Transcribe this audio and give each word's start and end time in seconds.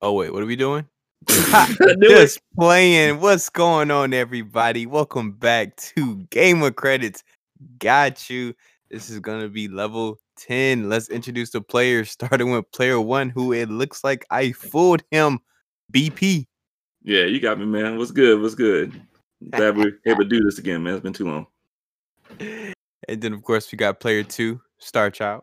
Oh 0.00 0.12
wait, 0.12 0.32
what 0.32 0.44
are 0.44 0.46
we 0.46 0.54
doing? 0.54 0.86
Just 2.00 2.38
playing. 2.54 3.20
What's 3.20 3.48
going 3.48 3.90
on, 3.90 4.14
everybody? 4.14 4.86
Welcome 4.86 5.32
back 5.32 5.76
to 5.76 6.18
Gamer 6.30 6.70
Credits. 6.70 7.24
Got 7.80 8.30
you. 8.30 8.54
This 8.92 9.10
is 9.10 9.18
gonna 9.18 9.48
be 9.48 9.66
level 9.66 10.20
10. 10.36 10.88
Let's 10.88 11.08
introduce 11.08 11.50
the 11.50 11.60
players, 11.60 12.12
starting 12.12 12.52
with 12.52 12.70
player 12.70 13.00
one, 13.00 13.28
who 13.30 13.52
it 13.52 13.70
looks 13.70 14.04
like 14.04 14.24
I 14.30 14.52
fooled 14.52 15.02
him. 15.10 15.40
BP. 15.92 16.46
Yeah, 17.02 17.24
you 17.24 17.40
got 17.40 17.58
me, 17.58 17.66
man. 17.66 17.98
What's 17.98 18.12
good? 18.12 18.40
What's 18.40 18.54
good? 18.54 19.02
Glad 19.50 19.76
we're 19.76 19.98
able 20.06 20.22
to 20.22 20.28
do 20.28 20.44
this 20.44 20.58
again, 20.58 20.84
man. 20.84 20.94
It's 20.94 21.02
been 21.02 21.12
too 21.12 21.26
long. 21.26 21.46
And 22.38 23.20
then, 23.20 23.32
of 23.32 23.42
course, 23.42 23.72
we 23.72 23.76
got 23.76 23.98
player 23.98 24.22
two, 24.22 24.60
Star 24.78 25.10
Child. 25.10 25.42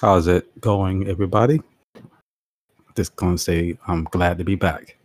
How's 0.00 0.26
it 0.26 0.58
going, 0.58 1.06
everybody? 1.06 1.60
Just 3.00 3.16
gonna 3.16 3.38
say 3.38 3.78
I'm 3.88 4.04
glad 4.04 4.36
to 4.36 4.44
be 4.44 4.56
back. 4.56 4.98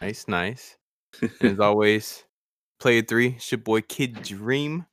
Nice, 0.00 0.26
nice. 0.26 0.76
As 1.40 1.60
always, 1.60 2.24
player 2.80 3.00
three, 3.02 3.34
it's 3.36 3.52
your 3.52 3.60
boy 3.60 3.82
Kid 3.82 4.20
Dream. 4.24 4.84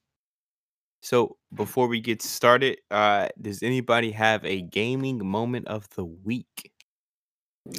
So 1.02 1.38
before 1.56 1.88
we 1.88 2.00
get 2.00 2.22
started, 2.22 2.78
uh, 2.92 3.30
does 3.42 3.64
anybody 3.64 4.12
have 4.12 4.46
a 4.46 4.62
gaming 4.62 5.26
moment 5.26 5.68
of 5.70 5.90
the 5.96 6.06
week? 6.06 6.72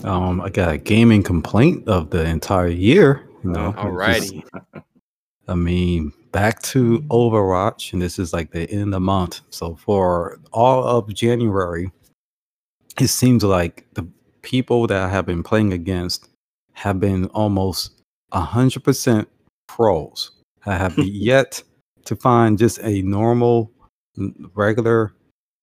Um, 0.03 0.41
I 0.41 0.48
got 0.48 0.73
a 0.75 0.78
gaming 0.78 1.23
complaint 1.23 1.87
of 1.87 2.11
the 2.11 2.25
entire 2.25 2.66
year. 2.66 3.28
You 3.45 3.50
know, 3.50 3.73
Oh, 3.78 4.00
it's 4.00 4.33
just- 4.33 4.34
Alrighty. 4.34 4.83
I 5.48 5.55
mean, 5.55 6.12
back 6.33 6.61
to 6.75 7.03
Overwatch, 7.03 7.92
and 7.92 8.03
this 8.03 8.19
is 8.19 8.33
like 8.33 8.50
the 8.50 8.69
end 8.69 8.83
of 8.83 8.91
the 8.91 9.00
month. 9.00 9.42
So 9.50 9.77
for 9.77 10.41
all 10.53 10.83
of 10.83 11.14
January, 11.14 11.92
it 13.01 13.09
seems 13.09 13.45
like 13.45 13.87
the 13.95 14.06
people 14.42 14.87
that 14.87 15.02
I 15.02 15.09
have 15.09 15.27
been 15.27 15.42
playing 15.42 15.73
against 15.73 16.28
have 16.75 17.00
been 17.00 17.27
almost 17.27 17.92
hundred 18.33 18.84
percent 18.84 19.28
pros. 19.66 20.30
I 20.66 20.75
have 20.75 20.98
yet 20.98 21.62
to 22.05 22.16
find 22.16 22.58
just 22.58 22.78
a 22.81 23.03
normal, 23.03 23.70
regular 24.55 25.12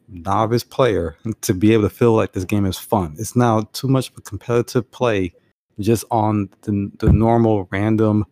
novice 0.08 0.64
player 0.64 1.18
to 1.42 1.54
be 1.54 1.74
able 1.74 1.84
to 1.84 1.90
feel 1.90 2.14
like 2.14 2.34
this 2.34 2.46
game 2.46 2.66
is 2.66 2.78
fun. 2.78 3.16
It's 3.20 3.36
now 3.36 3.62
too 3.74 3.88
much 3.88 4.10
of 4.10 4.18
a 4.18 4.22
competitive 4.22 4.90
play 4.92 5.34
just 5.80 6.04
on 6.12 6.50
the, 6.64 6.92
the 7.00 7.12
normal 7.12 7.68
random 7.72 8.26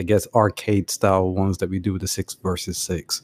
I 0.00 0.02
guess 0.02 0.26
arcade 0.34 0.88
style 0.88 1.34
ones 1.34 1.58
that 1.58 1.68
we 1.68 1.78
do 1.78 1.92
with 1.92 2.00
the 2.00 2.08
six 2.08 2.34
versus 2.34 2.78
six. 2.78 3.20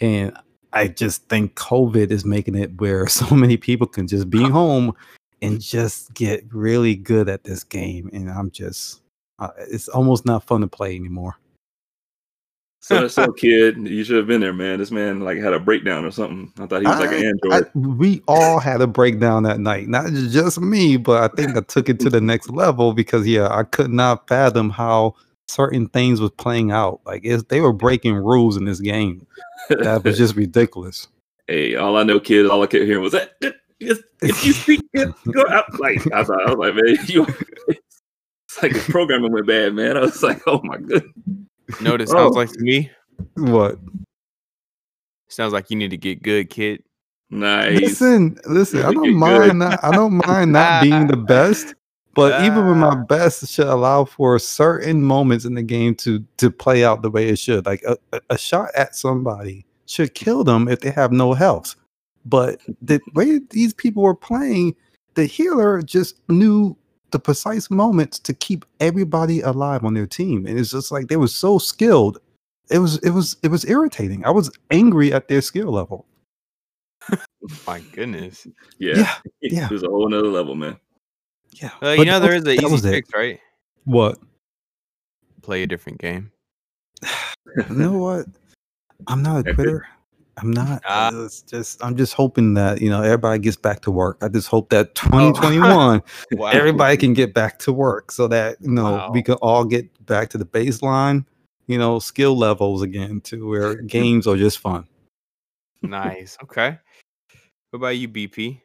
And 0.00 0.36
I 0.72 0.88
just 0.88 1.28
think 1.28 1.54
COVID 1.54 2.10
is 2.10 2.24
making 2.24 2.54
it 2.54 2.80
where 2.80 3.06
so 3.08 3.34
many 3.34 3.56
people 3.56 3.86
can 3.86 4.06
just 4.06 4.30
be 4.30 4.42
home 4.42 4.94
and 5.42 5.60
just 5.60 6.14
get 6.14 6.44
really 6.52 6.94
good 6.94 7.28
at 7.28 7.44
this 7.44 7.64
game. 7.64 8.10
And 8.12 8.30
I'm 8.30 8.50
just, 8.50 9.02
uh, 9.38 9.50
it's 9.58 9.88
almost 9.88 10.26
not 10.26 10.44
fun 10.44 10.62
to 10.62 10.66
play 10.66 10.96
anymore. 10.96 11.36
So, 12.80 13.08
so 13.08 13.32
kid, 13.32 13.76
you 13.88 14.04
should 14.04 14.16
have 14.16 14.26
been 14.26 14.40
there, 14.40 14.52
man. 14.52 14.78
This 14.78 14.90
man 14.90 15.20
like 15.20 15.38
had 15.38 15.52
a 15.52 15.58
breakdown 15.58 16.04
or 16.04 16.10
something. 16.10 16.52
I 16.58 16.66
thought 16.66 16.82
he 16.82 16.86
was 16.86 17.00
like 17.00 17.10
an 17.10 17.26
android. 17.26 17.66
I- 17.74 17.78
we 17.78 18.22
all 18.28 18.60
had 18.60 18.80
a 18.80 18.86
breakdown 18.86 19.42
that 19.42 19.60
night, 19.60 19.88
not 19.88 20.12
just 20.12 20.60
me, 20.60 20.96
but 20.96 21.22
I 21.22 21.34
think 21.34 21.56
I 21.56 21.60
took 21.60 21.88
it 21.88 21.98
to 22.00 22.10
the 22.10 22.20
next 22.20 22.50
level 22.50 22.92
because 22.92 23.26
yeah, 23.26 23.48
I 23.50 23.64
could 23.64 23.92
not 23.92 24.28
fathom 24.28 24.70
how 24.70 25.14
certain 25.48 25.88
things 25.88 26.20
was 26.20 26.30
playing 26.32 26.70
out. 26.70 27.00
Like 27.06 27.22
it's, 27.24 27.42
they 27.44 27.60
were 27.60 27.72
breaking 27.72 28.14
rules 28.14 28.56
in 28.56 28.64
this 28.64 28.80
game. 28.80 29.26
That 29.68 30.04
was 30.04 30.16
just 30.18 30.36
ridiculous. 30.36 31.08
hey, 31.48 31.74
all 31.76 31.96
I 31.96 32.02
know, 32.02 32.20
kid, 32.20 32.46
all 32.46 32.62
I 32.62 32.66
kept 32.66 32.84
hearing 32.84 33.02
was 33.02 33.12
that. 33.12 33.36
If, 33.78 33.98
if 34.22 34.44
you 34.44 34.52
speak, 34.52 34.80
it, 34.94 35.14
go 35.32 35.44
out. 35.48 35.78
Like 35.80 36.00
I 36.12 36.24
thought, 36.24 36.46
I 36.48 36.54
was 36.54 36.58
like, 36.58 36.74
man, 36.74 36.96
you. 37.06 37.26
It's 38.48 38.62
like 38.62 38.72
the 38.74 38.92
programming 38.92 39.32
went 39.32 39.46
bad, 39.48 39.74
man. 39.74 39.96
I 39.96 40.00
was 40.00 40.22
like, 40.22 40.40
oh 40.46 40.60
my 40.62 40.76
goodness. 40.78 41.12
You 41.26 41.74
know 41.82 41.90
what 41.90 42.00
it 42.00 42.08
sounds 42.08 42.36
Oh. 42.36 42.38
like 42.38 42.50
to 42.52 42.60
me? 42.60 42.90
What? 43.34 43.78
Sounds 45.28 45.52
like 45.52 45.68
you 45.68 45.76
need 45.76 45.90
to 45.90 45.96
get 45.96 46.22
good, 46.22 46.48
kid. 46.48 46.82
Nice. 47.28 47.80
Listen, 47.80 48.38
listen. 48.46 48.82
I 48.84 48.92
don't 48.92 49.14
mind. 49.14 49.42
good. 49.50 49.56
Not, 49.56 49.84
I 49.84 49.90
don't 49.90 50.24
mind 50.24 50.52
not 50.52 50.82
being 50.84 51.08
the 51.08 51.16
best, 51.16 51.74
but 52.16 52.44
even 52.44 52.66
with 52.66 52.78
my 52.78 52.88
Ah. 52.94 53.04
best, 53.04 53.46
should 53.48 53.66
allow 53.68 54.04
for 54.04 54.38
certain 54.38 55.02
moments 55.02 55.44
in 55.44 55.54
the 55.54 55.62
game 55.62 55.94
to 55.96 56.24
to 56.38 56.50
play 56.50 56.84
out 56.84 57.02
the 57.02 57.10
way 57.10 57.28
it 57.28 57.38
should. 57.38 57.66
Like 57.66 57.82
a, 57.86 57.96
a, 58.12 58.20
a 58.30 58.38
shot 58.38 58.70
at 58.74 58.96
somebody 58.96 59.64
should 59.86 60.14
kill 60.14 60.42
them 60.42 60.66
if 60.68 60.80
they 60.80 60.90
have 60.90 61.12
no 61.12 61.34
health. 61.34 61.76
But 62.24 62.60
the 62.82 63.00
way 63.14 63.38
these 63.50 63.72
people 63.74 64.02
were 64.02 64.14
playing, 64.16 64.74
the 65.14 65.26
healer 65.26 65.80
just 65.82 66.16
knew 66.28 66.76
the 67.12 67.20
precise 67.20 67.70
moments 67.70 68.18
to 68.18 68.34
keep 68.34 68.64
everybody 68.80 69.40
alive 69.42 69.84
on 69.84 69.94
their 69.94 70.08
team, 70.08 70.44
and 70.46 70.58
it's 70.58 70.70
just 70.72 70.90
like 70.90 71.06
they 71.08 71.16
were 71.16 71.28
so 71.28 71.58
skilled. 71.58 72.18
It 72.70 72.80
was 72.80 72.98
it 73.04 73.10
was 73.10 73.36
it 73.44 73.48
was 73.48 73.64
irritating. 73.66 74.24
I 74.24 74.30
was 74.30 74.50
angry 74.72 75.12
at 75.12 75.28
their 75.28 75.40
skill 75.40 75.70
level. 75.70 76.04
My 77.66 77.80
goodness. 77.92 78.46
Yeah. 78.78 78.96
yeah. 78.96 79.14
yeah. 79.40 79.64
It 79.66 79.70
was 79.70 79.84
a 79.84 79.88
whole 79.88 80.08
nother 80.08 80.26
level, 80.28 80.54
man. 80.56 80.76
Yeah. 81.60 81.70
Uh, 81.82 81.90
you 81.90 82.04
know 82.04 82.18
that 82.20 82.26
there 82.26 82.34
was- 82.34 82.42
is 82.42 82.48
an 82.58 82.62
that 82.62 82.70
was 82.70 82.80
easy 82.84 82.88
it. 82.88 82.92
fix, 82.92 83.10
right? 83.14 83.40
What? 83.84 84.18
Play 85.42 85.62
a 85.62 85.66
different 85.66 85.98
game. 85.98 86.30
You 87.68 87.74
know 87.76 87.92
what? 87.98 88.26
I'm 89.06 89.22
not 89.22 89.36
a 89.36 89.38
Epic. 89.40 89.54
quitter. 89.54 89.86
I'm 90.38 90.50
not. 90.50 90.82
Ah. 90.86 91.10
It's 91.24 91.40
just 91.42 91.82
I'm 91.82 91.96
just 91.96 92.12
hoping 92.12 92.54
that 92.54 92.82
you 92.82 92.90
know 92.90 93.02
everybody 93.02 93.38
gets 93.38 93.56
back 93.56 93.80
to 93.82 93.90
work. 93.90 94.18
I 94.20 94.28
just 94.28 94.48
hope 94.48 94.68
that 94.70 94.88
Oh. 94.88 94.92
2021 95.32 96.02
Wow. 96.32 96.46
everybody 96.50 96.96
can 96.98 97.14
get 97.14 97.32
back 97.32 97.58
to 97.60 97.72
work 97.72 98.10
so 98.12 98.28
that 98.28 98.56
you 98.60 98.70
know 98.72 98.92
Wow. 98.92 99.10
we 99.12 99.22
can 99.22 99.34
all 99.36 99.64
get 99.64 99.88
back 100.04 100.28
to 100.30 100.38
the 100.38 100.44
baseline, 100.44 101.24
you 101.68 101.78
know, 101.78 101.98
skill 102.00 102.36
levels 102.36 102.82
again 102.82 103.20
to 103.22 103.48
where 103.48 103.74
games 103.96 104.26
are 104.26 104.36
just 104.36 104.58
fun. 104.58 104.86
nice. 105.82 106.36
Okay. 106.42 106.78
What 107.70 107.76
about 107.78 107.96
you, 107.96 108.08
BP? 108.08 108.60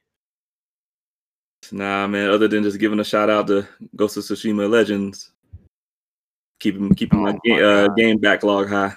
Nah, 1.72 2.08
man. 2.08 2.30
Other 2.30 2.48
than 2.48 2.64
just 2.64 2.80
giving 2.80 3.00
a 3.00 3.04
shout 3.04 3.30
out 3.30 3.48
to 3.48 3.68
Ghost 3.96 4.18
of 4.18 4.24
Tsushima 4.24 4.70
Legends, 4.70 5.32
keeping 6.60 6.94
keeping 6.96 7.20
Oh 7.20 7.24
my, 7.24 7.40
my 7.46 7.62
uh, 7.62 7.88
game 7.90 8.18
backlog 8.18 8.70
high. 8.70 8.94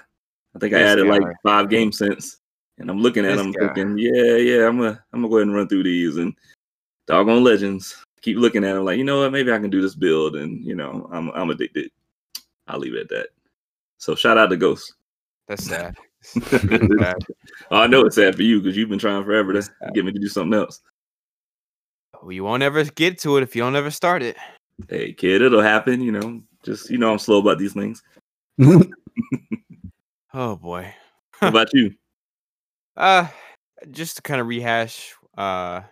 I 0.55 0.59
think 0.59 0.75
I 0.75 0.79
This 0.79 0.93
added 0.93 1.07
like 1.07 1.23
five 1.43 1.69
games 1.69 1.99
since, 1.99 2.39
and 2.79 2.89
I'm 2.89 3.01
looking 3.01 3.25
at 3.25 3.37
This 3.37 3.39
them 3.39 3.53
guy. 3.53 3.67
thinking, 3.67 3.99
yeah, 3.99 4.37
yeah, 4.37 4.67
I'm 4.67 4.79
gonna 4.79 5.03
I'm 5.13 5.21
gonna 5.21 5.29
go 5.29 5.37
ahead 5.37 5.49
and 5.49 5.57
run 5.57 5.69
through 5.69 5.83
these 5.85 6.17
and 6.17 6.35
doggone 7.07 7.45
Legends. 7.45 8.03
Keep 8.23 8.39
looking 8.39 8.65
at 8.65 8.75
them 8.75 8.85
like, 8.85 8.99
you 8.99 9.05
know 9.05 9.21
what, 9.21 9.33
maybe 9.33 9.53
I 9.53 9.59
can 9.59 9.71
do 9.71 9.83
this 9.83 9.95
build, 9.95 10.37
and 10.37 10.65
you 10.65 10.75
know, 10.75 11.09
I'm 11.13 11.31
I'm 11.31 11.51
addicted. 11.51 11.91
I'll 12.67 12.79
leave 12.79 12.95
it 12.95 13.03
at 13.03 13.09
that. 13.11 13.29
So 13.99 14.15
shout 14.15 14.39
out 14.39 14.51
to 14.51 14.57
Ghost. 14.57 14.95
That's 15.49 15.65
sad. 15.69 15.97
Really 16.35 16.99
sad. 16.99 17.17
Oh, 17.71 17.79
I 17.79 17.87
know 17.87 18.07
it's 18.07 18.17
sad 18.17 18.35
for 18.35 18.43
you 18.43 18.61
because 18.61 18.77
you've 18.77 18.89
been 18.89 18.99
trying 18.99 19.25
forever 19.25 19.53
to 19.53 19.69
get 19.93 20.05
me 20.05 20.13
to 20.13 20.19
do 20.19 20.29
something 20.29 20.59
else. 20.59 20.81
Well, 22.25 22.33
you 22.33 22.43
won't 22.43 22.63
ever 22.63 22.85
get 22.85 23.19
to 23.19 23.37
it 23.37 23.43
if 23.43 23.55
you 23.55 23.61
don't 23.61 23.77
ever 23.77 23.91
start 23.91 24.23
it. 24.23 24.39
Hey, 24.89 25.13
kid, 25.13 25.43
it'll 25.43 25.61
happen. 25.61 26.01
You 26.01 26.13
know, 26.13 26.41
just 26.65 26.89
you 26.89 26.97
know, 26.97 27.13
I'm 27.13 27.19
slow 27.19 27.39
about 27.39 27.59
these 27.59 27.75
things. 27.75 28.03
Oh 30.37 30.57
boy. 30.57 30.93
What 31.39 31.49
about 31.49 31.73
you? 31.75 31.95
Uh 32.97 33.29
just 33.91 34.17
to 34.17 34.23
kind 34.23 34.41
of 34.41 34.47
rehash 34.47 35.15
uh 35.37 35.83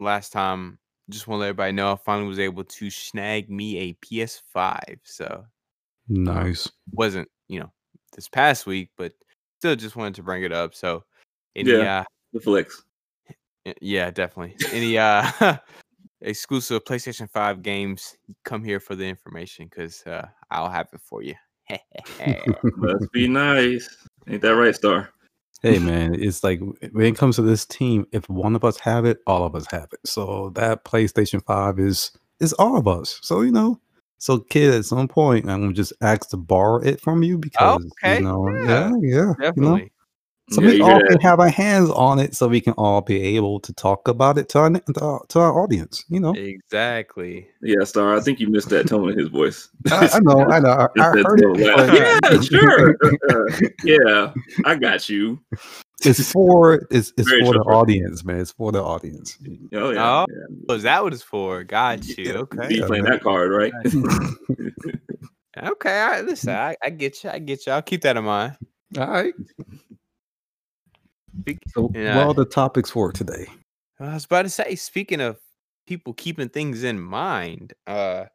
last 0.00 0.32
time, 0.32 0.78
just 1.08 1.26
want 1.26 1.38
to 1.38 1.40
let 1.42 1.48
everybody 1.48 1.72
know 1.72 1.92
I 1.92 1.96
finally 1.96 2.28
was 2.28 2.38
able 2.38 2.64
to 2.64 2.90
snag 2.90 3.48
me 3.48 3.78
a 3.78 3.94
PS5. 3.94 4.98
So 5.04 5.44
nice. 6.08 6.70
wasn't, 6.92 7.28
you 7.48 7.60
know, 7.60 7.72
this 8.14 8.28
past 8.28 8.66
week, 8.66 8.90
but 8.98 9.12
still 9.60 9.76
just 9.76 9.96
wanted 9.96 10.16
to 10.16 10.22
bring 10.22 10.42
it 10.42 10.52
up. 10.52 10.74
So 10.74 11.04
any 11.54 11.72
uh 11.72 12.04
The 12.32 12.40
flex. 12.40 12.82
Y- 13.66 13.74
yeah, 13.80 14.10
definitely. 14.10 14.56
Any 14.72 14.98
uh 14.98 15.30
exclusive 16.20 16.84
PlayStation 16.84 17.28
5 17.30 17.62
games, 17.62 18.16
come 18.44 18.62
here 18.64 18.80
for 18.80 18.94
the 18.94 19.04
information 19.04 19.66
because 19.66 20.02
uh 20.06 20.26
I'll 20.50 20.70
have 20.70 20.88
it 20.92 21.00
for 21.00 21.22
you. 21.22 21.34
Let's 22.76 23.06
be 23.12 23.28
nice. 23.28 23.96
Ain't 24.28 24.42
that 24.42 24.54
right, 24.54 24.74
Star? 24.74 25.10
hey 25.62 25.78
man, 25.78 26.14
it's 26.14 26.42
like 26.42 26.60
when 26.92 27.06
it 27.06 27.16
comes 27.16 27.36
to 27.36 27.42
this 27.42 27.64
team, 27.64 28.06
if 28.12 28.28
one 28.28 28.56
of 28.56 28.64
us 28.64 28.78
have 28.80 29.04
it, 29.04 29.18
all 29.26 29.44
of 29.44 29.54
us 29.54 29.66
have 29.70 29.88
it. 29.92 30.00
So 30.04 30.50
that 30.54 30.84
PlayStation 30.84 31.44
5 31.44 31.78
is 31.78 32.10
is 32.40 32.52
all 32.54 32.76
of 32.76 32.88
us. 32.88 33.18
So 33.22 33.40
you 33.42 33.52
know, 33.52 33.80
so 34.18 34.40
kid, 34.40 34.74
at 34.74 34.84
some 34.84 35.08
point, 35.08 35.48
I'm 35.48 35.60
gonna 35.60 35.72
just 35.72 35.92
ask 36.00 36.28
to 36.30 36.36
borrow 36.36 36.82
it 36.82 37.00
from 37.00 37.22
you 37.22 37.38
because 37.38 37.84
okay, 38.04 38.18
you 38.18 38.24
know, 38.24 38.52
yeah, 38.66 38.90
yeah, 39.00 39.32
yeah, 39.38 39.52
you 39.56 39.62
know. 39.62 39.80
Definitely. 40.54 40.54
So 40.54 40.60
Yeah, 40.62 40.68
we 40.68 40.76
you 40.76 40.84
all 40.84 40.96
hear 40.98 41.06
can 41.08 41.20
have 41.20 41.40
our 41.40 41.48
hands 41.48 41.90
on 41.90 42.18
it, 42.18 42.34
so 42.34 42.48
we 42.48 42.60
can 42.60 42.72
all 42.74 43.00
be 43.00 43.20
able 43.36 43.60
to 43.60 43.72
talk 43.72 44.08
about 44.08 44.38
it 44.38 44.48
to 44.50 44.58
our 44.60 44.70
to 44.70 45.00
our, 45.00 45.24
to 45.28 45.38
our 45.40 45.60
audience. 45.62 46.04
You 46.08 46.20
know, 46.20 46.34
Exactly. 46.34 47.48
Yeah, 47.62 47.84
Star. 47.84 48.16
I 48.16 48.20
think 48.20 48.40
you 48.40 48.48
missed 48.48 48.68
that 48.70 48.86
tone 48.88 49.10
in 49.10 49.18
his 49.18 49.28
voice. 49.28 49.68
I, 49.90 50.08
I 50.14 50.20
know, 50.20 50.44
I 50.48 50.60
know, 50.60 50.70
I, 50.70 50.86
I 51.00 51.04
heard 51.24 51.40
it. 51.40 51.66
laugh. 51.66 52.20
but- 52.22 52.32
Yeah, 52.32 52.40
sure. 52.40 52.96
yeah, 53.84 54.32
I 54.64 54.74
got 54.76 55.08
you. 55.08 55.40
it's 56.04 56.32
for 56.32 56.86
it's 56.90 57.12
it's 57.16 57.28
Very 57.28 57.42
for 57.44 57.52
the 57.54 57.62
short. 57.64 57.74
audience, 57.76 58.24
man. 58.24 58.40
It's 58.40 58.52
for 58.52 58.72
the 58.72 58.82
audience. 58.82 59.38
Oh 59.74 59.90
yeah. 59.90 60.04
Oh, 60.22 60.26
Oh, 60.68 60.74
is 60.74 60.82
that 60.84 61.02
what 61.02 61.12
it's 61.12 61.22
for? 61.22 61.62
Got 61.64 62.06
you. 62.06 62.24
yeah. 62.24 62.32
Okay. 62.32 62.68
Be 62.68 62.82
playing 62.82 63.04
that 63.04 63.22
card, 63.22 63.50
right? 63.52 63.72
Okay. 65.56 66.00
All 66.00 66.08
right. 66.10 66.24
Listen, 66.24 66.54
I, 66.54 66.76
I 66.82 66.90
get 66.90 67.22
you. 67.22 67.30
I 67.30 67.38
get 67.38 67.66
you. 67.66 67.72
I'll 67.72 67.82
keep 67.82 68.00
that 68.02 68.16
in 68.16 68.24
mind. 68.24 68.56
All 68.98 69.06
right. 69.06 69.34
Speak- 71.40 71.58
So, 71.68 71.90
Yeah. 71.94 72.16
what 72.18 72.26
are 72.28 72.34
the 72.34 72.44
topics 72.44 72.90
for 72.90 73.12
today? 73.12 73.46
I 73.98 74.14
was 74.14 74.24
about 74.24 74.42
to 74.42 74.50
say, 74.50 74.74
speaking 74.74 75.20
of 75.20 75.38
people 75.86 76.12
keeping 76.14 76.48
things 76.48 76.82
in 76.84 77.00
mind, 77.00 77.72
uh, 77.86 78.26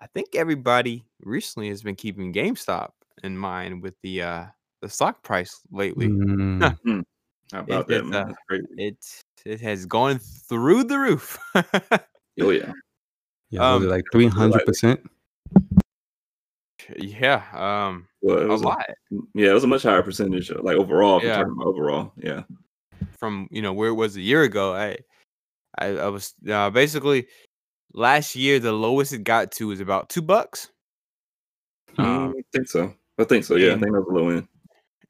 I 0.00 0.06
think 0.14 0.34
everybody 0.34 1.04
recently 1.20 1.68
has 1.68 1.82
been 1.82 1.96
keeping 1.96 2.32
GameStop 2.32 2.90
in 3.22 3.36
mind 3.36 3.82
with 3.82 3.94
the 4.02 4.22
uh 4.22 4.46
the 4.80 4.88
stock 4.88 5.22
price 5.22 5.60
lately. 5.70 6.08
Mm, 6.08 7.04
How 7.52 7.60
about 7.60 7.90
It- 7.90 8.10
that, 8.10 8.34
it's, 8.80 9.04
uh, 9.06 9.22
It 9.46 9.56
it 9.56 9.60
has 9.60 9.84
gone 9.86 10.18
through 10.18 10.84
the 10.84 10.98
roof. 10.98 11.38
Oh 12.40 12.50
yeah. 12.50 12.72
yeah, 13.50 13.74
Um, 13.74 13.86
like 13.88 14.04
three 14.12 14.28
hundred 14.28 14.64
percent? 14.64 15.00
yeah, 16.96 17.44
um, 17.52 18.08
Well, 18.22 18.38
it 18.38 18.44
a 18.44 18.48
was 18.48 18.62
lot 18.62 18.84
yeah, 19.34 19.50
it 19.50 19.54
was 19.54 19.64
a 19.64 19.68
much 19.68 19.82
higher 19.84 20.02
percentage, 20.02 20.50
uh, 20.50 20.60
like 20.62 20.76
overall. 20.76 21.22
Yeah. 21.22 21.44
overall, 21.64 22.12
yeah. 22.16 22.42
from 23.18 23.48
you 23.50 23.62
know 23.62 23.72
where 23.72 23.88
it 23.88 23.94
was 23.94 24.16
a 24.16 24.20
year 24.20 24.42
ago. 24.42 24.74
I 24.74 24.98
I, 25.78 25.86
I 25.96 26.08
was 26.08 26.34
uh, 26.50 26.68
basically 26.70 27.26
last 27.94 28.36
year 28.36 28.58
the 28.58 28.72
lowest 28.72 29.12
it 29.12 29.24
got 29.24 29.52
to 29.52 29.68
was 29.68 29.80
about 29.80 30.08
two 30.10 30.22
bucks. 30.22 30.70
Mm, 31.96 32.04
Um, 32.04 32.34
I 32.38 32.42
think 32.52 32.68
so. 32.68 32.94
I 33.18 33.24
think 33.24 33.44
so. 33.44 33.56
Yeah, 33.56 33.68
I 33.74 33.78
think 33.78 33.92
that 33.92 34.00
was 34.00 34.06
a 34.08 34.12
low 34.12 34.28
end. 34.30 34.48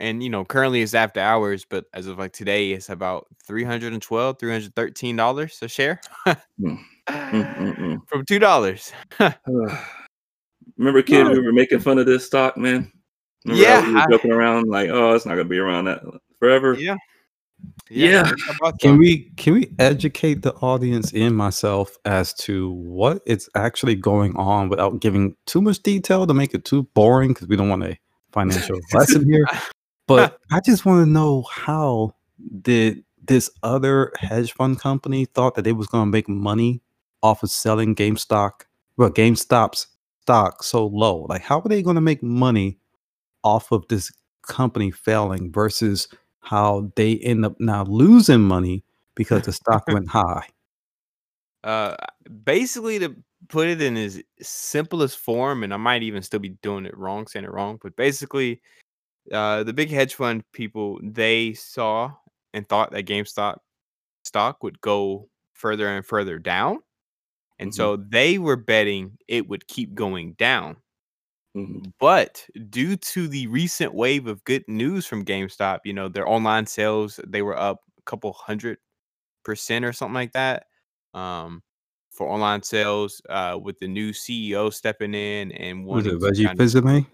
and 0.00 0.22
you 0.22 0.30
know 0.30 0.44
currently 0.44 0.80
it's 0.82 0.94
after 0.94 1.20
hours 1.20 1.66
but 1.68 1.84
as 1.92 2.06
of 2.06 2.18
like 2.18 2.32
today 2.32 2.72
it's 2.72 2.88
about 2.88 3.26
312 3.46 4.38
313 4.38 5.16
dollars 5.16 5.58
a 5.62 5.68
share 5.68 6.00
Mm, 6.26 6.78
mm, 7.08 7.76
mm. 7.76 7.98
from 8.08 8.24
two 8.24 8.38
dollars 8.38 8.92
Remember, 10.78 11.02
kid, 11.02 11.24
No. 11.24 11.32
we 11.32 11.40
were 11.40 11.52
making 11.52 11.80
fun 11.80 11.98
of 11.98 12.06
this 12.06 12.24
stock, 12.24 12.56
man. 12.56 12.90
Remember 13.44 13.62
Yeah, 13.62 13.80
how 13.80 13.88
we 13.88 13.94
were 13.94 14.06
joking 14.10 14.32
around 14.32 14.68
like, 14.68 14.90
oh, 14.90 15.14
it's 15.14 15.24
not 15.26 15.32
gonna 15.36 15.44
be 15.44 15.58
around 15.58 15.86
that 15.86 16.02
forever. 16.38 16.74
yeah 16.74 16.96
Yeah. 17.88 18.30
I 18.48 18.52
thought 18.54 18.78
Can 18.80 18.98
we 18.98 19.30
can 19.36 19.54
we 19.54 19.72
educate 19.78 20.42
the 20.42 20.54
audience 20.56 21.12
and 21.12 21.36
myself 21.36 21.96
as 22.04 22.32
to 22.34 22.70
what 22.70 23.22
is 23.26 23.48
actually 23.54 23.94
going 23.96 24.36
on 24.36 24.68
without 24.68 25.00
giving 25.00 25.34
too 25.46 25.60
much 25.60 25.82
detail 25.82 26.26
to 26.26 26.34
make 26.34 26.54
it 26.54 26.64
too 26.64 26.84
boring 26.94 27.30
because 27.32 27.48
we 27.48 27.56
don't 27.56 27.68
want 27.68 27.84
a 27.84 27.98
financial 28.32 28.78
lesson 28.94 29.24
here. 29.30 29.46
But 30.06 30.38
I 30.50 30.58
just 30.66 30.84
want 30.84 31.04
to 31.04 31.08
know 31.08 31.42
how 31.52 32.16
did 32.62 33.04
this 33.24 33.48
other 33.62 34.12
hedge 34.18 34.52
fund 34.52 34.80
company 34.80 35.24
thought 35.24 35.54
that 35.54 35.62
they 35.62 35.72
was 35.72 35.86
going 35.86 36.06
to 36.06 36.10
make 36.10 36.28
money 36.28 36.82
off 37.22 37.44
of 37.44 37.50
selling 37.50 37.94
GameStop, 37.94 38.62
well, 38.96 39.10
GameStop's 39.10 39.86
stock 40.22 40.64
so 40.64 40.86
low? 40.88 41.26
Like, 41.28 41.42
how 41.42 41.60
are 41.60 41.68
they 41.68 41.80
going 41.80 41.94
to 41.94 42.00
make 42.00 42.24
money 42.24 42.76
off 43.44 43.72
of 43.72 43.86
this 43.88 44.10
company 44.42 44.90
failing 44.90 45.52
versus 45.52 46.08
how 46.40 46.90
they 46.96 47.16
end 47.18 47.44
up 47.44 47.54
now 47.60 47.84
losing 47.84 48.40
money 48.42 48.82
because 49.14 49.42
the 49.42 49.52
stock 49.52 49.86
went 49.88 50.08
high? 50.08 50.46
uh 51.64 51.94
basically 52.44 52.98
to 52.98 53.14
put 53.48 53.68
it 53.68 53.82
in 53.82 53.96
as 53.96 54.22
simplest 54.40 55.18
form 55.18 55.62
and 55.62 55.74
i 55.74 55.76
might 55.76 56.02
even 56.02 56.22
still 56.22 56.40
be 56.40 56.56
doing 56.62 56.86
it 56.86 56.96
wrong 56.96 57.26
saying 57.26 57.44
it 57.44 57.52
wrong 57.52 57.78
but 57.82 57.94
basically 57.96 58.62
uh 59.32 59.62
the 59.62 59.72
big 59.72 59.90
hedge 59.90 60.14
fund 60.14 60.42
people 60.52 60.98
they 61.02 61.52
saw 61.52 62.10
and 62.54 62.66
thought 62.68 62.90
that 62.92 63.04
gamestop 63.06 63.56
stock 64.24 64.62
would 64.62 64.80
go 64.80 65.28
further 65.52 65.86
and 65.88 66.06
further 66.06 66.38
down 66.38 66.78
and 67.58 67.70
Mhm. 67.70 67.74
so 67.74 67.96
they 67.96 68.38
were 68.38 68.56
betting 68.56 69.18
it 69.28 69.46
would 69.46 69.66
keep 69.66 69.94
going 69.94 70.32
down 70.34 70.76
Mhm. 71.56 71.92
but 71.98 72.46
due 72.70 72.96
to 72.96 73.26
the 73.26 73.46
recent 73.48 73.92
wave 73.92 74.26
of 74.28 74.44
good 74.44 74.64
news 74.68 75.06
from 75.06 75.24
GameStop, 75.24 75.80
you 75.84 75.92
know, 75.92 76.08
their 76.08 76.28
online 76.28 76.66
sales, 76.66 77.18
they 77.26 77.42
were 77.42 77.58
up 77.58 77.80
a 77.98 78.02
couple 78.02 78.32
hundred 78.32 78.78
percent 79.44 79.84
or 79.84 79.92
something 79.92 80.14
like 80.14 80.32
that. 80.32 80.66
Um, 81.14 81.62
for 82.12 82.28
online 82.28 82.62
sales, 82.62 83.22
uh, 83.30 83.58
with 83.62 83.78
the 83.80 83.88
new 83.88 84.12
CEO 84.12 84.70
stepping 84.70 85.14
in 85.14 85.52
and 85.52 85.86
Was 85.86 86.04
wanting 86.06 86.16
it 86.16 86.20
to 86.20 86.26
Reggie 86.26 86.46
kinda- 86.46 86.62
Fils-Aimé? 86.64 87.06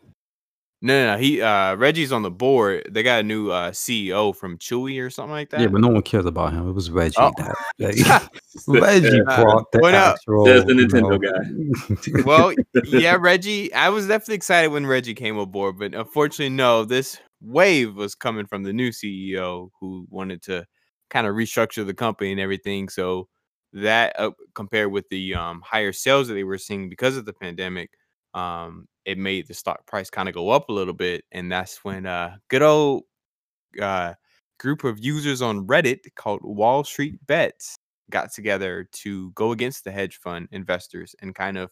No, 0.87 1.05
no, 1.07 1.13
no, 1.15 1.19
he 1.19 1.43
uh 1.43 1.75
Reggie's 1.75 2.13
on 2.13 2.23
the 2.23 2.31
board. 2.31 2.89
They 2.91 3.03
got 3.03 3.21
a 3.21 3.23
new 3.23 3.51
uh 3.51 3.73
CEO 3.73 4.35
from 4.35 4.57
Chewy 4.59 5.05
or 5.05 5.11
something 5.11 5.33
like 5.33 5.51
that. 5.51 5.61
Yeah, 5.61 5.67
but 5.67 5.81
no 5.81 5.89
one 5.89 6.03
cares 6.03 6.27
about 6.27 6.53
him. 6.53 6.69
It 6.69 6.73
was 6.73 6.91
Reggie. 6.91 7.17
Oh. 7.19 7.33
That, 7.39 7.57
that- 7.79 8.31
Reggie 8.69 9.21
brought 9.25 9.71
the 9.73 9.81
well, 9.83 9.93
no, 9.93 9.99
actual. 9.99 10.45
there's 10.45 10.65
the 10.65 10.75
you 10.75 10.87
Nintendo 10.87 11.21
know- 11.21 12.23
well, 12.25 12.55
yeah, 12.85 13.17
Reggie. 13.19 13.73
I 13.75 13.89
was 13.89 14.07
definitely 14.07 14.37
excited 14.37 14.69
when 14.69 14.87
Reggie 14.87 15.15
came 15.15 15.37
aboard, 15.37 15.79
but 15.79 15.95
unfortunately, 15.95 16.55
no. 16.55 16.85
This 16.85 17.19
wave 17.43 17.95
was 17.97 18.15
coming 18.15 18.47
from 18.47 18.63
the 18.63 18.73
new 18.73 18.91
CEO 18.91 19.71
who 19.81 20.07
wanted 20.09 20.41
to 20.45 20.65
kind 21.11 21.27
of 21.27 21.35
restructure 21.35 21.85
the 21.85 21.95
company 21.95 22.31
and 22.31 22.41
everything. 22.41 22.89
So 22.89 23.29
that 23.73 24.19
uh, 24.19 24.31
compared 24.55 24.93
with 24.93 25.09
the 25.11 25.35
um, 25.35 25.63
higher 25.65 25.93
sales 25.93 26.29
that 26.29 26.35
they 26.35 26.45
were 26.45 26.59
seeing 26.59 26.89
because 26.89 27.17
of 27.17 27.25
the 27.27 27.33
pandemic, 27.35 27.91
um, 28.37 28.87
it 29.05 29.19
made 29.19 29.49
the 29.49 29.55
stock 29.55 29.87
price 29.87 30.11
kind 30.11 30.29
of 30.29 30.35
go 30.35 30.51
up 30.51 30.69
a 30.69 30.73
little 30.73 30.95
bit, 30.95 31.25
and 31.33 31.51
that's 31.51 31.83
when 31.85 32.07
uh, 32.07 32.37
good 32.49 32.63
old 32.63 33.05
uh, 33.81 34.15
group 34.59 34.85
of 34.85 35.03
users 35.03 35.43
on 35.43 35.67
Reddit 35.67 36.01
called 36.15 36.41
Wall 36.43 36.85
Street 36.85 37.19
Bets 37.27 37.77
got 38.11 38.33
together 38.33 38.89
to 38.93 39.33
go 39.33 39.53
against 39.53 39.85
the 39.85 39.91
hedge 39.91 40.19
fund 40.19 40.49
investors 40.53 41.15
and 41.21 41.35
kind 41.35 41.59
of 41.59 41.71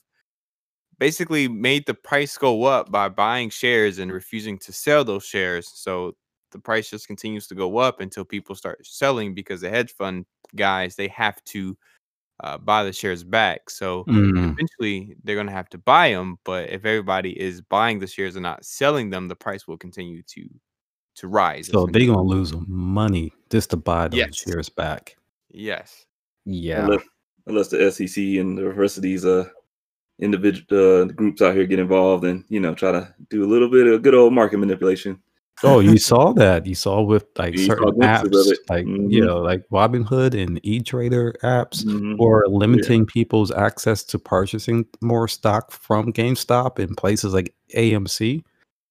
basically 0.99 1.49
made 1.49 1.85
the 1.87 1.95
price 1.95 2.37
go 2.37 2.65
up 2.65 2.91
by 2.91 3.09
buying 3.09 3.51
shares 3.51 3.99
and 3.99 4.13
refusing 4.13 4.59
to 4.59 4.73
sell 4.73 5.05
those 5.05 5.25
shares. 5.25 5.71
So 5.75 6.15
the 6.51 6.59
price 6.59 6.91
just 6.91 7.07
continues 7.07 7.47
to 7.49 7.55
go 7.55 7.79
up 7.79 8.01
until 8.01 8.25
people 8.25 8.55
start 8.55 8.87
selling 8.87 9.35
because 9.35 9.61
the 9.61 9.71
hedge 9.71 9.93
fund 9.93 10.25
guys 10.57 10.97
they 10.97 11.09
have 11.09 11.43
to 11.45 11.77
uh, 12.41 12.59
buy 12.59 12.85
the 12.85 12.93
shares 12.93 13.23
back. 13.25 13.71
So 13.71 14.05
Mm. 14.09 14.53
eventually 14.53 15.17
they're 15.25 15.37
going 15.37 15.47
to 15.47 15.53
have 15.53 15.69
to 15.71 15.79
buy 15.79 16.11
them. 16.11 16.39
But 16.45 16.71
if 16.71 16.85
everybody 16.85 17.39
is 17.41 17.61
buying 17.61 17.99
the 17.99 18.07
shares 18.07 18.37
and 18.37 18.43
not 18.43 18.65
selling 18.65 19.11
them, 19.11 19.29
the 19.29 19.37
price 19.37 19.67
will 19.69 19.79
continue 19.79 20.23
to 20.23 20.49
to 21.17 21.29
rise. 21.29 21.69
So 21.71 21.87
they're 21.87 22.07
gonna 22.07 22.23
lose 22.23 22.53
money 22.67 23.33
just 23.49 23.71
to 23.71 23.77
buy 23.77 24.09
those 24.09 24.19
Yes. 24.19 24.37
shares 24.37 24.69
back. 24.69 25.17
yes. 25.49 26.07
Yeah. 26.45 26.81
Unless, 26.81 27.03
unless 27.47 27.69
the 27.69 27.91
SEC 27.93 28.39
and 28.39 28.59
the 28.59 28.73
rest 28.73 28.97
of 28.97 29.05
these 29.05 29.25
uh 29.25 29.49
individual 30.21 31.03
uh, 31.03 31.05
groups 31.07 31.41
out 31.43 31.55
here 31.55 31.67
get 31.67 31.79
involved 31.79 32.25
and 32.25 32.45
you 32.49 32.61
know 32.61 32.75
try 32.75 32.93
to 32.93 33.15
do 33.31 33.45
a 33.45 33.47
little 33.47 33.69
bit 33.69 33.87
of 33.87 34.03
good 34.03 34.15
old 34.15 34.33
market 34.33 34.59
manipulation. 34.59 35.21
Oh, 35.63 35.79
you 35.81 35.99
saw 35.99 36.33
that. 36.33 36.67
You 36.67 36.75
saw 36.75 37.01
with 37.03 37.27
like 37.39 37.55
You 37.55 37.65
certain 37.67 37.93
apps, 38.01 38.53
like 38.69 38.87
you 38.87 39.23
Mhm. 39.23 39.27
know, 39.27 39.39
like 39.41 39.63
Robinhood 39.71 40.35
and 40.41 40.61
E-Trader 40.63 41.35
apps, 41.43 41.85
Mhm. 41.85 42.17
or 42.19 42.47
limiting 42.49 43.07
people's 43.07 43.51
access 43.51 44.03
to 44.05 44.19
purchasing 44.19 44.85
more 45.01 45.29
stock 45.29 45.71
from 45.71 46.13
GameStop 46.13 46.79
in 46.79 46.95
places 46.95 47.33
like 47.35 47.55
AMC. 47.75 48.43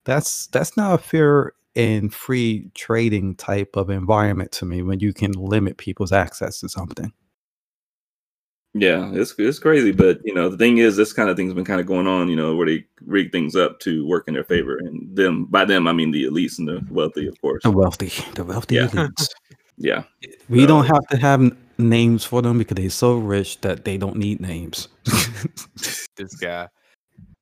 That's 0.06 0.48
that's 0.48 0.76
not 0.78 0.96
a 0.96 0.98
fair 1.04 1.54
and 1.76 2.14
free 2.14 2.70
trading 2.76 3.36
type 3.36 3.76
of 3.76 3.90
environment 3.90 4.52
to 4.54 4.66
me 4.66 4.82
when 4.84 5.00
you 5.00 5.12
can 5.14 5.32
limit 5.34 5.78
people's 5.78 6.12
access 6.12 6.60
to 6.62 6.70
something. 6.70 7.12
Yeah, 8.76 9.12
it's 9.14 9.36
it's 9.38 9.60
crazy, 9.60 9.92
but 9.92 10.20
you 10.24 10.34
know 10.34 10.50
the 10.50 10.58
thing 10.58 10.80
is, 10.80 10.96
this 10.96 11.14
kind 11.14 11.30
of 11.30 11.38
thing's 11.38 11.54
been 11.54 11.64
kind 11.66 11.80
of 11.80 11.86
going 11.86 12.08
on. 12.08 12.28
You 12.28 12.36
know, 12.36 12.56
where 12.56 12.66
they 12.66 12.86
rig 13.06 13.32
things 13.32 13.56
up 13.56 13.80
to 13.82 14.06
work 14.08 14.28
in 14.28 14.34
their 14.34 14.44
favor, 14.44 14.78
and 14.78 15.16
them 15.16 15.46
by 15.46 15.64
them 15.64 15.88
I 15.88 15.94
mean 15.94 16.10
the 16.12 16.24
elites 16.24 16.58
and 16.58 16.68
the 16.68 16.84
wealthy, 16.90 17.28
of 17.28 17.40
course. 17.40 17.62
The 17.64 17.72
wealthy, 17.72 18.12
the 18.34 18.44
wealthy 18.44 18.76
Yeah. 18.76 18.88
elites. 18.88 19.30
Yeah, 19.78 20.04
We 20.50 20.68
don't 20.68 20.86
have 20.86 21.06
to 21.10 21.18
have 21.18 21.58
names 21.80 22.24
for 22.24 22.44
them 22.44 22.60
because 22.60 22.76
they're 22.76 22.92
so 22.92 23.18
rich 23.18 23.60
that 23.62 23.86
they 23.86 23.98
don't 23.98 24.18
need 24.18 24.40
names. 24.40 24.88
This 26.16 26.36
guy. 26.40 26.68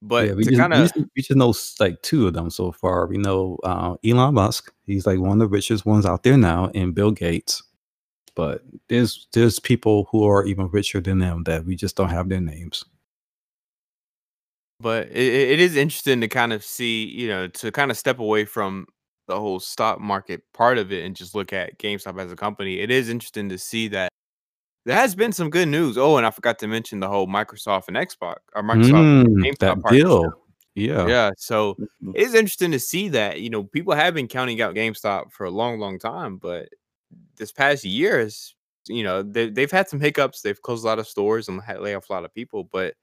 But 0.01 0.27
yeah, 0.27 0.33
we 0.33 0.43
to 0.45 0.49
just, 0.49 0.59
kind 0.59 0.73
we, 0.73 0.79
of 0.79 0.85
just, 0.93 0.95
we 1.15 1.21
just 1.21 1.35
know 1.35 1.53
like 1.79 2.01
two 2.01 2.25
of 2.25 2.33
them 2.33 2.49
so 2.49 2.71
far. 2.71 3.05
We 3.05 3.17
know 3.17 3.57
uh, 3.63 3.97
Elon 4.03 4.33
Musk. 4.33 4.73
He's 4.87 5.05
like 5.05 5.19
one 5.19 5.33
of 5.33 5.39
the 5.39 5.47
richest 5.47 5.85
ones 5.85 6.07
out 6.07 6.23
there 6.23 6.37
now, 6.37 6.71
and 6.73 6.95
Bill 6.95 7.11
Gates. 7.11 7.61
But 8.41 8.63
there's 8.89 9.27
there's 9.33 9.59
people 9.59 10.07
who 10.11 10.23
are 10.27 10.43
even 10.47 10.67
richer 10.69 10.99
than 10.99 11.19
them 11.19 11.43
that 11.43 11.63
we 11.65 11.75
just 11.75 11.95
don't 11.95 12.09
have 12.09 12.27
their 12.29 12.41
names. 12.41 12.83
but 14.79 15.07
it, 15.09 15.33
it 15.51 15.59
is 15.59 15.75
interesting 15.75 16.21
to 16.21 16.27
kind 16.27 16.53
of 16.53 16.63
see, 16.63 17.05
you 17.05 17.27
know, 17.27 17.47
to 17.47 17.71
kind 17.71 17.91
of 17.91 17.97
step 17.97 18.19
away 18.19 18.45
from 18.45 18.87
the 19.27 19.39
whole 19.39 19.59
stock 19.59 19.99
market 20.01 20.41
part 20.53 20.77
of 20.77 20.91
it 20.91 21.05
and 21.05 21.15
just 21.15 21.35
look 21.35 21.53
at 21.53 21.77
GameStop 21.79 22.19
as 22.19 22.31
a 22.31 22.35
company. 22.35 22.79
It 22.79 22.89
is 22.91 23.09
interesting 23.09 23.49
to 23.49 23.57
see 23.57 23.87
that 23.89 24.09
there 24.85 24.95
has 24.95 25.15
been 25.15 25.33
some 25.33 25.49
good 25.49 25.67
news. 25.69 25.97
Oh, 25.97 26.17
and 26.17 26.25
I 26.25 26.31
forgot 26.31 26.59
to 26.59 26.67
mention 26.67 26.99
the 26.99 27.09
whole 27.09 27.27
Microsoft 27.27 27.89
and 27.89 27.97
Xbox 27.97 28.37
or 28.55 28.63
Microsoft 28.63 29.03
Mm, 29.03 29.35
GameStop 29.45 29.81
that 29.83 29.91
deal. 29.91 30.33
Yeah. 30.75 31.07
Yeah, 31.07 31.31
so 31.37 31.77
Mhm. 32.03 32.15
it 32.15 32.23
is 32.23 32.33
interesting 32.35 32.71
to 32.71 32.79
see 32.79 33.09
that, 33.09 33.41
you 33.41 33.49
know, 33.49 33.63
people 33.65 33.93
have 33.95 34.13
been 34.15 34.27
counting 34.27 34.61
out 34.61 34.75
GameStop 34.75 35.31
for 35.31 35.45
a 35.45 35.51
long, 35.51 35.79
long 35.79 35.99
time, 35.99 36.37
but 36.37 36.69
this 37.37 37.51
past 37.51 37.83
year 37.85 38.19
is, 38.19 38.55
you 38.87 39.03
know, 39.03 39.23
they, 39.23 39.49
they've 39.49 39.71
had 39.71 39.89
some 39.89 39.99
hiccups. 39.99 40.41
They've 40.41 40.61
closed 40.61 40.83
a 40.83 40.87
lot 40.87 40.99
of 40.99 41.07
stores 41.07 41.47
and 41.47 41.61
had 41.61 41.79
lay 41.81 41.95
off 41.95 42.09
a 42.09 42.13
lot 42.13 42.25
of 42.25 42.33
people, 42.33 42.63
but 42.63 42.95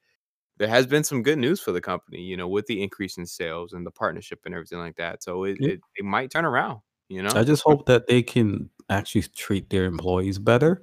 there 0.57 0.67
has 0.67 0.85
been 0.85 1.03
some 1.03 1.23
good 1.23 1.37
news 1.39 1.59
for 1.61 1.71
the 1.71 1.81
company, 1.81 2.21
you 2.21 2.35
know, 2.35 2.47
with 2.47 2.65
the 2.67 2.83
increase 2.83 3.17
in 3.17 3.25
sales 3.25 3.73
and 3.73 3.85
the 3.85 3.91
partnership 3.91 4.41
and 4.45 4.53
everything 4.53 4.79
like 4.79 4.97
that. 4.97 5.23
So 5.23 5.45
it, 5.45 5.57
Yeah. 5.61 5.69
it, 5.69 5.79
it 5.97 6.05
might 6.05 6.31
turn 6.31 6.45
around, 6.45 6.81
you 7.07 7.23
know? 7.23 7.29
I 7.33 7.43
just 7.43 7.63
hope 7.63 7.85
that 7.85 8.07
they 8.07 8.21
can 8.21 8.69
actually 8.89 9.21
treat 9.23 9.69
their 9.69 9.85
employees 9.85 10.37
better. 10.37 10.81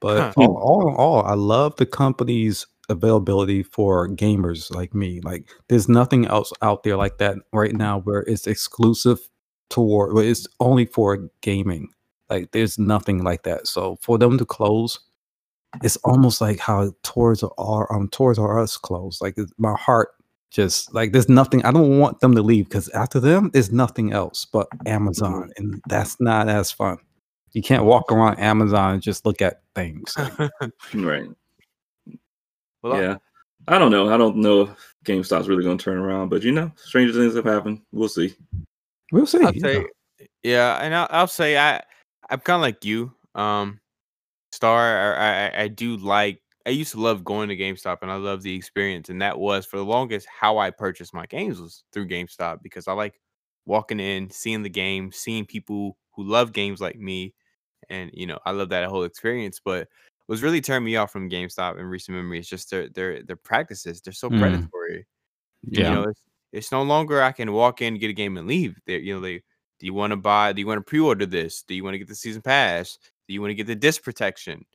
But 0.00 0.18
Huh. 0.18 0.32
all, 0.36 0.56
all 0.58 0.88
in 0.88 0.94
all, 0.96 1.24
I 1.24 1.34
love 1.34 1.76
the 1.76 1.86
company's 1.86 2.66
availability 2.90 3.62
for 3.62 4.06
gamers 4.08 4.70
like 4.74 4.94
me. 4.94 5.20
Like, 5.22 5.48
there's 5.68 5.88
nothing 5.88 6.26
else 6.26 6.52
out 6.60 6.82
there 6.82 6.96
like 6.98 7.16
that 7.18 7.38
right 7.52 7.74
now 7.74 8.00
where 8.00 8.20
it's 8.20 8.46
exclusive 8.46 9.20
toward, 9.70 10.12
where 10.12 10.24
it's 10.26 10.46
only 10.60 10.84
for 10.84 11.30
gaming. 11.40 11.88
Like, 12.34 12.50
there's 12.52 12.78
nothing 12.78 13.22
like 13.22 13.44
that. 13.44 13.66
So 13.66 13.96
for 14.00 14.18
them 14.18 14.38
to 14.38 14.44
close, 14.44 14.98
it's 15.82 15.96
almost 15.98 16.40
like 16.40 16.58
how 16.58 16.92
Toys 17.02 17.42
are 17.42 17.92
um 17.92 18.08
Toys 18.08 18.38
R 18.38 18.60
Us 18.60 18.76
closed. 18.76 19.20
Like 19.20 19.36
my 19.58 19.74
heart 19.74 20.10
just 20.50 20.94
like 20.94 21.12
there's 21.12 21.28
nothing. 21.28 21.64
I 21.64 21.72
don't 21.72 21.98
want 21.98 22.20
them 22.20 22.34
to 22.36 22.42
leave 22.42 22.66
because 22.66 22.88
after 22.90 23.18
them, 23.18 23.50
there's 23.52 23.72
nothing 23.72 24.12
else 24.12 24.44
but 24.44 24.68
Amazon, 24.86 25.50
and 25.56 25.82
that's 25.88 26.20
not 26.20 26.48
as 26.48 26.70
fun. 26.70 26.98
You 27.52 27.62
can't 27.62 27.84
walk 27.84 28.10
around 28.10 28.38
Amazon 28.38 28.94
and 28.94 29.02
just 29.02 29.26
look 29.26 29.42
at 29.42 29.62
things. 29.74 30.14
Right. 30.94 31.28
well, 32.82 33.00
yeah. 33.00 33.16
I 33.66 33.78
don't 33.78 33.90
know. 33.90 34.12
I 34.12 34.16
don't 34.16 34.36
know 34.36 34.62
if 34.62 34.94
GameStop's 35.04 35.48
really 35.48 35.64
going 35.64 35.78
to 35.78 35.84
turn 35.84 35.98
around, 35.98 36.28
but 36.28 36.42
you 36.42 36.52
know, 36.52 36.70
stranger 36.76 37.12
things 37.12 37.34
have 37.34 37.46
happened. 37.46 37.80
We'll 37.92 38.08
see. 38.08 38.34
we'll 39.10 39.26
see. 39.26 39.42
I'll 39.42 39.54
yeah. 39.54 39.62
say, 39.62 39.86
yeah, 40.42 40.76
and 40.76 40.94
I'll, 40.94 41.08
I'll 41.10 41.26
say 41.26 41.56
I, 41.56 41.82
I'm 42.30 42.40
kind 42.40 42.56
of 42.56 42.62
like 42.62 42.84
you, 42.84 43.12
um, 43.34 43.80
Star. 44.52 45.14
I, 45.16 45.48
I, 45.48 45.62
I 45.64 45.68
do 45.68 45.96
like. 45.96 46.42
I 46.66 46.70
used 46.70 46.92
to 46.92 47.00
love 47.00 47.24
going 47.24 47.48
to 47.50 47.56
GameStop, 47.56 47.98
and 48.02 48.10
I 48.10 48.16
love 48.16 48.42
the 48.42 48.54
experience. 48.56 49.08
And 49.10 49.22
that 49.22 49.38
was 49.38 49.66
for 49.66 49.76
the 49.78 49.84
longest 49.84 50.28
how 50.28 50.58
I 50.58 50.70
purchased 50.70 51.14
my 51.14 51.26
games 51.26 51.60
was 51.60 51.84
through 51.92 52.08
GameStop 52.08 52.62
because 52.62 52.88
I 52.88 52.92
like 52.94 53.20
walking 53.66 54.00
in, 54.00 54.30
seeing 54.30 54.62
the 54.62 54.70
game, 54.70 55.12
seeing 55.12 55.46
people 55.46 55.98
who 56.14 56.24
love 56.24 56.52
games 56.52 56.80
like 56.80 56.98
me, 56.98 57.34
and 57.90 58.10
you 58.14 58.26
know 58.26 58.38
I 58.46 58.52
love 58.52 58.70
that 58.70 58.88
whole 58.88 59.04
experience. 59.04 59.60
But 59.64 59.88
what's 60.26 60.42
really 60.42 60.60
turned 60.62 60.84
me 60.86 60.96
off 60.96 61.12
from 61.12 61.30
GameStop 61.30 61.78
in 61.80 61.86
recent 61.86 62.16
memory 62.16 62.40
is 62.40 62.48
just 62.48 62.70
their 62.70 62.88
their 62.90 63.22
their 63.24 63.36
practices. 63.36 64.00
They're 64.02 64.12
so 64.14 64.30
Mm. 64.30 64.32
predatory. 64.32 65.06
Yeah. 65.62 65.84
You 65.84 65.90
know, 65.90 66.02
it's, 66.04 66.22
it's 66.52 66.72
no 66.72 66.82
longer 66.82 67.22
I 67.22 67.32
can 67.32 67.52
walk 67.52 67.82
in, 67.82 67.98
get 67.98 68.10
a 68.10 68.12
game, 68.14 68.36
and 68.36 68.46
leave. 68.46 68.78
They, 68.86 68.98
you 68.98 69.14
know, 69.14 69.20
they 69.20 69.42
do 69.84 69.88
you 69.88 69.94
want 69.94 70.12
to 70.12 70.16
buy? 70.18 70.52
Do 70.54 70.60
you 70.62 70.66
want 70.68 70.78
to 70.80 70.84
pre-order 70.90 71.26
this? 71.26 71.62
Do 71.62 71.74
you 71.74 71.84
want 71.84 71.94
to 71.94 71.98
get 71.98 72.08
the 72.08 72.16
season 72.16 72.42
pass? 72.42 72.98
Do 73.28 73.34
you 73.34 73.42
want 73.42 73.50
to 73.52 73.56
get 73.56 73.68
the 73.68 73.76
disc 73.76 74.02
protection? 74.02 74.66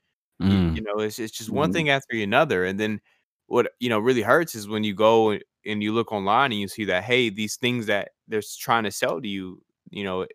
Mm. 0.42 0.78
You 0.78 0.84
know, 0.84 1.00
it's 1.00 1.20
it's 1.20 1.38
just 1.38 1.50
one 1.52 1.72
Mhm. 1.72 1.74
thing 1.74 1.90
after 1.90 2.16
another. 2.18 2.66
And 2.66 2.80
then 2.80 3.02
what 3.48 3.72
you 3.80 3.90
know 3.90 4.00
really 4.00 4.22
hurts 4.24 4.56
is 4.56 4.68
when 4.70 4.84
you 4.84 4.94
go 4.96 5.32
and- 5.66 5.84
you 5.84 5.94
look 5.94 6.12
online 6.14 6.52
and 6.54 6.62
you 6.62 6.68
see 6.70 6.86
that 6.86 7.04
hey, 7.06 7.30
these 7.30 7.58
things 7.58 7.88
that 7.88 8.12
they're 8.28 8.42
trying 8.60 8.84
to 8.86 8.92
sell 8.92 9.22
to 9.22 9.28
you, 9.28 9.62
you 9.92 10.04
know, 10.04 10.28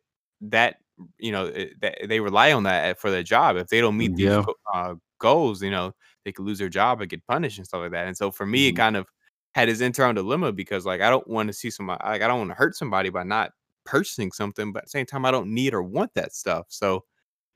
that 0.43 0.77
you 1.19 1.33
know 1.33 1.51
that 1.81 2.07
they 2.09 2.21
rely 2.21 2.53
on 2.53 2.65
that 2.65 2.99
for 3.01 3.11
their 3.11 3.23
job. 3.25 3.57
If 3.57 3.69
they 3.69 3.81
don't 3.81 3.97
meet 3.97 4.15
these 4.17 4.37
Yeah. 4.37 4.45
uh, 4.75 4.97
goals, 5.21 5.63
you 5.63 5.71
know, 5.71 5.95
they 6.25 6.33
could 6.33 6.47
lose 6.47 6.59
their 6.59 6.69
job 6.69 7.01
and 7.01 7.11
get 7.11 7.27
punished 7.27 7.59
and 7.59 7.67
stuff 7.67 7.81
like 7.83 7.93
that. 7.93 8.07
And 8.09 8.17
so 8.17 8.31
for 8.31 8.47
me, 8.47 8.69
it 8.69 8.73
Mhm. 8.73 8.77
kind 8.77 8.97
of 8.97 9.07
had 9.55 9.69
his 9.69 9.81
internal 9.81 10.15
dilemma 10.15 10.53
because 10.53 10.85
like 10.87 11.01
I 11.01 11.11
don't 11.11 11.27
want 11.29 11.49
to 11.49 11.53
see 11.55 11.71
somebody 11.71 12.01
like 12.05 12.23
I 12.23 12.29
don't 12.29 12.39
want 12.41 12.51
to 12.51 12.55
hurt 12.57 12.77
somebody 12.77 13.11
by 13.11 13.23
not 13.25 13.53
purchasing 13.85 14.33
something, 14.33 14.73
but 14.73 14.81
at 14.81 14.85
the 14.87 14.91
same 14.91 15.07
time 15.07 15.25
I 15.25 15.31
don't 15.31 15.53
need 15.55 15.75
or 15.75 15.83
want 15.83 16.15
that 16.15 16.35
stuff. 16.35 16.67
So 16.69 17.05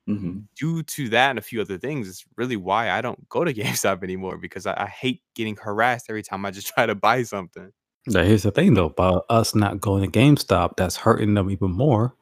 hmm 0.07 0.39
due 0.57 0.83
to 0.83 1.09
that 1.11 1.31
and 1.31 1.39
a 1.39 1.43
few 1.43 1.61
other 1.61 1.79
things, 1.79 2.09
it's 2.09 2.25
really 2.37 2.57
why 2.57 2.91
I 2.91 3.01
don't 3.01 3.29
go 3.29 3.45
to 3.45 3.55
GameStop 3.55 4.03
anymore 4.03 4.39
because 4.39 4.67
I, 4.67 4.75
I 4.85 4.87
hate 4.87 5.23
getting 5.35 5.57
harassed 5.57 6.07
every 6.09 6.23
time 6.23 6.45
I 6.45 6.51
just 6.51 6.69
try 6.69 6.87
to 6.87 6.95
buy 6.95 7.23
something. 7.23 7.73
Now, 8.07 8.23
here's 8.25 8.43
the 8.45 8.51
thing 8.51 8.75
though 8.75 8.87
about 8.87 9.25
us 9.29 9.55
not 9.55 9.81
going 9.81 10.11
to 10.11 10.19
GameStop, 10.19 10.77
that's 10.77 10.97
hurting 10.97 11.35
them 11.35 11.51
even 11.51 11.71
more. 11.73 12.15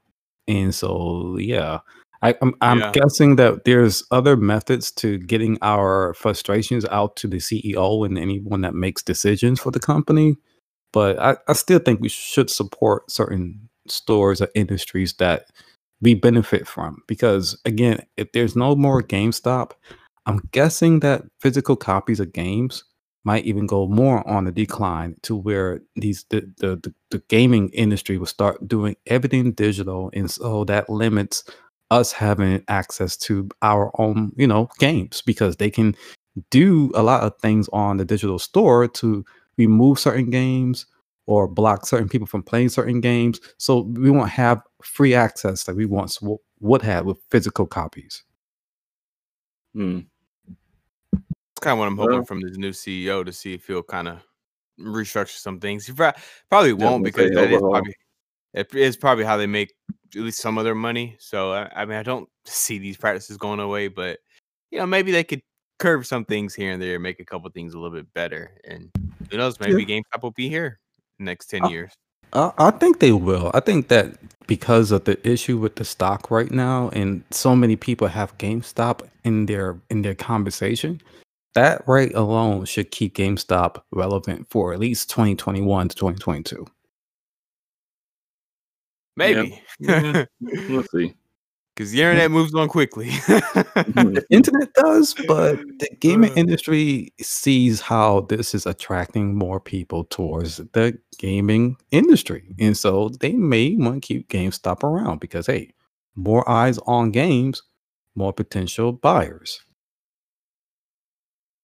And 0.48 0.74
so, 0.74 1.36
yeah, 1.38 1.80
I, 2.22 2.34
I'm, 2.42 2.54
I'm 2.60 2.80
Yeah. 2.80 2.92
guessing 2.92 3.36
that 3.36 3.64
there's 3.64 4.04
other 4.10 4.36
methods 4.36 4.90
to 4.92 5.18
getting 5.18 5.58
our 5.62 6.14
frustrations 6.14 6.84
out 6.86 7.16
to 7.16 7.28
the 7.28 7.38
CEO 7.38 8.06
and 8.06 8.18
anyone 8.18 8.62
that 8.62 8.74
makes 8.74 9.02
decisions 9.02 9.60
for 9.60 9.70
the 9.70 9.80
company. 9.80 10.36
But 10.92 11.18
I, 11.20 11.36
I 11.48 11.52
still 11.52 11.78
think 11.78 12.00
we 12.00 12.08
should 12.08 12.50
support 12.50 13.10
certain 13.10 13.68
stores 13.90 14.40
or 14.40 14.48
industries 14.54 15.14
that 15.14 15.46
we 16.00 16.14
benefit 16.14 16.66
from. 16.66 17.02
Because 17.06 17.58
again, 17.64 18.04
if 18.16 18.32
there's 18.32 18.56
no 18.56 18.76
more 18.76 19.02
GameStop, 19.02 19.72
I'm 20.26 20.40
guessing 20.52 21.00
that 21.00 21.22
physical 21.40 21.76
copies 21.76 22.20
of 22.20 22.32
games 22.32 22.84
might 23.24 23.44
even 23.44 23.66
go 23.66 23.88
more 23.88 24.26
on 24.28 24.44
the 24.44 24.52
decline 24.52 25.16
to 25.22 25.34
where 25.36 25.80
these 25.96 26.24
the, 26.30 26.40
the 26.58 26.76
the 26.76 26.94
the 27.10 27.22
gaming 27.28 27.68
industry 27.70 28.18
will 28.18 28.26
start 28.26 28.66
doing 28.68 28.94
everything 29.06 29.52
digital 29.52 30.10
and 30.14 30.30
so 30.30 30.64
that 30.64 30.88
limits 30.88 31.42
us 31.90 32.12
having 32.12 32.62
access 32.68 33.16
to 33.16 33.48
our 33.62 33.90
own 34.00 34.32
you 34.36 34.46
know 34.46 34.68
games 34.78 35.22
because 35.26 35.56
they 35.56 35.70
can 35.70 35.94
do 36.50 36.92
a 36.94 37.02
lot 37.02 37.22
of 37.22 37.36
things 37.40 37.68
on 37.72 37.96
the 37.96 38.04
digital 38.04 38.38
store 38.38 38.86
to 38.86 39.24
remove 39.58 39.98
certain 39.98 40.30
games 40.30 40.86
or 41.26 41.48
block 41.48 41.86
certain 41.86 42.08
people 42.08 42.26
from 42.26 42.42
playing 42.42 42.68
certain 42.68 43.00
games. 43.00 43.40
So 43.58 43.80
we 43.80 44.10
won't 44.10 44.30
have 44.30 44.62
free 44.82 45.14
access 45.14 45.64
that 45.64 45.76
we 45.76 45.86
once 45.86 46.18
w- 46.18 46.38
would 46.60 46.82
have 46.82 47.04
with 47.04 47.18
physical 47.30 47.66
copies. 47.66 48.22
Mm. 49.76 50.06
It's 51.12 51.60
kind 51.60 51.72
of 51.72 51.78
what 51.78 51.88
I'm 51.88 51.96
hoping 51.96 52.16
Well- 52.16 52.24
from 52.24 52.40
this 52.40 52.56
new 52.56 52.70
CEO 52.72 53.24
to 53.24 53.32
see 53.32 53.54
if 53.54 53.66
he'll 53.66 53.82
kind 53.82 54.08
of 54.08 54.22
restructure 54.78 55.38
some 55.38 55.58
things. 55.58 55.86
He 55.86 55.92
probably 55.92 56.72
won't 56.72 57.04
because 57.04 57.30
that 57.32 57.50
is 57.50 57.60
probably 57.60 57.94
it 58.54 58.74
is 58.74 58.96
probably 58.96 59.24
how 59.24 59.36
they 59.36 59.46
make 59.46 59.74
at 60.14 60.22
least 60.22 60.40
some 60.40 60.56
of 60.56 60.64
their 60.64 60.74
money. 60.74 61.16
So 61.18 61.52
I, 61.52 61.70
I 61.74 61.84
mean, 61.84 61.98
I 61.98 62.02
don't 62.02 62.28
see 62.44 62.78
these 62.78 62.96
practices 62.96 63.36
going 63.36 63.60
away, 63.60 63.88
but 63.88 64.18
you 64.70 64.78
know, 64.78 64.86
maybe 64.86 65.12
they 65.12 65.24
could 65.24 65.42
curb 65.78 66.06
some 66.06 66.24
things 66.24 66.54
here 66.54 66.72
and 66.72 66.80
there, 66.80 66.98
make 66.98 67.20
a 67.20 67.24
couple 67.24 67.50
things 67.50 67.74
a 67.74 67.78
little 67.78 67.96
bit 67.96 68.12
better, 68.14 68.58
and 68.64 68.90
who 69.30 69.36
knows, 69.36 69.60
maybe 69.60 69.84
GameStop 69.84 70.22
will 70.22 70.30
be 70.30 70.48
here 70.48 70.78
next 71.18 71.46
ten 71.46 71.64
Uh, 71.64 71.68
years. 71.68 71.92
Uh, 72.32 72.50
I 72.58 72.70
think 72.70 72.98
they 72.98 73.12
will. 73.12 73.50
I 73.54 73.60
think 73.60 73.88
that 73.88 74.16
because 74.46 74.90
of 74.90 75.04
the 75.04 75.16
issue 75.26 75.58
with 75.58 75.76
the 75.76 75.84
stock 75.84 76.30
right 76.30 76.50
now, 76.50 76.90
and 76.90 77.22
so 77.30 77.54
many 77.56 77.76
people 77.76 78.08
have 78.08 78.36
GameStop 78.38 79.08
in 79.24 79.46
their 79.46 79.80
in 79.90 80.02
their 80.02 80.14
conversation, 80.14 81.00
that 81.54 81.86
right 81.86 82.12
alone 82.14 82.64
should 82.64 82.90
keep 82.90 83.14
GameStop 83.16 83.82
relevant 83.92 84.48
for 84.50 84.72
at 84.72 84.80
least 84.80 85.08
2021 85.10 85.88
to 85.88 85.96
2022. 85.96 86.66
Maybe 89.16 89.62
Mhm. 89.80 90.26
We'll 90.68 90.82
see. 90.84 91.14
because 91.76 91.92
the 91.92 92.00
internet 92.02 92.30
moves 92.30 92.54
on 92.54 92.68
quickly. 92.68 93.10
Mhm. 93.10 94.14
The 94.14 94.24
internet 94.30 94.72
does, 94.74 95.14
but 95.28 95.58
the 95.78 95.88
gaming 96.00 96.32
Uh. 96.32 96.36
industry 96.36 97.12
sees 97.20 97.80
how 97.82 98.22
this 98.22 98.54
is 98.54 98.66
attracting 98.66 99.34
more 99.36 99.60
people 99.60 100.04
towards 100.04 100.56
the 100.72 100.98
gaming 101.18 101.76
industry, 101.92 102.54
and 102.58 102.76
so 102.76 103.10
they 103.20 103.32
may 103.34 103.76
want 103.76 104.02
to 104.02 104.06
keep 104.06 104.28
GameStop 104.28 104.82
around 104.82 105.20
because 105.20 105.46
hey, 105.46 105.72
more 106.16 106.48
eyes 106.48 106.78
on 106.86 107.10
games, 107.12 107.62
more 108.14 108.32
potential 108.32 108.92
buyers. 108.92 109.60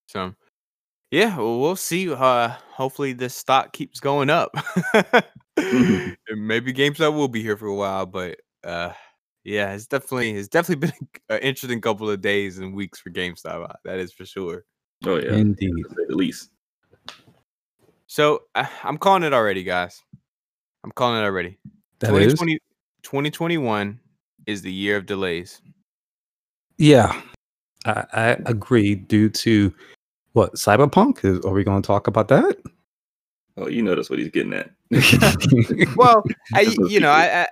So, 0.08 0.34
yeah, 1.10 1.36
well, 1.38 1.60
we'll 1.60 1.76
see. 1.76 2.12
Uh, 2.12 2.50
hopefully, 2.72 3.12
this 3.14 3.34
stock 3.34 3.72
keeps 3.72 4.00
going 4.00 4.30
up. 4.30 4.52
Mhm. 5.58 6.16
Maybe 6.36 6.72
GameStop 6.72 7.14
will 7.14 7.28
be 7.28 7.42
here 7.42 7.58
for 7.58 7.66
a 7.66 7.74
while, 7.74 8.06
but 8.06 8.40
uh, 8.64 8.92
yeah, 9.44 9.72
it's 9.72 9.86
definitely 9.86 10.32
it's 10.32 10.48
definitely 10.48 10.88
been 10.88 11.08
an 11.28 11.38
interesting 11.40 11.80
couple 11.80 12.08
of 12.10 12.20
days 12.20 12.58
and 12.58 12.74
weeks 12.74 13.00
for 13.00 13.10
GameStop. 13.10 13.68
uh, 13.68 13.72
That 13.84 13.98
is 13.98 14.12
for 14.12 14.24
sure. 14.24 14.64
Oh 15.04 15.16
yeah, 15.16 15.32
Indeed. 15.34 15.72
at 16.08 16.14
least. 16.16 16.50
So 18.06 18.42
uh, 18.54 18.66
I'm 18.84 18.98
calling 18.98 19.22
it 19.22 19.32
already, 19.32 19.62
guys. 19.64 20.00
I'm 20.84 20.92
calling 20.92 21.20
it 21.22 21.24
already. 21.24 21.58
That 22.00 22.14
is, 22.14 22.32
2020, 22.34 22.58
2021 23.02 24.00
is 24.46 24.62
the 24.62 24.72
year 24.72 24.96
of 24.96 25.06
delays. 25.06 25.62
yeah, 26.78 27.20
I, 27.84 28.04
I 28.12 28.26
agree. 28.46 28.96
Due 28.96 29.28
to 29.30 29.72
what 30.32 30.54
Cyberpunk 30.54 31.24
is, 31.24 31.44
are 31.44 31.52
we 31.52 31.64
going 31.64 31.80
to 31.80 31.86
talk 31.86 32.06
about 32.06 32.28
that? 32.28 32.58
Oh, 33.56 33.68
you 33.68 33.82
notice 33.82 34.08
what 34.10 34.18
he's 34.18 34.30
getting 34.30 34.52
at. 34.54 34.70
Well, 35.96 36.22
I 36.54 36.60
you 36.88 37.00
know 37.00 37.12
secret. 37.12 37.12
I, 37.12 37.48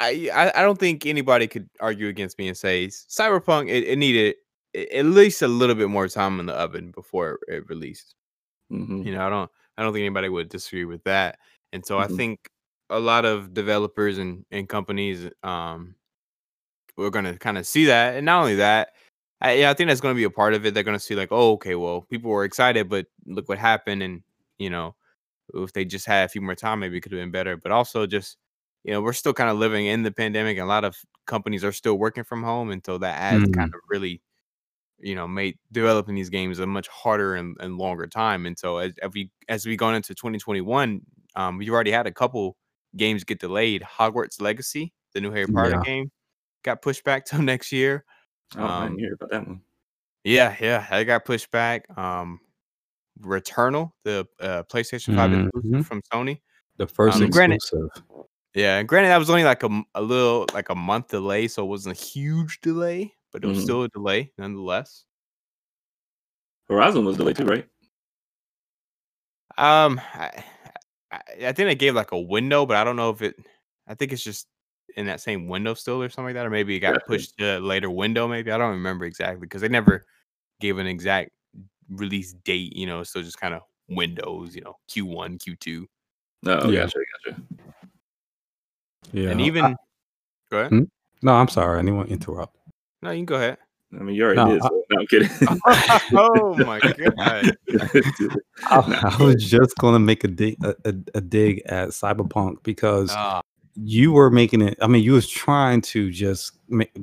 I 0.00 0.30
I 0.34 0.60
I 0.60 0.62
don't 0.62 0.78
think 0.80 1.06
anybody 1.06 1.48
could 1.48 1.68
argue 1.80 2.08
against 2.08 2.38
me 2.38 2.48
and 2.48 2.58
say 2.58 2.88
Cyberpunk 2.88 3.70
it, 3.70 3.84
it 3.86 3.98
needed 3.98 4.36
at 4.74 5.06
least 5.06 5.42
a 5.42 5.48
little 5.48 5.76
bit 5.76 5.90
more 5.90 6.08
time 6.08 6.40
in 6.40 6.46
the 6.46 6.54
oven 6.54 6.92
before 6.92 7.40
it 7.48 7.68
released. 7.68 8.16
Mhm. 8.72 9.06
You 9.06 9.14
know, 9.14 9.26
I 9.26 9.30
don't 9.30 9.50
I 9.78 9.82
don't 9.84 9.92
think 9.94 10.02
anybody 10.04 10.28
would 10.30 10.50
disagree 10.50 10.86
with 10.86 11.04
that. 11.04 11.38
And 11.72 11.84
so 11.86 11.98
I 12.00 12.08
Mhm. 12.08 12.16
think 12.16 12.50
a 12.90 13.00
lot 13.00 13.24
of 13.26 13.54
developers 13.54 14.18
and, 14.18 14.44
and 14.52 14.68
companies 14.68 15.28
um 15.44 15.96
we're 16.96 17.10
gonna 17.10 17.36
kind 17.38 17.58
of 17.58 17.66
see 17.66 17.86
that. 17.86 18.16
And 18.16 18.26
not 18.26 18.40
only 18.40 18.56
that, 18.56 18.90
I, 19.40 19.52
yeah, 19.54 19.70
I 19.70 19.74
think 19.74 19.88
that's 19.88 20.00
gonna 20.00 20.14
be 20.14 20.24
a 20.24 20.30
part 20.30 20.54
of 20.54 20.66
it. 20.66 20.74
They're 20.74 20.82
gonna 20.82 20.98
see 21.00 21.14
like, 21.14 21.28
oh, 21.32 21.52
okay, 21.52 21.74
well, 21.74 22.02
people 22.02 22.30
were 22.30 22.44
excited, 22.44 22.88
but 22.88 23.06
look 23.26 23.48
what 23.48 23.58
happened, 23.58 24.02
and 24.02 24.22
you 24.58 24.70
know, 24.70 24.94
if 25.54 25.72
they 25.74 25.84
just 25.86 26.06
had 26.06 26.26
a 26.26 26.28
few 26.28 26.42
more 26.42 26.54
time, 26.56 26.80
maybe 26.80 26.98
it 26.98 27.02
could 27.02 27.12
have 27.12 27.20
been 27.22 27.30
better. 27.32 27.56
But 27.56 27.72
also, 27.72 28.06
just 28.06 28.38
you 28.84 28.92
know, 28.92 29.00
we're 29.02 29.12
still 29.12 29.32
kind 29.34 29.50
of 29.50 29.58
living 29.58 29.86
in 29.86 30.02
the 30.02 30.10
pandemic, 30.12 30.56
and 30.56 30.64
a 30.64 30.68
lot 30.68 30.84
of 30.84 30.96
companies 31.26 31.64
are 31.64 31.72
still 31.72 31.96
working 31.98 32.24
from 32.24 32.42
home, 32.42 32.70
and 32.70 32.84
so 32.84 32.98
that 32.98 33.18
adds 33.18 33.44
Mm. 33.44 33.54
kind 33.54 33.74
of 33.74 33.80
really, 33.88 34.20
you 34.98 35.14
know, 35.14 35.26
made 35.28 35.58
developing 35.72 36.14
these 36.14 36.30
games 36.30 36.58
a 36.58 36.66
much 36.66 36.88
harder 36.88 37.34
and, 37.34 37.56
and 37.60 37.78
longer 37.78 38.06
time. 38.06 38.46
And 38.46 38.58
so 38.58 38.78
as, 38.78 38.92
as 39.02 39.10
we 39.14 39.30
as 39.48 39.66
we 39.66 39.76
go 39.76 39.92
into 39.92 40.14
2021, 40.14 41.00
um, 41.36 41.58
we've 41.58 41.70
already 41.70 41.90
had 41.92 42.06
a 42.06 42.12
couple 42.12 42.56
games 42.96 43.22
get 43.24 43.38
delayed. 43.40 43.82
Hogwarts 43.82 44.40
Legacy, 44.40 44.92
the 45.14 45.20
new 45.20 45.30
Harry 45.30 45.46
Potter 45.46 45.70
Yeah. 45.70 45.82
game, 45.84 46.10
got 46.64 46.82
pushed 46.82 47.04
back 47.04 47.24
till 47.26 47.42
next 47.42 47.72
year. 47.72 48.04
Oh, 48.56 48.64
I 48.64 48.84
Um, 48.84 48.88
didn't 48.88 48.98
hear 49.00 49.14
about 49.14 49.30
that 49.30 49.46
one. 49.46 49.60
Yeah, 50.24 50.56
yeah, 50.60 50.86
that 50.90 51.04
got 51.04 51.24
pushed 51.24 51.50
back. 51.50 51.86
Um, 51.96 52.40
Returnal, 53.20 53.92
the 54.04 54.26
uh, 54.40 54.62
PlayStation 54.64 55.14
5 55.14 55.32
exclusive 55.32 55.70
Mhm. 55.70 55.84
from 55.86 56.02
Sony. 56.12 56.40
The 56.76 56.86
first 56.86 57.20
Um, 57.20 57.28
granted- 57.30 57.56
exclusive. 57.56 58.02
Yeah, 58.54 58.78
and 58.78 58.88
granted, 58.88 59.08
that 59.08 59.18
was 59.18 59.30
only 59.30 59.44
like 59.44 59.62
a, 59.62 59.82
a 59.94 60.02
little 60.02 60.46
like 60.52 60.70
a 60.70 60.74
month 60.74 61.08
delay, 61.08 61.46
so 61.46 61.62
it 61.62 61.68
wasn't 61.68 61.96
a 61.96 62.00
huge 62.00 62.60
delay, 62.60 63.14
but 63.32 63.44
it 63.44 63.46
was 63.46 63.58
Mhm. 63.58 63.62
still 63.62 63.82
a 63.84 63.88
delay 63.88 64.32
nonetheless. 64.38 65.04
Horizon 66.68 67.04
was 67.04 67.16
delayed 67.16 67.36
too, 67.36 67.44
right? 67.44 67.68
Um, 69.58 70.00
I, 70.14 70.44
I, 71.12 71.20
I 71.46 71.52
think 71.52 71.68
they 71.68 71.74
gave 71.74 71.94
like 71.94 72.12
a 72.12 72.18
window, 72.20 72.66
but 72.66 72.76
I 72.76 72.84
don't 72.84 72.96
know 72.96 73.10
if 73.10 73.22
it. 73.22 73.36
I 73.86 73.94
think 73.94 74.12
it's 74.12 74.22
just 74.22 74.46
in 74.96 75.06
that 75.06 75.20
same 75.20 75.46
window 75.48 75.74
still 75.74 76.02
or 76.02 76.08
something 76.08 76.26
like 76.26 76.34
that, 76.34 76.46
or 76.46 76.50
maybe 76.50 76.74
it 76.76 76.80
got 76.80 76.94
Gotcha. 76.94 77.06
pushed 77.06 77.38
to 77.38 77.58
a 77.58 77.60
later 77.60 77.90
window. 77.90 78.26
Maybe 78.26 78.50
I 78.50 78.58
don't 78.58 78.70
remember 78.70 79.04
exactly 79.04 79.40
because 79.40 79.60
they 79.62 79.68
never 79.68 80.06
gave 80.60 80.78
an 80.78 80.86
exact 80.86 81.30
release 81.88 82.32
date. 82.44 82.74
You 82.74 82.86
know, 82.86 83.02
so 83.04 83.22
just 83.22 83.40
kind 83.40 83.54
of 83.54 83.62
windows. 83.88 84.56
You 84.56 84.62
know, 84.62 84.76
Q 84.88 85.06
one, 85.06 85.38
Q 85.38 85.54
two, 85.56 85.88
No, 86.42 86.58
Yeah. 86.68 86.80
gotcha, 86.86 86.98
gotcha. 87.26 87.42
Yeah. 89.12 89.30
and 89.30 89.40
I- 89.40 89.44
even. 89.44 89.76
go 90.50 90.58
ahead. 90.58 90.70
Hmm? 90.70 90.82
no, 91.22 91.32
I'm 91.32 91.48
sorry. 91.48 91.78
I 91.78 91.82
didn't 91.82 91.96
want 91.96 92.08
to 92.08 92.14
interrupt. 92.14 92.56
No, 93.02 93.10
you 93.10 93.18
can 93.18 93.26
go 93.26 93.36
ahead. 93.36 93.58
I 93.98 94.02
mean, 94.04 94.14
you 94.14 94.24
already 94.24 94.36
No, 94.36 94.48
did. 94.52 94.62
I- 94.62 94.68
So, 94.68 94.84
no, 94.90 95.00
I'm 95.00 95.06
kidding. 95.06 95.30
oh 96.14 96.54
my 96.64 96.78
god! 96.80 97.56
I, 98.66 99.16
I 99.18 99.22
was 99.22 99.48
just 99.50 99.76
going 99.78 99.94
to 99.94 99.98
make 99.98 100.22
a 100.24 100.28
dig, 100.28 100.56
a, 100.64 100.74
a, 100.84 100.94
a 101.16 101.20
dig 101.20 101.62
at 101.66 101.88
Cyberpunk 101.88 102.62
because 102.62 103.10
Ah, 103.12 103.40
you 103.74 104.12
were 104.12 104.30
making 104.30 104.62
it. 104.62 104.78
I 104.80 104.86
mean, 104.86 105.02
you 105.02 105.12
was 105.12 105.28
trying 105.28 105.80
to 105.82 106.10
just 106.10 106.52
make 106.68 106.96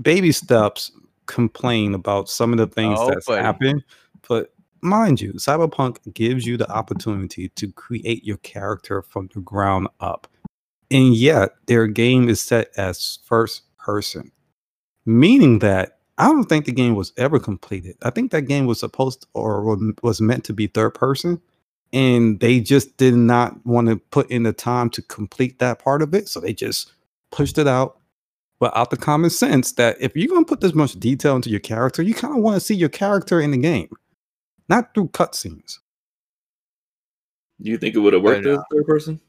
baby 0.00 0.32
steps, 0.32 0.92
complain 1.26 1.94
about 1.94 2.28
some 2.28 2.52
of 2.52 2.58
the 2.58 2.66
things 2.66 2.98
Oh, 3.00 3.08
that's 3.08 3.26
buddy. 3.26 3.42
happened, 3.42 3.84
but 4.28 4.52
mind 4.82 5.20
you, 5.20 5.32
Cyberpunk 5.34 5.98
gives 6.14 6.46
you 6.46 6.56
the 6.56 6.70
opportunity 6.70 7.48
to 7.50 7.72
create 7.72 8.24
your 8.24 8.36
character 8.38 9.02
from 9.02 9.28
the 9.34 9.40
ground 9.40 9.88
up, 10.00 10.26
and 10.94 11.14
yet 11.14 11.56
their 11.66 11.86
game 11.86 12.28
is 12.30 12.40
set 12.40 12.70
as 12.78 13.18
first 13.24 13.62
person, 13.76 14.32
meaning 15.04 15.58
that. 15.58 15.98
I 16.16 16.28
don't 16.28 16.44
think 16.44 16.64
the 16.64 16.70
game 16.70 16.94
was 16.94 17.12
ever 17.16 17.40
completed. 17.40 17.96
I 18.04 18.10
think 18.10 18.30
that 18.30 18.42
game 18.42 18.66
was 18.66 18.78
supposed 18.78 19.26
or 19.34 19.76
was 20.00 20.20
meant 20.20 20.44
to 20.44 20.52
be 20.52 20.68
third 20.68 20.94
person, 20.94 21.40
and 21.92 22.38
they 22.38 22.60
just 22.60 22.96
did 22.98 23.14
not 23.14 23.66
want 23.66 23.88
to 23.88 23.96
put 23.96 24.30
in 24.30 24.44
the 24.44 24.52
time 24.52 24.90
to 24.90 25.02
complete 25.02 25.58
that 25.58 25.80
part 25.80 26.02
of 26.02 26.14
it. 26.14 26.28
So 26.28 26.38
they 26.38 26.52
just 26.52 26.92
pushed 27.32 27.58
it 27.58 27.66
out 27.66 27.98
without 28.60 28.90
the 28.90 28.96
common 28.96 29.30
sense 29.30 29.72
that 29.72 29.96
if 30.00 30.14
you're 30.14 30.28
going 30.28 30.44
to 30.44 30.48
put 30.48 30.60
this 30.60 30.72
much 30.72 30.92
detail 31.00 31.34
into 31.34 31.50
your 31.50 31.58
character, 31.58 32.00
you 32.00 32.14
kind 32.14 32.36
of 32.36 32.44
want 32.44 32.54
to 32.54 32.60
see 32.60 32.76
your 32.76 32.88
character 32.88 33.40
in 33.40 33.50
the 33.50 33.58
game, 33.58 33.90
not 34.68 34.94
through 34.94 35.08
cutscenes. 35.08 35.80
Do 37.60 37.70
you 37.70 37.76
think 37.76 37.96
it 37.96 37.98
would 37.98 38.12
have 38.12 38.22
worked 38.22 38.44
But, 38.44 38.52
as 38.52 38.58
third 38.72 38.86
person? 38.86 39.20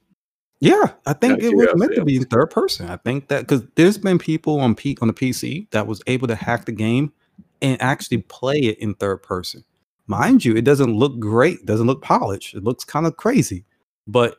Yeah, 0.62 0.94
I 1.06 1.14
think 1.14 1.44
it 1.44 1.54
was 1.54 1.70
meant 1.76 1.96
to 1.96 2.06
be 2.06 2.16
in 2.16 2.26
third 2.26 2.50
person. 2.50 2.90
I 2.90 2.98
think 2.98 3.28
that 3.28 3.42
because 3.42 3.64
there's 3.76 3.98
been 3.98 4.18
people 4.18 4.60
on 4.60 4.74
P 4.74 4.98
on 5.02 5.08
the 5.08 5.14
PC 5.14 5.70
that 5.72 5.86
was 5.86 6.02
able 6.08 6.28
to 6.28 6.36
hack 6.36 6.66
the 6.66 6.72
game 6.72 7.12
and 7.62 7.82
actually 7.82 8.20
play 8.20 8.58
it 8.58 8.80
in 8.80 8.96
third 8.96 9.22
person. 9.22 9.64
Mind 10.08 10.46
you, 10.46 10.56
it 10.56 10.64
doesn't 10.64 10.94
look 10.94 11.20
great, 11.20 11.60
it 11.60 11.66
doesn't 11.66 11.88
look 11.88 12.02
polished. 12.02 12.54
It 12.54 12.64
looks 12.64 12.84
kind 12.84 13.06
of 13.06 13.18
crazy, 13.18 13.66
but 14.08 14.38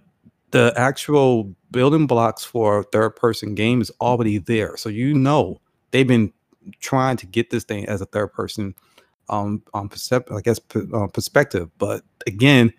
the 0.53 0.73
actual 0.77 1.55
building 1.71 2.07
blocks 2.07 2.45
for 2.45 2.79
a 2.79 2.85
third 2.85 3.11
person 3.11 3.55
game 3.55 3.81
is 3.81 3.91
already 4.01 4.39
there. 4.39 4.77
So 4.77 4.89
you 4.89 5.13
know 5.13 5.61
they've 5.91 6.07
been 6.07 6.33
trying 6.81 7.17
to 7.19 7.27
get 7.27 7.51
this 7.51 7.65
thing 7.65 7.87
as 7.87 8.01
a 8.01 8.07
third 8.07 8.29
person 8.33 8.75
um 9.29 9.63
on 9.75 9.89
percep- 9.89 10.35
I 10.35 10.41
guess 10.41 10.61
uh, 10.95 11.09
perspective. 11.09 11.69
But 11.79 12.03
again, 12.27 12.73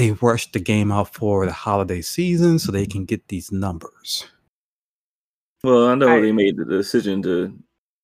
they 0.00 0.12
rushed 0.12 0.54
the 0.54 0.58
game 0.58 0.90
out 0.90 1.12
for 1.12 1.44
the 1.44 1.52
holiday 1.52 2.00
season 2.00 2.58
so 2.58 2.72
they 2.72 2.86
can 2.86 3.04
get 3.04 3.28
these 3.28 3.52
numbers. 3.52 4.24
Well, 5.62 5.88
I 5.88 5.94
know 5.94 6.16
I- 6.16 6.20
they 6.22 6.32
made 6.32 6.56
the 6.56 6.64
decision 6.64 7.20
to, 7.24 7.52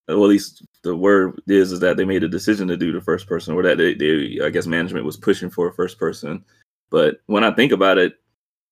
well, 0.07 0.25
at 0.25 0.29
least 0.29 0.63
the 0.83 0.95
word 0.95 1.41
is 1.47 1.73
is 1.73 1.81
that 1.81 1.97
they 1.97 2.05
made 2.05 2.23
a 2.23 2.29
decision 2.29 2.69
to 2.69 2.77
do 2.77 2.93
the 2.93 3.01
first 3.01 3.27
person, 3.27 3.55
or 3.55 3.63
that 3.63 3.79
they, 3.79 3.95
they 3.95 4.41
I 4.45 4.51
guess 4.51 4.67
management 4.67 5.07
was 5.07 5.17
pushing 5.17 5.49
for 5.49 5.69
a 5.69 5.73
first 5.73 5.99
person. 5.99 6.45
But 6.91 7.23
when 7.27 7.45
I 7.45 7.51
think 7.53 7.73
about 7.73 7.97
it, 7.97 8.19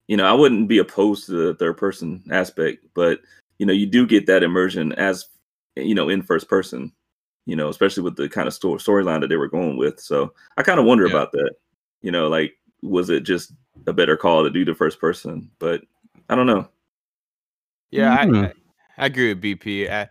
you 0.07 0.19
know, 0.19 0.27
I 0.27 0.35
wouldn't 0.35 0.69
be 0.69 0.77
opposed 0.77 1.25
to 1.27 1.33
the 1.33 1.55
third 1.55 1.79
person 1.79 2.23
aspect, 2.31 2.85
but 2.93 3.21
you 3.59 3.65
know, 3.65 3.73
you 3.73 3.87
do 3.87 4.07
get 4.07 4.27
that 4.27 4.43
immersion 4.43 4.93
as 4.93 5.29
you 5.77 5.95
know 5.95 6.11
in 6.11 6.21
first 6.21 6.47
person, 6.47 6.93
you 7.47 7.57
know, 7.57 7.71
especially 7.71 8.03
with 8.03 8.17
the 8.17 8.29
kind 8.29 8.49
of 8.49 8.53
story 8.53 8.81
storyline 8.81 9.23
that 9.23 9.29
they 9.29 9.37
were 9.39 9.49
going 9.49 9.79
with. 9.79 9.99
So 9.99 10.35
I 10.59 10.63
kind 10.63 10.79
of 10.79 10.85
wonder 10.85 11.05
Yeah. 11.07 11.13
about 11.13 11.33
that. 11.33 11.53
You 12.03 12.11
know, 12.13 12.29
like 12.29 12.53
was 12.85 13.11
it 13.11 13.23
just 13.25 13.53
a 13.87 13.92
better 13.92 14.16
call 14.16 14.44
to 14.44 14.51
do 14.51 14.64
the 14.64 14.75
first 14.75 15.01
person? 15.01 15.51
But 15.59 15.83
I 16.29 16.37
don't 16.37 16.47
know. 16.47 16.68
Yeah, 17.90 18.12
I, 18.14 18.27
Mm. 18.27 18.44
I, 18.47 18.53
I 18.99 19.07
agree 19.07 19.29
with 19.35 19.40
BP. 19.40 19.88
I, 19.88 20.09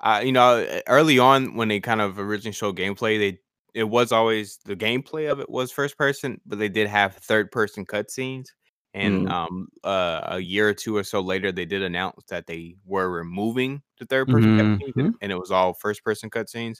I, 0.00 0.22
you 0.22 0.32
know, 0.32 0.58
uh, 0.62 0.80
early 0.88 1.18
on 1.18 1.56
when 1.56 1.68
they 1.68 1.80
kind 1.80 2.00
of 2.00 2.18
originally 2.18 2.52
showed 2.54 2.76
gameplay, 2.78 3.18
they 3.18 3.40
it 3.74 3.84
was 3.84 4.12
always 4.12 4.58
the 4.64 4.76
gameplay 4.76 5.30
of 5.30 5.40
it 5.40 5.50
was 5.50 5.72
first 5.72 5.96
person, 5.98 6.40
but 6.46 6.58
they 6.58 6.68
did 6.68 6.88
have 6.88 7.16
third 7.16 7.52
person 7.52 7.86
cutscenes. 7.86 8.46
And 8.94 9.26
Mhm. 9.26 9.30
um, 9.30 9.68
uh, 9.84 10.20
a 10.24 10.40
year 10.40 10.68
or 10.70 10.74
two 10.74 10.96
or 10.96 11.04
so 11.04 11.20
later, 11.20 11.52
they 11.52 11.66
did 11.66 11.82
announce 11.82 12.24
that 12.30 12.46
they 12.48 12.76
were 12.86 13.10
removing 13.10 13.82
the 13.98 14.06
third 14.06 14.28
person 14.28 14.50
cutscenes, 14.58 14.94
and, 14.96 15.14
and 15.22 15.32
it 15.32 15.38
was 15.38 15.50
all 15.52 15.74
first 15.74 16.04
person 16.04 16.30
cutscenes. 16.30 16.78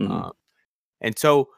Mhm. 0.00 0.10
Um, 0.10 0.32
and 1.02 1.18
so, 1.18 1.50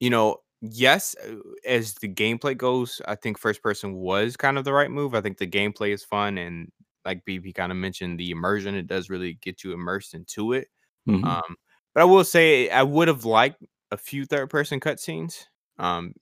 you 0.00 0.10
know, 0.10 0.38
yes, 0.60 1.14
uh, 1.24 1.36
as 1.66 1.94
the 1.94 2.08
gameplay 2.12 2.56
goes, 2.56 3.00
I 3.06 3.14
think 3.14 3.38
first 3.38 3.62
person 3.62 3.94
was 3.94 4.36
kind 4.36 4.58
of 4.58 4.64
the 4.64 4.72
right 4.72 4.90
move. 4.90 5.14
I 5.14 5.20
think 5.20 5.38
the 5.38 5.46
gameplay 5.46 5.92
is 5.92 6.04
fun, 6.04 6.38
and 6.38 6.70
like 7.04 7.24
BP 7.24 7.52
kind 7.52 7.72
of 7.72 7.78
mentioned, 7.78 8.18
the 8.20 8.30
immersion 8.30 8.74
it 8.74 8.86
does 8.86 9.10
really 9.10 9.34
get 9.34 9.64
you 9.64 9.72
immersed 9.72 10.14
into 10.14 10.52
it. 10.52 10.68
Mhm. 11.06 11.38
Um, 11.38 11.56
but 11.94 12.02
I 12.02 12.04
will 12.06 12.24
say 12.24 12.70
I 12.70 12.82
would 12.84 13.08
have 13.08 13.24
liked 13.26 13.64
a 13.92 13.96
few 13.98 14.26
third 14.26 14.50
person 14.50 14.80
cutscenes. 14.80 15.44
Um, 15.78 16.14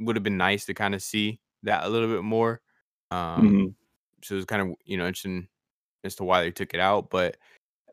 would 0.00 0.16
have 0.16 0.22
been 0.24 0.36
nice 0.38 0.66
to 0.66 0.74
kind 0.74 0.94
of 0.94 1.02
see 1.02 1.40
that 1.64 1.84
a 1.84 1.88
little 1.88 2.08
bit 2.08 2.22
more. 2.24 2.60
Um, 3.10 3.52
Mhm. 3.52 3.74
so 4.24 4.34
it 4.34 4.38
was 4.38 4.46
kind 4.46 4.62
of 4.62 4.76
you 4.86 4.96
know 4.98 5.06
interesting 5.08 5.48
as 6.04 6.16
to 6.16 6.24
why 6.24 6.42
they 6.42 6.50
took 6.52 6.74
it 6.74 6.80
out, 6.80 7.10
but 7.10 7.38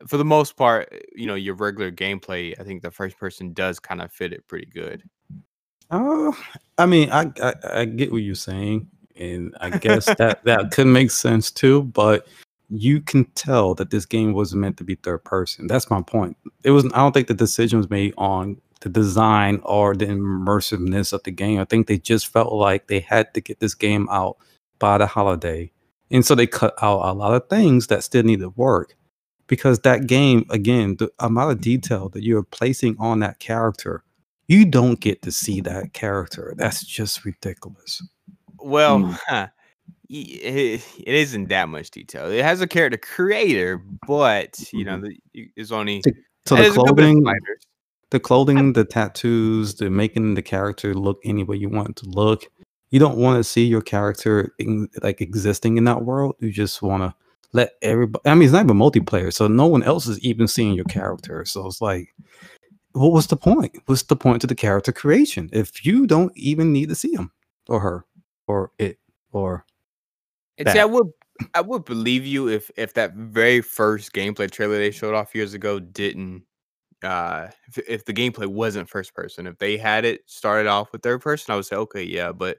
for 0.08 0.16
the 0.18 0.24
most 0.24 0.56
part, 0.56 0.92
you 1.14 1.26
know, 1.26 1.34
your 1.36 1.54
regular 1.56 1.90
gameplay, 1.92 2.58
I 2.60 2.64
think 2.64 2.82
the 2.82 2.90
first 2.90 3.18
person 3.18 3.52
does 3.54 3.80
kind 3.80 4.02
of 4.02 4.12
fit 4.12 4.32
it 4.32 4.46
pretty 4.48 4.66
good. 4.66 5.04
Oh, 5.90 6.36
I 6.78 6.86
mean, 6.86 7.10
I, 7.10 7.32
I 7.42 7.54
I 7.72 7.84
get 7.84 8.12
what 8.12 8.22
you're 8.22 8.34
saying, 8.34 8.88
and 9.16 9.54
I 9.60 9.70
guess 9.70 10.06
that 10.06 10.42
that 10.44 10.70
could 10.70 10.86
make 10.86 11.10
sense 11.10 11.50
too. 11.50 11.82
But 11.82 12.26
you 12.68 13.00
can 13.00 13.24
tell 13.34 13.74
that 13.74 13.90
this 13.90 14.06
game 14.06 14.32
wasn't 14.32 14.60
meant 14.60 14.76
to 14.76 14.84
be 14.84 14.94
third 14.94 15.24
person. 15.24 15.66
That's 15.66 15.90
my 15.90 16.00
point. 16.00 16.36
It 16.62 16.70
was. 16.70 16.84
I 16.86 16.98
don't 16.98 17.12
think 17.12 17.26
the 17.28 17.34
decision 17.34 17.78
was 17.78 17.90
made 17.90 18.14
on 18.16 18.56
the 18.80 18.88
design 18.88 19.60
or 19.64 19.94
the 19.94 20.06
immersiveness 20.06 21.12
of 21.12 21.22
the 21.24 21.32
game. 21.32 21.58
I 21.58 21.64
think 21.64 21.86
they 21.86 21.98
just 21.98 22.28
felt 22.28 22.52
like 22.52 22.86
they 22.86 23.00
had 23.00 23.34
to 23.34 23.40
get 23.40 23.60
this 23.60 23.74
game 23.74 24.08
out 24.10 24.36
by 24.78 24.98
the 24.98 25.06
holiday, 25.06 25.72
and 26.10 26.24
so 26.24 26.36
they 26.36 26.46
cut 26.46 26.74
out 26.82 27.00
a 27.04 27.12
lot 27.12 27.34
of 27.34 27.48
things 27.48 27.88
that 27.88 28.04
still 28.04 28.22
needed 28.22 28.56
work. 28.56 28.94
Because 29.48 29.80
that 29.80 30.06
game, 30.06 30.46
again, 30.50 30.94
the 30.96 31.10
amount 31.18 31.50
of 31.50 31.60
detail 31.60 32.08
that 32.10 32.22
you're 32.22 32.44
placing 32.44 32.96
on 33.00 33.18
that 33.18 33.40
character 33.40 34.04
you 34.50 34.64
don't 34.64 34.98
get 34.98 35.22
to 35.22 35.30
see 35.30 35.60
that 35.60 35.92
character. 35.92 36.54
That's 36.56 36.84
just 36.84 37.24
ridiculous. 37.24 38.02
Well, 38.58 38.98
Mm. 38.98 39.18
huh, 39.28 39.46
it, 40.08 40.84
it 40.98 41.14
isn't 41.14 41.48
that 41.50 41.68
much 41.68 41.92
detail. 41.92 42.28
It 42.30 42.42
has 42.42 42.60
a 42.60 42.66
character 42.66 42.98
creator, 42.98 43.80
but 44.08 44.58
you 44.72 44.84
know, 44.84 44.98
Mhm. 44.98 45.16
the, 45.34 45.50
it's 45.54 45.70
only 45.70 46.02
So 46.46 46.56
the 46.56 46.62
there's 46.62 46.76
a 46.76 46.80
good 46.80 46.96
bit 46.96 47.04
of 47.04 47.22
clothing, 47.22 47.36
the 48.10 48.20
clothing, 48.20 48.72
the 48.72 48.84
tattoos, 48.84 49.76
the 49.76 49.88
making 49.88 50.34
the 50.34 50.42
character 50.42 50.94
look 50.94 51.20
any 51.24 51.44
way 51.44 51.56
you 51.56 51.68
want 51.68 51.90
it 51.90 51.96
to 51.96 52.06
look, 52.08 52.50
you 52.90 52.98
don't 52.98 53.18
want 53.18 53.38
to 53.38 53.44
see 53.44 53.64
your 53.64 53.82
character 53.82 54.52
in, 54.58 54.88
like 55.00 55.20
existing 55.20 55.76
in 55.76 55.84
that 55.84 56.04
world. 56.04 56.34
You 56.40 56.50
just 56.50 56.82
want 56.82 57.04
to 57.04 57.14
let 57.52 57.74
everybody. 57.82 58.28
I 58.28 58.34
mean, 58.34 58.42
it's 58.44 58.52
not 58.52 58.64
even 58.64 58.76
multiplayer, 58.76 59.32
so 59.32 59.46
no 59.46 59.68
one 59.68 59.84
else 59.84 60.08
is 60.08 60.18
even 60.20 60.48
seeing 60.48 60.74
your 60.74 60.86
character. 60.86 61.44
So 61.44 61.68
it's 61.68 61.80
like, 61.80 62.12
what 62.92 63.12
was 63.12 63.26
the 63.28 63.36
point? 63.36 63.76
What's 63.86 64.02
the 64.04 64.16
point 64.16 64.40
to 64.42 64.46
the 64.46 64.54
character 64.54 64.92
creation 64.92 65.48
if 65.52 65.84
you 65.84 66.06
don't 66.06 66.32
even 66.36 66.72
need 66.72 66.88
to 66.88 66.94
see 66.94 67.12
him 67.12 67.30
or 67.68 67.80
her 67.80 68.04
or 68.46 68.72
it 68.78 68.98
or 69.32 69.64
And 70.58 70.68
see, 70.68 70.78
I 70.78 70.84
would 70.84 71.08
I 71.54 71.60
would 71.60 71.84
believe 71.84 72.26
you 72.26 72.48
if 72.48 72.70
if 72.76 72.94
that 72.94 73.14
very 73.14 73.60
first 73.60 74.12
gameplay 74.12 74.50
trailer 74.50 74.78
they 74.78 74.90
showed 74.90 75.14
off 75.14 75.34
years 75.34 75.54
ago 75.54 75.78
didn't 75.78 76.44
uh 77.02 77.48
if, 77.68 77.78
if 77.88 78.04
the 78.04 78.12
gameplay 78.12 78.46
wasn't 78.46 78.88
first 78.88 79.14
person. 79.14 79.46
If 79.46 79.58
they 79.58 79.76
had 79.76 80.04
it 80.04 80.22
started 80.26 80.68
off 80.68 80.92
with 80.92 81.02
third 81.02 81.22
person, 81.22 81.52
I 81.52 81.56
would 81.56 81.66
say 81.66 81.76
okay, 81.76 82.02
yeah, 82.02 82.32
but 82.32 82.58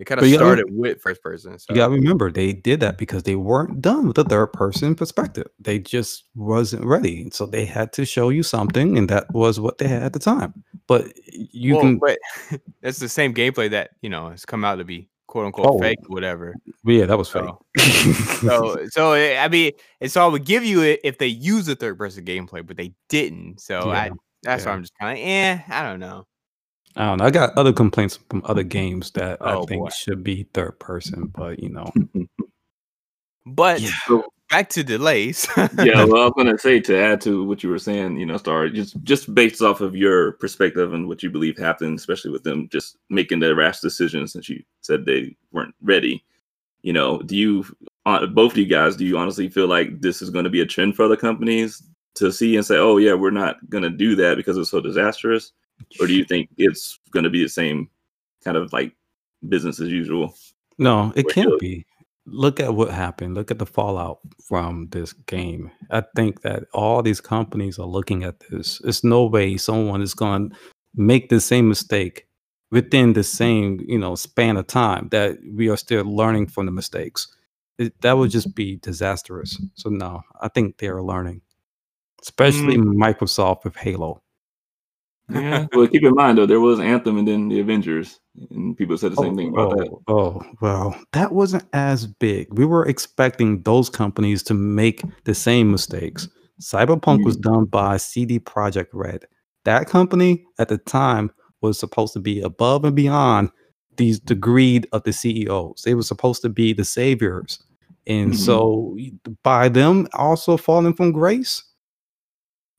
it 0.00 0.06
kind 0.06 0.20
of 0.20 0.26
you 0.26 0.34
gotta- 0.38 0.44
started 0.46 0.66
with 0.70 1.00
first 1.00 1.22
person. 1.22 1.58
So 1.58 1.66
You 1.70 1.76
gotta 1.76 1.92
remember 1.92 2.32
they 2.32 2.52
did 2.52 2.80
that 2.80 2.98
because 2.98 3.22
they 3.24 3.36
weren't 3.36 3.80
done 3.80 4.06
with 4.08 4.16
the 4.16 4.24
third 4.24 4.48
person 4.52 4.94
perspective. 4.94 5.46
They 5.60 5.78
just 5.78 6.24
wasn't 6.34 6.84
ready. 6.84 7.28
So 7.30 7.46
they 7.46 7.64
had 7.66 7.92
to 7.94 8.04
show 8.04 8.30
you 8.30 8.42
something, 8.42 8.96
and 8.98 9.08
that 9.10 9.32
was 9.32 9.60
what 9.60 9.78
they 9.78 9.86
had 9.88 10.02
at 10.02 10.12
the 10.14 10.18
time. 10.18 10.64
But 10.88 11.12
you 11.32 11.74
Well, 11.74 11.82
can 11.82 11.98
but 11.98 12.18
that's 12.82 12.98
the 12.98 13.08
same 13.08 13.34
gameplay 13.34 13.70
that 13.70 13.90
you 14.02 14.08
know 14.10 14.30
has 14.30 14.44
come 14.44 14.64
out 14.64 14.76
to 14.76 14.84
be 14.84 15.08
quote 15.26 15.46
unquote 15.46 15.66
Oh. 15.68 15.78
fake, 15.78 15.98
whatever. 16.08 16.54
yeah, 16.84 17.06
that 17.06 17.16
was 17.18 17.28
fake. 17.28 17.44
So- 17.44 17.64
So, 18.42 18.86
so 18.90 19.12
eh, 19.12 19.38
I 19.38 19.48
mean, 19.48 19.72
and 20.00 20.10
so 20.10 20.24
I 20.24 20.26
would 20.26 20.44
give 20.44 20.64
you 20.64 20.82
it 20.82 20.98
if 21.04 21.18
they 21.18 21.28
use 21.28 21.66
the 21.66 21.76
third 21.76 21.98
person 21.98 22.24
gameplay, 22.24 22.66
but 22.66 22.76
they 22.76 22.94
didn't. 23.08 23.60
So 23.60 23.90
I, 23.90 24.06
Yeah, 24.06 24.10
that's 24.42 24.64
why. 24.66 24.72
I'm 24.72 24.80
just 24.82 24.94
kind 24.98 25.16
of, 25.18 25.24
eh, 25.24 25.58
I 25.68 25.82
don't 25.88 26.00
know. 26.00 26.26
I 26.96 27.06
don't 27.06 27.18
know. 27.18 27.24
I 27.24 27.30
got 27.30 27.56
other 27.56 27.72
complaints 27.72 28.18
from 28.28 28.42
other 28.44 28.62
games 28.64 29.10
that 29.12 29.38
Oh, 29.40 29.62
I 29.62 29.66
think 29.66 29.82
boy. 29.84 29.90
should 29.96 30.24
be 30.24 30.44
third 30.54 30.78
person, 30.80 31.26
but 31.26 31.60
you 31.60 31.68
know, 31.68 31.90
But 33.46 33.80
Yeah. 33.80 33.90
So, 34.06 34.24
back 34.50 34.68
to 34.70 34.82
delays. 34.82 35.46
yeah, 35.56 35.66
well, 36.04 36.22
I 36.22 36.24
was 36.24 36.32
gonna 36.36 36.58
say 36.58 36.80
to 36.80 36.96
add 36.98 37.20
to 37.22 37.44
what 37.44 37.62
you 37.62 37.70
were 37.70 37.78
saying, 37.78 38.16
you 38.18 38.26
know, 38.26 38.36
Star, 38.36 38.68
just 38.68 39.00
just 39.04 39.34
based 39.34 39.62
off 39.62 39.80
of 39.80 39.94
your 39.96 40.32
perspective 40.32 40.92
and 40.92 41.06
what 41.08 41.22
you 41.22 41.30
believe 41.30 41.56
happened, 41.56 41.98
especially 41.98 42.30
with 42.32 42.42
them 42.42 42.68
just 42.70 42.96
making 43.08 43.38
the 43.40 43.54
rash 43.54 43.80
decisions 43.80 44.32
since 44.32 44.48
you 44.48 44.62
said 44.80 45.04
they 45.04 45.36
weren't 45.52 45.74
ready. 45.82 46.24
You 46.82 46.92
know, 46.92 47.20
do 47.22 47.36
you 47.36 47.64
uh, 48.06 48.26
both 48.26 48.52
of 48.52 48.58
you 48.58 48.66
guys 48.66 48.96
do 48.96 49.04
you 49.04 49.16
honestly 49.18 49.48
feel 49.48 49.66
like 49.68 50.00
this 50.00 50.22
is 50.22 50.30
going 50.30 50.44
to 50.44 50.50
be 50.50 50.60
a 50.62 50.66
trend 50.66 50.96
for 50.96 51.04
other 51.04 51.16
companies 51.16 51.82
to 52.16 52.32
see 52.32 52.56
and 52.56 52.66
say, 52.66 52.76
oh 52.76 52.96
yeah, 52.96 53.14
we're 53.14 53.30
not 53.30 53.56
going 53.70 53.84
to 53.84 53.90
do 53.90 54.16
that 54.16 54.36
because 54.36 54.56
it's 54.56 54.70
so 54.70 54.80
disastrous, 54.80 55.52
or 56.00 56.06
do 56.06 56.14
you 56.14 56.24
think 56.24 56.48
it's 56.56 56.98
going 57.10 57.24
to 57.24 57.30
be 57.30 57.42
the 57.42 57.48
same 57.48 57.88
kind 58.44 58.56
of 58.56 58.72
like 58.72 58.92
business 59.48 59.80
as 59.80 59.88
usual? 59.88 60.34
no, 60.78 61.12
it 61.14 61.28
can't 61.28 61.50
look. 61.50 61.60
be. 61.60 61.86
Look 62.26 62.60
at 62.60 62.74
what 62.74 62.90
happened. 62.90 63.34
Look 63.34 63.50
at 63.50 63.58
the 63.58 63.66
fallout 63.66 64.20
from 64.46 64.88
this 64.90 65.12
game. 65.12 65.70
I 65.90 66.02
think 66.14 66.42
that 66.42 66.64
all 66.72 67.02
these 67.02 67.20
companies 67.20 67.78
are 67.78 67.86
looking 67.86 68.24
at 68.24 68.40
this. 68.40 68.80
It's 68.84 69.02
no 69.02 69.26
way 69.26 69.56
someone 69.56 70.00
is 70.00 70.14
going 70.14 70.50
to 70.50 70.56
make 70.94 71.28
the 71.28 71.40
same 71.40 71.68
mistake 71.68 72.26
within 72.70 73.12
the 73.12 73.24
same, 73.24 73.80
you 73.86 73.98
know, 73.98 74.14
span 74.14 74.56
of 74.56 74.66
time 74.66 75.08
that 75.10 75.38
we 75.54 75.68
are 75.68 75.76
still 75.76 76.04
learning 76.04 76.46
from 76.46 76.66
the 76.66 76.72
mistakes. 76.72 77.26
It, 77.78 78.00
that 78.02 78.16
would 78.16 78.30
just 78.30 78.54
be 78.54 78.76
disastrous. 78.76 79.60
So 79.74 79.90
no, 79.90 80.22
I 80.40 80.48
think 80.48 80.78
they 80.78 80.88
are 80.88 81.02
learning, 81.02 81.40
especially 82.22 82.76
hmm. 82.76 83.02
Microsoft 83.02 83.64
with 83.64 83.76
Halo. 83.76 84.22
Yeah. 85.32 85.66
well, 85.72 85.86
keep 85.88 86.02
in 86.02 86.14
mind 86.14 86.38
though, 86.38 86.46
there 86.46 86.60
was 86.60 86.80
Anthem 86.80 87.18
and 87.18 87.26
then 87.28 87.48
the 87.48 87.60
Avengers, 87.60 88.20
and 88.50 88.76
people 88.76 88.96
said 88.98 89.12
the 89.12 89.16
same 89.16 89.36
thing 89.36 89.48
about 89.48 89.76
that. 89.76 89.88
oh, 89.88 90.02
oh, 90.08 90.42
well, 90.60 91.00
that 91.12 91.32
wasn't 91.32 91.64
as 91.72 92.06
big. 92.06 92.46
We 92.58 92.64
were 92.64 92.86
expecting 92.86 93.62
those 93.62 93.88
companies 93.90 94.42
to 94.44 94.54
make 94.54 95.02
the 95.24 95.34
same 95.34 95.70
mistakes. 95.70 96.28
Cyberpunk 96.60 97.24
was 97.24 97.36
done 97.36 97.64
by 97.64 97.96
CD 97.96 98.38
Projekt 98.38 98.88
Red. 98.92 99.24
That 99.64 99.86
company 99.88 100.44
at 100.58 100.68
the 100.68 100.78
time 100.78 101.30
was 101.62 101.78
supposed 101.78 102.12
to 102.14 102.20
be 102.20 102.40
above 102.40 102.84
and 102.84 102.96
beyond 102.96 103.50
these 103.96 104.20
the 104.20 104.34
greed 104.34 104.86
of 104.92 105.02
the 105.04 105.12
CEOs. 105.12 105.82
They 105.82 105.94
were 105.94 106.02
supposed 106.02 106.42
to 106.42 106.48
be 106.48 106.72
the 106.72 106.84
saviors. 106.84 107.62
And 108.06 108.32
Mhm. 108.32 108.36
so 108.36 108.96
by 109.42 109.68
them 109.68 110.08
also 110.14 110.56
falling 110.56 110.94
from 110.94 111.12
grace, 111.12 111.62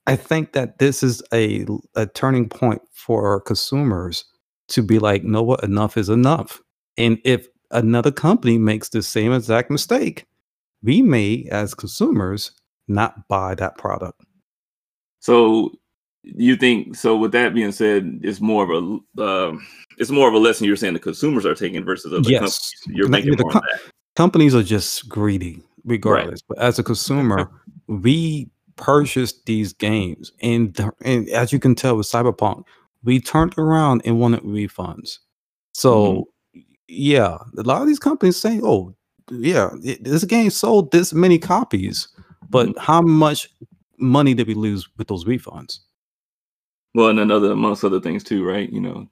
I 0.07 0.15
think 0.15 0.53
that 0.53 0.79
this 0.79 1.03
is 1.03 1.21
a 1.33 1.65
a 1.95 2.05
turning 2.07 2.49
point 2.49 2.81
for 2.93 3.27
our 3.27 3.39
consumers 3.39 4.25
to 4.69 4.81
be 4.81 4.99
like, 4.99 5.23
know 5.23 5.43
what, 5.43 5.63
enough 5.63 5.97
is 5.97 6.09
enough. 6.09 6.61
And 6.97 7.19
if 7.23 7.47
another 7.71 8.11
company 8.11 8.57
makes 8.57 8.89
the 8.89 9.01
same 9.01 9.33
exact 9.33 9.69
mistake, 9.69 10.25
we 10.83 11.01
may, 11.01 11.47
as 11.51 11.73
consumers, 11.73 12.51
not 12.87 13.27
buy 13.27 13.55
that 13.55 13.77
product. 13.77 14.21
So 15.19 15.71
you 16.23 16.55
think 16.55 16.95
so? 16.95 17.15
With 17.15 17.31
that 17.33 17.53
being 17.53 17.71
said, 17.71 18.19
it's 18.23 18.41
more 18.41 18.63
of 18.63 18.69
a 19.17 19.21
um 19.23 19.65
it's 19.97 20.09
more 20.09 20.27
of 20.27 20.33
a 20.33 20.39
lesson 20.39 20.65
you're 20.65 20.75
saying 20.75 20.93
the 20.93 20.99
consumers 20.99 21.45
are 21.45 21.55
taking 21.55 21.83
versus 21.83 22.13
other 22.13 22.29
Yes. 22.29 22.39
companies. 22.39 22.97
You're 22.97 23.09
making 23.09 23.35
the 23.35 23.43
more 23.43 23.51
co- 23.51 23.59
on 23.59 23.65
that. 23.71 23.81
Companies 24.15 24.55
are 24.55 24.63
just 24.63 25.07
greedy, 25.07 25.61
regardless. 25.85 26.41
But 26.41 26.59
as 26.59 26.79
a 26.79 26.83
consumer, 26.83 27.49
we 27.87 28.49
purchase 28.81 29.33
these 29.45 29.71
games, 29.71 30.33
and, 30.41 30.73
the, 30.73 30.91
and 31.05 31.29
as 31.29 31.53
you 31.53 31.59
can 31.59 31.75
tell 31.75 31.95
with 31.95 32.07
Cyberpunk, 32.07 32.65
we 33.03 33.21
turned 33.21 33.57
around 33.57 34.01
and 34.03 34.19
wanted 34.19 34.41
refunds. 34.41 35.19
So, 35.73 36.27
mm-hmm. 36.55 36.59
yeah, 36.87 37.37
a 37.57 37.61
lot 37.61 37.81
of 37.81 37.87
these 37.87 37.99
companies 37.99 38.35
saying, 38.35 38.61
"Oh, 38.63 38.93
yeah, 39.29 39.69
this 39.81 40.25
game 40.25 40.49
sold 40.49 40.91
this 40.91 41.13
many 41.13 41.39
copies, 41.39 42.09
but 42.49 42.67
mm-hmm. 42.67 42.79
how 42.79 43.01
much 43.01 43.47
money 43.97 44.33
did 44.33 44.47
we 44.47 44.55
lose 44.55 44.89
with 44.97 45.07
those 45.07 45.23
refunds?" 45.23 45.79
Well, 46.93 47.07
and 47.07 47.19
another 47.19 47.51
amongst 47.51 47.85
other 47.85 48.01
things 48.01 48.23
too, 48.23 48.43
right? 48.43 48.69
You 48.69 48.81
know, 48.81 49.07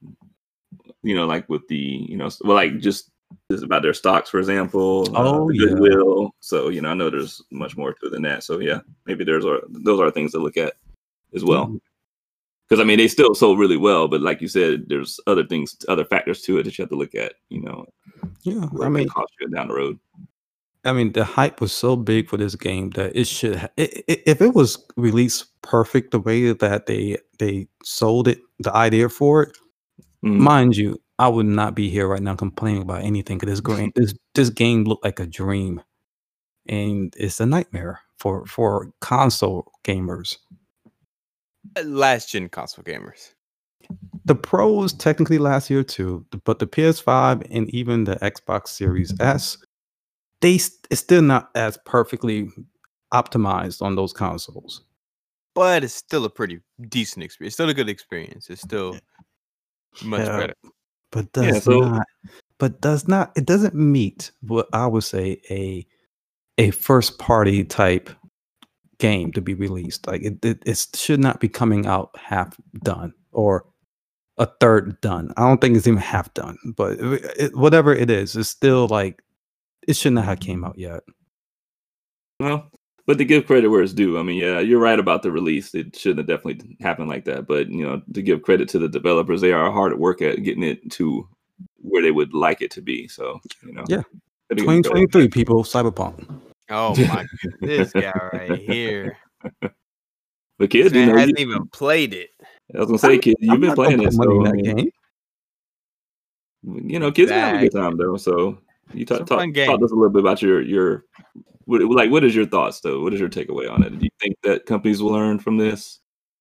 you 1.02 1.16
know, 1.16 1.26
like 1.26 1.48
with 1.48 1.68
the 1.70 1.78
you 1.78 2.18
know, 2.18 2.30
well, 2.44 2.56
like 2.56 2.80
just 2.80 3.09
about 3.52 3.82
their 3.82 3.94
stocks, 3.94 4.30
for 4.30 4.40
example. 4.40 5.08
uh, 5.16 5.24
Oh, 5.32 5.48
the 5.50 5.56
yeah. 5.56 5.66
goodwill. 5.70 6.32
So 6.40 6.70
you 6.70 6.82
know, 6.82 6.90
I 6.90 6.94
know 6.94 7.10
there's 7.10 7.42
much 7.52 7.76
more 7.76 7.94
to 7.94 8.06
it 8.08 8.12
than 8.12 8.22
that. 8.24 8.44
So 8.44 8.60
yeah, 8.60 8.80
maybe 9.06 9.24
there's 9.24 9.46
are 9.46 9.62
those 9.70 10.00
are 10.00 10.12
things 10.12 10.32
to 10.34 10.40
look 10.40 10.58
at 10.58 10.74
as 11.34 11.44
well. 11.44 11.66
Mm-hmm. 11.66 11.78
Because 12.68 12.80
I 12.80 12.84
mean, 12.84 13.00
they 13.00 13.08
still 13.08 13.34
sold 13.34 13.58
really 13.58 13.78
well, 13.78 14.08
but 14.08 14.22
like 14.22 14.42
you 14.42 14.48
said, 14.48 14.86
there's 14.88 15.20
other 15.26 15.44
things, 15.44 15.76
other 15.88 16.06
factors 16.06 16.42
to 16.44 16.60
it 16.60 16.64
that 16.64 16.78
you 16.78 16.84
have 16.84 16.90
to 16.90 16.96
look 16.96 17.16
at. 17.16 17.34
You 17.50 17.62
know, 17.62 17.88
Yeah, 18.44 18.66
I 18.84 18.90
mean, 18.90 19.10
cost 19.10 19.34
you 19.42 19.48
down 19.50 19.70
the 19.70 19.74
road. 19.74 20.00
I 20.86 20.94
mean, 20.94 21.12
the 21.12 21.26
hype 21.26 21.60
was 21.60 21.74
so 21.74 21.96
big 21.96 22.30
for 22.30 22.38
this 22.38 22.56
game 22.56 22.92
that 22.92 23.16
it 23.16 23.26
should. 23.26 23.56
Ha- 23.56 23.70
if 23.78 24.40
it 24.42 24.54
was 24.54 24.86
released 24.96 25.60
perfect 25.64 26.12
the 26.12 26.20
way 26.20 26.54
that 26.54 26.86
they 26.86 27.18
they 27.40 27.68
sold 27.84 28.28
it, 28.28 28.40
the 28.60 28.74
idea 28.76 29.10
for 29.10 29.44
it, 29.44 29.58
Mhm. 30.24 30.38
mind 30.38 30.78
you, 30.78 31.02
I 31.20 31.28
would 31.28 31.46
not 31.46 31.76
be 31.76 31.90
here 31.90 32.08
right 32.08 32.22
now 32.22 32.36
complaining 32.36 32.82
about 32.82 33.04
anything. 33.04 33.38
Because 33.38 33.60
this 33.60 33.62
mm. 33.62 33.78
game, 33.78 33.92
this 33.96 34.14
this 34.34 34.50
game 34.50 34.86
looked 34.86 35.04
like 35.04 35.20
a 35.20 35.28
dream, 35.28 35.82
and 36.68 37.14
it's 37.18 37.40
a 37.40 37.46
nightmare 37.46 38.00
for 38.18 38.46
for 38.46 38.92
console 39.02 39.72
gamers. 39.84 40.38
Uh, 41.78 41.84
last 41.84 42.32
gen 42.32 42.48
console 42.48 42.86
gamers. 42.86 43.34
The 44.26 44.36
pros 44.36 44.94
technically 44.94 45.40
last 45.40 45.70
year 45.70 45.84
too, 45.84 46.26
but 46.46 46.60
the 46.60 46.68
PS5 46.68 47.46
and 47.50 47.70
even 47.74 48.06
the 48.06 48.16
Xbox 48.18 48.70
Series 48.70 49.14
S, 49.20 49.58
they 50.42 50.56
it's 50.56 51.02
still 51.02 51.22
not 51.22 51.50
as 51.56 51.78
perfectly 51.86 52.50
optimized 53.14 53.82
on 53.82 53.96
those 53.96 54.14
consoles. 54.14 54.86
But 55.56 55.84
it's 55.84 55.96
still 55.96 56.24
a 56.26 56.30
pretty 56.30 56.62
decent 56.88 57.24
experience. 57.24 57.52
It's 57.52 57.56
Still 57.56 57.70
a 57.70 57.74
good 57.74 57.90
experience. 57.90 58.50
It's 58.50 58.62
still 58.62 58.98
much 60.04 60.22
Yeah. 60.22 60.38
better. 60.38 60.54
But 61.12 61.28
Yeah, 61.36 61.52
does 61.52 61.64
so- 61.64 61.80
not 61.82 62.08
but 62.58 62.82
does 62.82 63.08
not 63.08 63.32
it 63.38 63.46
doesn't 63.46 63.76
meet 63.76 64.32
what 64.42 64.68
I 64.74 64.86
would 64.88 65.04
say 65.04 65.42
a 65.50 65.86
a 66.58 66.72
first 66.72 67.18
party 67.20 67.64
type 67.64 68.10
game 68.98 69.32
to 69.32 69.42
be 69.42 69.54
released. 69.54 70.08
Like 70.08 70.24
it, 70.24 70.44
it 70.44 70.62
it 70.66 70.88
should 70.96 71.20
not 71.22 71.40
be 71.40 71.48
coming 71.48 71.86
out 71.86 72.10
half 72.18 72.58
done 72.84 73.14
or 73.32 73.66
a 74.38 74.46
third 74.60 75.00
done. 75.02 75.34
I 75.38 75.48
don't 75.48 75.60
think 75.62 75.78
it's 75.78 75.88
even 75.88 76.00
half 76.00 76.34
done, 76.34 76.58
but 76.76 77.00
it, 77.00 77.34
it- 77.40 77.56
whatever 77.58 77.94
it 77.94 78.10
is, 78.10 78.36
it's 78.36 78.50
still 78.50 78.88
like 78.88 79.22
it 79.88 79.96
should 79.96 80.14
not 80.14 80.26
have 80.26 80.40
came 80.42 80.64
out 80.66 80.78
yet. 80.78 81.02
Well, 82.40 82.70
but 83.10 83.18
to 83.18 83.26
give 83.26 83.48
credit 83.48 83.70
where 83.70 83.82
it's 83.82 83.92
due, 83.92 84.20
I 84.20 84.22
mean, 84.22 84.40
yeah, 84.40 84.60
you're 84.60 84.80
right 84.80 85.00
about 85.00 85.24
the 85.24 85.32
release. 85.32 85.74
It 85.74 85.96
shouldn't 85.96 86.20
have 86.20 86.28
definitely 86.28 86.78
happened 86.80 87.10
like 87.10 87.26
that. 87.26 87.48
But 87.48 87.68
you 87.68 87.84
know, 87.84 88.04
to 88.14 88.22
give 88.22 88.44
credit 88.44 88.70
to 88.70 88.78
the 88.78 88.88
developers, 88.88 89.42
they 89.42 89.52
are 89.52 89.72
hard 89.72 89.92
at 89.92 89.98
work 89.98 90.22
at 90.22 90.44
getting 90.44 90.62
it 90.62 90.92
to 90.92 91.28
where 91.82 92.04
they 92.04 92.12
would 92.12 92.36
like 92.36 92.62
it 92.62 92.70
to 92.70 92.84
be. 92.84 93.08
So 93.08 93.40
you 93.66 93.74
know, 93.74 93.84
Yeah. 93.88 94.04
gotta 94.48 94.58
give 94.58 94.58
them 94.58 94.84
credit. 94.84 94.84
2023 94.84 95.28
people, 95.30 95.64
Cyberpunk. 95.64 96.24
Oh 96.70 96.96
my 97.08 97.26
goodness, 97.42 97.92
this 97.92 97.94
guy 97.94 98.30
right 98.32 98.60
here. 98.60 99.18
But 99.60 100.70
This 100.70 100.94
you 100.94 101.08
know, 101.08 101.18
hasn't 101.18 101.40
even 101.40 101.68
played 101.70 102.14
it. 102.14 102.30
I 102.76 102.78
was 102.78 102.86
gonna 102.90 103.00
say, 103.00 103.18
kid, 103.18 103.38
you've 103.40 103.54
I'm 103.54 103.60
been 103.62 103.74
playing 103.74 103.98
put 103.98 104.08
it. 104.10 104.14
So, 104.14 104.44
that 104.44 104.62
game. 104.64 104.92
you 106.88 107.00
know, 107.00 107.12
kids 107.12 107.32
can 107.32 107.40
have 107.40 107.56
a 107.56 107.60
good 107.68 107.72
time 107.76 107.98
though. 107.98 108.18
So 108.18 108.60
you 108.94 109.04
a 109.04 109.06
talk 109.06 109.20
talk, 109.28 109.28
talk 109.28 109.54
to 109.80 109.86
us 109.86 109.92
a 109.92 109.96
little 109.96 110.10
bit 110.10 110.22
about 110.22 110.42
your 110.42 110.62
your 110.62 111.06
what, 111.66 111.82
like 111.84 112.12
what 112.12 112.24
is 112.24 112.36
your 112.36 112.46
thoughts 112.46 112.80
though? 112.82 113.02
What 113.02 113.14
is 113.14 113.20
your 113.20 113.30
takeaway 113.30 113.70
on 113.70 113.84
it? 113.84 113.98
Do 113.98 114.04
you 114.04 114.12
think 114.20 114.38
that 114.44 114.66
companies 114.66 115.02
will 115.02 115.12
learn 115.12 115.40
from 115.40 115.58
this? 115.58 116.00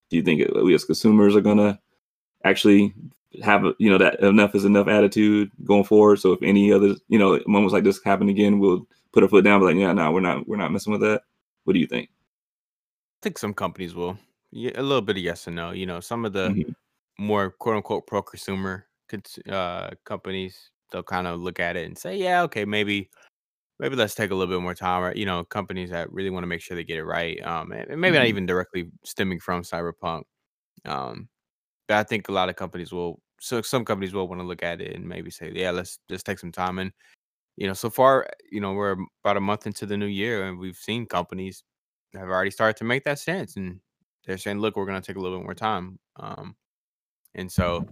Do 0.09 0.17
you 0.17 0.23
think 0.23 0.43
we 0.55 0.73
as 0.73 0.85
consumers 0.85 1.35
are 1.35 1.41
gonna 1.41 1.79
actually 2.43 2.93
have 3.43 3.63
a, 3.63 3.73
you 3.77 3.89
know 3.91 3.99
that 3.99 4.19
enough 4.21 4.55
is 4.55 4.65
enough 4.65 4.87
attitude 4.87 5.51
going 5.63 5.83
forward? 5.83 6.17
So 6.19 6.31
if 6.31 6.41
any 6.41 6.71
other 6.71 6.95
you 7.09 7.19
know 7.19 7.39
moments 7.45 7.73
like 7.73 7.83
this 7.83 8.01
happen 8.03 8.29
again, 8.29 8.59
we'll 8.59 8.87
put 9.11 9.23
our 9.23 9.29
foot 9.29 9.43
down, 9.43 9.59
be 9.59 9.67
like, 9.67 9.75
yeah, 9.75 9.93
no, 9.93 10.11
we're 10.11 10.19
not 10.19 10.47
we're 10.47 10.57
not 10.57 10.71
messing 10.71 10.91
with 10.91 11.01
that. 11.01 11.21
What 11.65 11.73
do 11.73 11.79
you 11.79 11.87
think? 11.87 12.09
I 12.09 13.19
think 13.21 13.37
some 13.37 13.53
companies 13.53 13.93
will. 13.93 14.17
Yeah, 14.51 14.71
a 14.75 14.81
little 14.81 15.01
bit 15.01 15.17
of 15.17 15.23
yes 15.23 15.45
and 15.45 15.55
no. 15.55 15.71
You 15.71 15.85
know, 15.85 15.99
some 15.99 16.25
of 16.25 16.33
the 16.33 16.49
Mhm. 16.49 16.75
more 17.19 17.51
quote 17.51 17.75
unquote 17.75 18.07
pro 18.07 18.23
consumer 18.23 18.87
uh, 19.47 19.89
companies, 20.05 20.71
they'll 20.91 21.03
kind 21.03 21.27
of 21.27 21.39
look 21.41 21.59
at 21.59 21.77
it 21.77 21.85
and 21.85 21.97
say, 21.97 22.17
yeah, 22.17 22.43
okay, 22.43 22.65
maybe 22.65 23.09
maybe 23.79 23.95
let's 23.95 24.15
take 24.15 24.31
a 24.31 24.35
little 24.35 24.53
bit 24.55 24.61
more 24.63 24.75
time. 24.75 25.03
Or 25.03 25.15
you 25.15 25.25
know, 25.25 25.43
companies 25.45 25.89
that 25.91 26.11
really 26.11 26.29
want 26.31 26.43
to 26.43 26.47
make 26.47 26.61
sure 26.61 26.75
they 26.77 26.83
get 26.83 26.99
it 26.99 27.05
right. 27.05 27.41
Um, 27.45 27.71
and, 27.71 27.91
and 27.91 28.01
maybe 28.01 28.17
not 28.17 28.27
Mhm. 28.27 28.27
even 28.27 28.45
directly 28.45 28.91
stemming 29.05 29.39
from 29.39 29.63
cyberpunk. 29.63 30.23
Um, 30.85 31.29
but 31.87 31.97
I 31.97 32.03
think 32.03 32.29
a 32.29 32.33
lot 32.33 32.49
of 32.49 32.55
companies 32.57 32.91
will. 32.93 33.21
So 33.41 33.61
some 33.63 33.85
companies 33.85 34.13
will 34.13 34.27
want 34.29 34.41
to 34.41 34.47
look 34.47 34.63
at 34.63 34.81
it 34.81 34.95
and 34.95 35.07
maybe 35.09 35.31
say, 35.31 35.51
yeah, 35.55 35.71
let's 35.71 35.99
just 36.09 36.25
take 36.25 36.39
some 36.39 36.51
time. 36.53 36.79
And 36.79 36.93
you 37.57 37.67
know, 37.67 37.73
so 37.73 37.89
far, 37.89 38.27
you 38.51 38.61
know, 38.61 38.73
we're 38.73 38.97
about 39.23 39.37
a 39.37 39.41
month 39.41 39.67
into 39.67 39.85
the 39.85 39.97
new 39.97 40.05
year, 40.07 40.45
and 40.47 40.57
we've 40.59 40.77
seen 40.77 41.05
companies 41.05 41.63
have 42.13 42.29
already 42.29 42.51
started 42.51 42.77
to 42.77 42.83
make 42.85 43.03
that 43.05 43.19
stance, 43.19 43.55
and 43.57 43.81
they're 44.25 44.37
saying, 44.37 44.59
look, 44.59 44.75
we're 44.77 44.85
going 44.85 45.01
to 45.01 45.05
take 45.05 45.17
a 45.17 45.19
little 45.19 45.39
bit 45.39 45.45
more 45.45 45.55
time. 45.55 45.99
Um, 46.17 46.55
and 47.35 47.51
so 47.51 47.77
uh, 47.77 47.83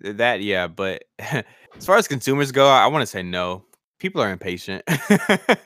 that, 0.00 0.40
yeah, 0.42 0.66
but 0.66 1.04
as 1.18 1.44
far 1.84 1.96
as 1.96 2.08
consumers 2.08 2.52
go, 2.52 2.68
I 2.68 2.86
want 2.86 3.02
to 3.02 3.06
say 3.06 3.22
no. 3.22 3.64
People 3.98 4.22
are 4.22 4.30
impatient, 4.30 4.82
and 4.88 5.58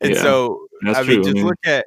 Yeah, 0.00 0.22
so 0.22 0.66
I 0.84 1.02
true. 1.04 1.16
mean, 1.16 1.20
I 1.20 1.22
just 1.22 1.34
mean, 1.34 1.46
look 1.46 1.58
at 1.66 1.86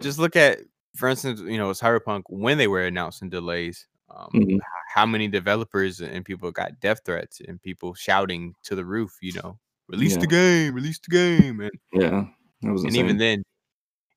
just 0.00 0.18
look 0.18 0.36
at, 0.36 0.58
for 0.96 1.08
instance, 1.08 1.40
you 1.40 1.56
know, 1.58 1.70
Cyberpunk 1.70 2.24
when 2.28 2.58
they 2.58 2.68
were 2.68 2.84
announcing 2.84 3.30
delays. 3.30 3.86
Um, 4.14 4.28
mhm. 4.34 4.58
how 4.94 5.04
many 5.04 5.28
developers 5.28 6.00
and 6.00 6.24
people 6.24 6.50
got 6.52 6.78
death 6.80 7.00
threats 7.04 7.40
and 7.40 7.60
people 7.60 7.92
shouting 7.94 8.54
to 8.62 8.74
the 8.74 8.84
roof, 8.84 9.12
you 9.20 9.32
know, 9.32 9.58
release 9.88 10.12
yeah, 10.12 10.20
the 10.20 10.26
game, 10.26 10.74
release 10.74 10.98
the 11.00 11.10
game, 11.10 11.60
and 11.60 11.72
yeah, 11.92 12.24
that 12.62 12.72
was 12.72 12.84
and 12.84 12.96
even 12.96 13.18
then, 13.18 13.42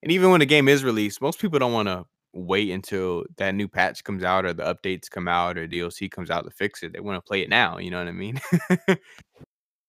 and 0.04 0.12
even 0.12 0.30
when 0.30 0.40
the 0.42 0.46
game 0.46 0.68
is 0.68 0.84
released, 0.84 1.22
most 1.22 1.40
people 1.40 1.58
don't 1.60 1.74
want 1.74 1.88
to 1.88 2.06
wait 2.34 2.72
until 2.72 3.24
that 3.38 3.56
new 3.56 3.68
patch 3.68 4.04
comes 4.04 4.24
out 4.24 4.46
or 4.46 4.54
the 4.54 4.64
updates 4.64 5.10
come 5.10 5.28
out 5.28 5.58
or 5.58 5.68
DLC 5.68 6.10
comes 6.12 6.30
out 6.30 6.46
to 6.46 6.52
fix 6.52 6.84
it. 6.84 6.94
They 6.94 7.00
want 7.00 7.18
to 7.18 7.28
play 7.28 7.42
it 7.42 7.50
now. 7.50 7.78
You 7.80 7.92
know 7.92 8.00
what 8.00 8.08
I 8.08 8.12
mean? 8.12 8.40
I've 8.70 8.80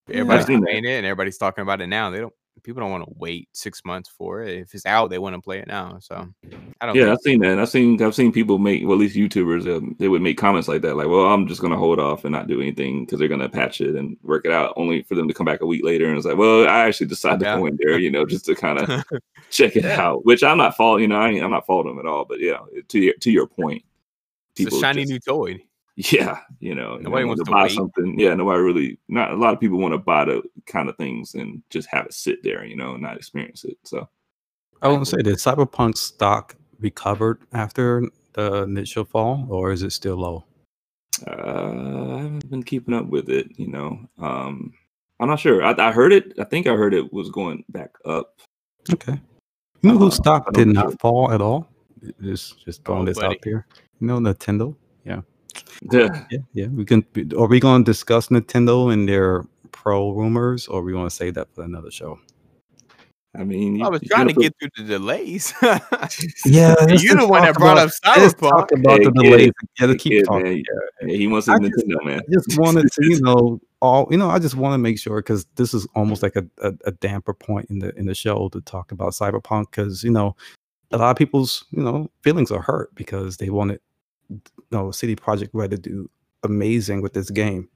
Yeah. 0.09 0.21
everybody's 0.21 0.47
playing 0.47 0.85
it 0.85 0.91
and 0.91 1.07
everybody's 1.07 1.39
talking 1.39 1.63
about 1.63 1.81
it 1.81 1.87
now. 1.87 2.11
They 2.11 2.19
don't. 2.21 2.33
People 2.63 2.81
don't 2.81 2.91
want 2.91 3.05
to 3.05 3.15
wait 3.17 3.49
six 3.53 3.85
months 3.87 4.11
for 4.11 4.43
it. 4.43 4.59
If 4.59 4.75
it's 4.75 4.85
out, 4.85 5.09
they 5.09 5.19
want 5.19 5.35
to 5.35 5.41
play 5.41 5.61
it 5.61 5.67
now. 5.67 5.99
So 5.99 6.29
I 6.81 6.87
don't 6.87 6.95
Yeah, 6.95 7.11
I've 7.11 7.21
seen 7.23 7.41
that. 7.41 7.59
I've 7.59 7.71
seen 7.71 8.03
I've 8.03 8.15
seen 8.15 8.33
people 8.33 8.59
make 8.59 8.83
well, 8.85 8.93
at 8.93 8.99
least 8.99 9.17
YouTubers. 9.17 9.67
Um, 9.75 9.97
they 9.99 10.09
would 10.09 10.21
make 10.21 10.37
comments 10.37 10.69
like 10.69 10.83
that, 10.83 10.95
like, 10.97 11.09
"Well, 11.09 11.25
I'm 11.33 11.47
just 11.47 11.63
gonna 11.63 11.79
hold 11.79 11.99
off 11.99 12.25
and 12.27 12.33
not 12.33 12.49
do 12.49 12.61
anything 12.61 13.05
because 13.07 13.19
they're 13.19 13.29
gonna 13.29 13.49
patch 13.49 13.81
it 13.81 13.97
and 13.97 14.17
work 14.23 14.45
it 14.45 14.53
out." 14.53 14.75
Only 14.77 15.03
for 15.03 15.15
them 15.15 15.27
to 15.27 15.33
come 15.33 15.47
back 15.47 15.63
a 15.63 15.67
week 15.67 15.83
later 15.85 16.07
and 16.07 16.19
it's 16.19 16.27
like, 16.27 16.37
"Well, 16.37 16.69
I 16.69 16.81
actually 16.81 17.07
decided 17.07 17.43
Yeah. 17.43 17.55
to 17.55 17.61
go 17.61 17.67
in 17.67 17.79
there, 17.81 17.99
you 17.99 18.11
know, 18.11 18.27
just 18.27 18.45
to 18.47 18.55
kind 18.55 18.79
of 18.79 18.89
check 19.51 19.75
it 19.77 19.85
Yeah. 19.85 20.01
out." 20.01 20.27
Which 20.27 20.45
I'm 20.45 20.59
not 20.59 20.77
fault, 20.77 21.01
you 21.01 21.09
know, 21.09 21.17
I, 21.17 21.29
I'm 21.29 21.51
not 21.51 21.65
faulting 21.67 21.97
them 21.97 22.05
at 22.05 22.11
all. 22.11 22.27
But 22.27 22.41
yeah, 22.41 22.59
to 22.89 22.99
your 22.99 23.15
to 23.15 23.31
your 23.31 23.47
point, 23.47 23.83
it's 24.57 24.75
a 24.75 24.81
shiny 24.81 25.03
just 25.03 25.13
new 25.13 25.19
toy. 25.21 25.65
Yeah, 25.97 26.41
you 26.61 26.75
know, 26.75 26.97
Nobody 26.97 27.25
want 27.25 27.39
wants 27.39 27.41
to 27.41 27.45
to 27.47 27.51
buy 27.51 27.63
wait. 27.65 27.73
something. 27.73 28.19
Yeah, 28.19 28.35
nobody 28.35 28.61
really. 28.63 28.99
Not 29.09 29.33
a 29.33 29.37
lot 29.37 29.53
of 29.55 29.61
people 29.61 29.79
want 29.79 29.93
to 29.95 29.99
buy 29.99 30.25
the 30.25 30.43
kind 30.67 30.89
of 30.89 30.97
things 30.97 31.35
and 31.35 31.63
just 31.71 31.89
have 31.91 32.07
it 32.07 32.15
sit 32.15 32.43
there, 32.43 32.65
you 32.65 32.77
know, 32.77 32.95
and 32.95 33.03
not 33.03 33.17
experience 33.17 33.65
it. 33.65 33.77
So 33.85 34.09
I 34.83 34.89
want 34.89 35.05
to 35.05 35.11
say, 35.11 35.23
did 35.23 35.37
Cyberpunk 35.37 35.97
stock 35.97 36.57
recovered 36.79 37.43
after 37.53 38.03
the 38.33 38.63
initial 38.63 39.05
fall, 39.05 39.47
or 39.51 39.73
is 39.73 39.83
it 39.83 39.91
still 39.93 40.17
low? 40.17 40.45
Uh, 41.27 42.15
I 42.15 42.19
haven't 42.23 42.49
been 42.51 42.63
keeping 42.63 42.95
up 42.95 43.07
with 43.07 43.29
it. 43.29 43.49
You 43.59 43.67
know, 43.69 43.99
um, 44.19 44.73
I'm 45.19 45.29
not 45.29 45.41
sure. 45.41 45.63
I, 45.63 45.75
I 45.79 45.93
heard 45.93 46.13
it. 46.13 46.33
I 46.39 46.45
think 46.45 46.67
I 46.67 46.75
heard 46.75 46.95
it 46.95 47.13
was 47.13 47.31
going 47.31 47.65
back 47.69 47.91
up. 48.07 48.39
Okay. 48.93 49.21
You 49.83 49.91
know 49.91 49.97
Uh, 49.97 49.99
whose 49.99 50.15
stock 50.17 50.51
did 50.53 50.65
don't 50.67 50.73
not 50.73 50.91
know. 50.91 50.97
fall 51.01 51.33
at 51.33 51.41
all? 51.43 51.69
Just 52.23 52.65
just 52.65 52.85
throwing 52.85 53.03
Oh, 53.03 53.05
this 53.07 53.19
buddy. 53.19 53.35
out 53.35 53.41
there. 53.43 53.67
You 54.01 54.07
know 54.07 54.19
Nintendo. 54.19 54.75
Yeah, 55.05 55.21
Yeah, 55.93 56.25
yeah. 56.53 56.67
We 56.69 56.85
can. 56.85 57.05
Are 57.39 57.47
we 57.47 57.61
going 57.61 57.85
to 57.85 57.91
discuss 57.91 58.29
Nintendo 58.29 58.93
and 58.93 59.09
their 59.09 59.45
pro 59.73 60.11
rumors, 60.11 60.67
or 60.69 60.81
are 60.81 60.83
we 60.83 60.93
going 60.93 61.07
to 61.09 61.15
save 61.15 61.35
that 61.35 61.49
for 61.55 61.63
another 61.65 61.91
show? 61.91 62.19
I 63.39 63.45
mean, 63.45 63.77
you, 63.77 63.85
I 63.85 63.89
was 63.89 64.01
trying 64.03 64.27
to 64.27 64.35
gotta 64.35 64.51
get 64.51 64.55
through 64.59 64.85
the 64.85 64.99
delays. 64.99 65.55
Yeah, 66.45 66.75
let's 66.81 67.03
you 67.05 67.11
the 67.11 67.19
just 67.19 67.29
one 67.29 67.43
that 67.43 67.55
brought 67.55 67.79
about- 67.79 67.89
up 68.05 68.17
Let's 68.19 68.35
Cyberpunk. 68.35 68.51
talk 68.51 68.73
about 68.73 68.99
Hey, 68.99 69.05
the 69.05 69.13
kid, 69.13 69.23
delays. 69.23 69.53
Yeah, 69.79 69.87
to 69.87 69.95
keep 69.97 70.13
kid, 70.13 70.25
talking. 70.25 70.43
man. 70.45 70.57
Yeah, 70.57 71.07
Yeah, 71.09 71.17
he 71.17 71.27
wants 71.29 71.49
I 71.49 71.59
his 71.61 71.71
just- 71.71 71.87
Nintendo, 71.87 72.05
man. 72.05 72.19
I 72.19 72.33
just 72.33 72.59
wanted 72.59 72.91
to, 72.91 73.05
you 73.07 73.21
know, 73.21 73.61
all 73.81 74.09
you 74.11 74.17
know. 74.17 74.29
I 74.31 74.41
just 74.41 74.57
want 74.57 74.75
to 74.75 74.79
make 74.79 74.99
sure 74.99 75.19
because 75.19 75.47
this 75.55 75.73
is 75.75 75.87
almost 75.95 76.25
like 76.25 76.35
a, 76.35 76.45
a, 76.61 76.73
a 76.87 76.91
damper 76.93 77.33
point 77.33 77.67
in 77.71 77.79
the 77.79 77.95
in 77.97 78.07
the 78.07 78.15
show 78.17 78.49
to 78.49 78.61
talk 78.63 78.91
about 78.91 79.13
cyberpunk 79.13 79.67
because 79.71 80.03
you 80.03 80.11
know 80.11 80.35
a 80.91 80.99
lot 80.99 81.13
of 81.13 81.17
people's 81.17 81.65
you 81.71 81.85
know 81.85 82.11
feelings 82.23 82.51
are 82.51 82.61
hurt 82.63 82.93
because 82.97 83.37
they 83.37 83.49
wanted 83.49 83.75
you 83.75 83.81
know 84.71 84.91
CD 84.91 85.17
Projekt 85.17 85.51
Red 85.53 85.71
to 85.73 85.79
do 85.79 86.09
amazing 86.43 87.03
with 87.03 87.13
this 87.13 87.31
game, 87.31 87.69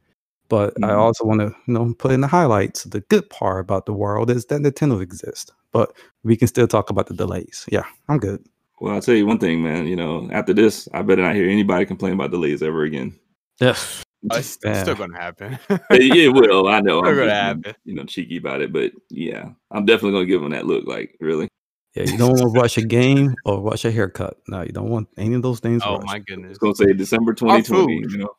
but 0.49 0.73
I 0.83 0.89
Mhm. 0.89 0.97
also 0.99 1.25
want 1.25 1.41
to 1.41 1.55
you 1.67 1.75
know 1.75 1.95
put 1.99 2.13
in 2.13 2.21
the 2.21 2.27
highlights. 2.29 2.85
The 2.85 3.01
good 3.03 3.29
part 3.31 3.61
about 3.61 3.87
the 3.87 3.93
world 3.93 4.31
is 4.31 4.47
that 4.47 4.61
Nintendo 4.61 5.01
exists, 5.03 5.51
but 5.73 5.95
we 6.23 6.37
can 6.37 6.49
still 6.49 6.67
talk 6.69 6.91
about 6.91 7.07
the 7.09 7.15
delays. 7.15 7.67
Yeah, 7.71 7.85
I'm 8.09 8.19
good. 8.19 8.45
Well, 8.81 8.95
I'll 8.95 9.01
tell 9.03 9.15
you 9.15 9.27
one 9.27 9.39
thing, 9.39 9.63
man. 9.63 9.87
You 9.87 9.97
know, 9.97 10.29
after 10.33 10.53
this, 10.53 10.89
I 10.93 11.03
better 11.03 11.23
not 11.23 11.35
hear 11.35 11.49
anybody 11.49 11.87
complain 11.87 12.15
about 12.15 12.31
delays 12.33 12.63
ever 12.63 12.83
again. 12.83 13.15
Yeah, 13.61 13.77
Oh, 14.31 14.37
it's 14.37 14.57
Yeah. 14.65 14.83
still 14.83 14.95
gonna 14.95 15.19
happen. 15.21 15.59
it, 15.91 16.17
it 16.17 16.33
will. 16.33 16.67
I 16.69 16.81
know. 16.81 17.01
Still 17.01 17.11
I'm 17.11 17.15
gonna 17.17 17.27
just, 17.27 17.35
happen. 17.41 17.75
you 17.85 17.95
know, 17.95 18.05
cheeky 18.05 18.39
about 18.39 18.63
it, 18.63 18.73
but 18.73 18.93
yeah, 19.11 19.51
I'm 19.71 19.85
definitely 19.85 20.13
gonna 20.13 20.25
give 20.27 20.41
them 20.41 20.51
that 20.53 20.67
look. 20.67 20.87
Like, 20.87 21.15
really? 21.21 21.49
Yeah. 21.95 22.05
You 22.05 22.19
don't 22.19 22.33
want 22.33 22.55
to 22.55 22.61
watch 22.61 22.77
a 22.79 22.83
game 22.85 23.35
or 23.45 23.61
watch 23.61 23.85
a 23.85 23.91
haircut. 23.91 24.37
No, 24.49 24.63
you 24.63 24.73
don't 24.73 24.91
want 24.91 25.09
any 25.17 25.35
of 25.35 25.43
those 25.43 25.61
things. 25.61 25.83
oh 25.85 25.95
rushed. 25.97 26.07
my 26.07 26.19
goodness. 26.21 26.51
It's 26.51 26.59
gonna 26.59 26.75
say 26.75 26.93
December 26.93 27.35
2020. 27.35 28.03
food. 28.03 28.13
You 28.13 28.19
know, 28.19 28.35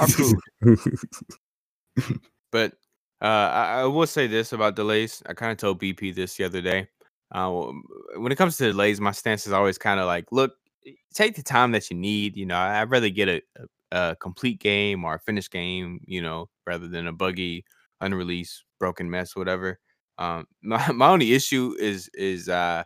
Our 0.00 0.08
food. 0.08 0.78
But 2.52 2.72
uh, 3.20 3.24
I, 3.26 3.80
I 3.80 3.84
will 3.84 4.06
say 4.06 4.26
this 4.26 4.52
about 4.52 4.76
delays. 4.76 5.22
I 5.26 5.34
kind 5.34 5.52
of 5.52 5.58
told 5.58 5.80
BP 5.80 6.14
this 6.14 6.36
the 6.36 6.44
other 6.44 6.60
day. 6.62 6.88
Uh, 7.32 7.50
when 8.16 8.30
it 8.32 8.36
comes 8.36 8.56
to 8.58 8.70
delays, 8.70 9.00
my 9.00 9.10
stance 9.10 9.46
is 9.46 9.52
always 9.52 9.78
kind 9.78 9.98
of 10.00 10.06
like, 10.06 10.26
look, 10.30 10.54
take 11.12 11.34
the 11.34 11.42
time 11.42 11.72
that 11.72 11.90
you 11.90 11.96
need. 11.96 12.36
You 12.36 12.46
know, 12.46 12.54
I- 12.56 12.80
I'd 12.80 12.90
rather 12.90 13.08
get 13.08 13.28
a, 13.28 13.42
a, 13.92 14.10
a 14.12 14.16
complete 14.16 14.60
game 14.60 15.04
or 15.04 15.14
a 15.14 15.20
finished 15.20 15.50
game, 15.50 16.00
you 16.06 16.22
know, 16.22 16.48
rather 16.66 16.88
than 16.88 17.06
a 17.08 17.12
buggy, 17.12 17.64
unreleased, 18.00 18.64
broken 18.78 19.10
mess, 19.10 19.34
whatever. 19.34 19.78
Um, 20.18 20.46
my, 20.62 20.92
my 20.92 21.08
only 21.08 21.34
issue 21.34 21.74
is 21.78 22.08
is 22.14 22.48
uh, 22.48 22.84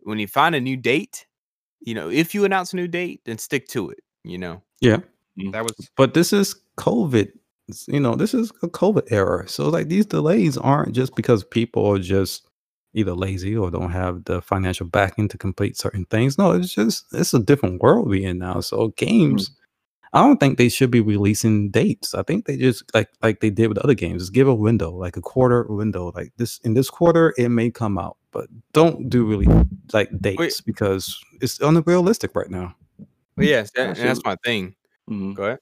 when 0.00 0.18
you 0.18 0.26
find 0.26 0.54
a 0.54 0.60
new 0.60 0.76
date. 0.76 1.26
You 1.80 1.94
know, 1.94 2.10
if 2.10 2.34
you 2.34 2.44
announce 2.44 2.72
a 2.72 2.76
new 2.76 2.88
date, 2.88 3.20
then 3.24 3.38
stick 3.38 3.68
to 3.68 3.90
it. 3.90 4.00
You 4.24 4.38
know, 4.38 4.62
yeah. 4.80 4.98
that 5.52 5.62
was 5.62 5.90
But 5.96 6.14
this 6.14 6.32
is 6.32 6.56
COVID. 6.78 7.28
You 7.86 8.00
know, 8.00 8.14
this 8.16 8.34
is 8.34 8.50
a 8.62 8.68
COVID 8.68 9.12
era. 9.12 9.48
So 9.48 9.68
like 9.68 9.88
these 9.88 10.06
delays 10.06 10.56
aren't 10.56 10.94
just 10.94 11.14
because 11.14 11.44
people 11.44 11.86
are 11.86 11.98
just 11.98 12.48
either 12.94 13.14
lazy 13.14 13.56
or 13.56 13.70
don't 13.70 13.92
have 13.92 14.24
the 14.24 14.42
financial 14.42 14.86
backing 14.86 15.28
to 15.28 15.38
complete 15.38 15.76
certain 15.76 16.04
things. 16.06 16.38
No, 16.38 16.52
it's 16.52 16.74
just 16.74 17.04
it's 17.12 17.34
a 17.34 17.38
different 17.38 17.80
world 17.80 18.08
we 18.08 18.24
in 18.24 18.38
now. 18.38 18.60
So 18.60 18.88
games, 18.96 19.50
I 20.12 20.22
don't 20.22 20.38
think 20.38 20.58
they 20.58 20.68
should 20.68 20.90
be 20.90 21.00
releasing 21.00 21.70
dates. 21.70 22.14
I 22.14 22.22
think 22.22 22.46
they 22.46 22.56
just 22.56 22.84
like 22.94 23.08
like 23.22 23.40
they 23.40 23.50
did 23.50 23.68
with 23.68 23.78
other 23.78 23.94
games, 23.94 24.22
just 24.22 24.32
give 24.32 24.48
a 24.48 24.54
window, 24.54 24.90
like 24.90 25.16
a 25.16 25.20
quarter 25.20 25.64
window. 25.68 26.12
Like 26.14 26.32
this 26.36 26.58
in 26.64 26.74
this 26.74 26.90
quarter, 26.90 27.34
it 27.36 27.48
may 27.50 27.70
come 27.70 27.98
out, 27.98 28.16
but 28.32 28.48
don't 28.72 29.08
do 29.10 29.26
really 29.26 29.46
like 29.92 30.10
dates 30.20 30.60
because 30.60 31.18
it's 31.40 31.60
unrealistic 31.60 32.34
right 32.34 32.50
now. 32.50 32.74
But 33.36 33.46
yes, 33.46 33.70
that, 33.72 33.98
and 33.98 34.08
that's 34.08 34.24
my 34.24 34.36
thing. 34.44 34.74
Mhm. 35.08 35.34
Go 35.34 35.44
ahead. 35.44 35.58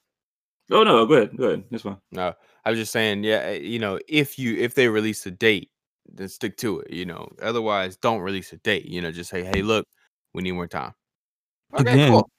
Oh 0.71 0.83
no, 0.83 1.05
go 1.05 1.13
ahead, 1.15 1.37
go 1.37 1.45
ahead. 1.45 1.63
That's 1.71 1.83
fine. 1.83 1.97
No, 2.11 2.33
I 2.65 2.69
was 2.69 2.79
just 2.79 2.91
saying, 2.91 3.23
yeah, 3.23 3.37
eh, 3.43 3.59
you 3.59 3.79
know, 3.79 3.99
if 4.07 4.37
you 4.37 4.55
if 4.57 4.75
they 4.75 4.87
release 4.89 5.25
a 5.25 5.31
date, 5.31 5.71
then 6.11 6.27
stick 6.29 6.57
to 6.57 6.79
it. 6.81 6.91
You 6.91 7.05
know, 7.05 7.29
otherwise, 7.41 7.95
don't 7.97 8.19
release 8.21 8.51
a 8.53 8.57
date. 8.57 8.85
You 8.85 9.01
know, 9.01 9.11
just 9.11 9.29
say, 9.29 9.43
hey, 9.43 9.61
look, 9.61 9.85
we 10.33 10.43
need 10.43 10.51
more 10.53 10.67
time. 10.67 10.93
Okay, 11.73 11.91
Again, 11.93 12.11
cool. 12.11 12.29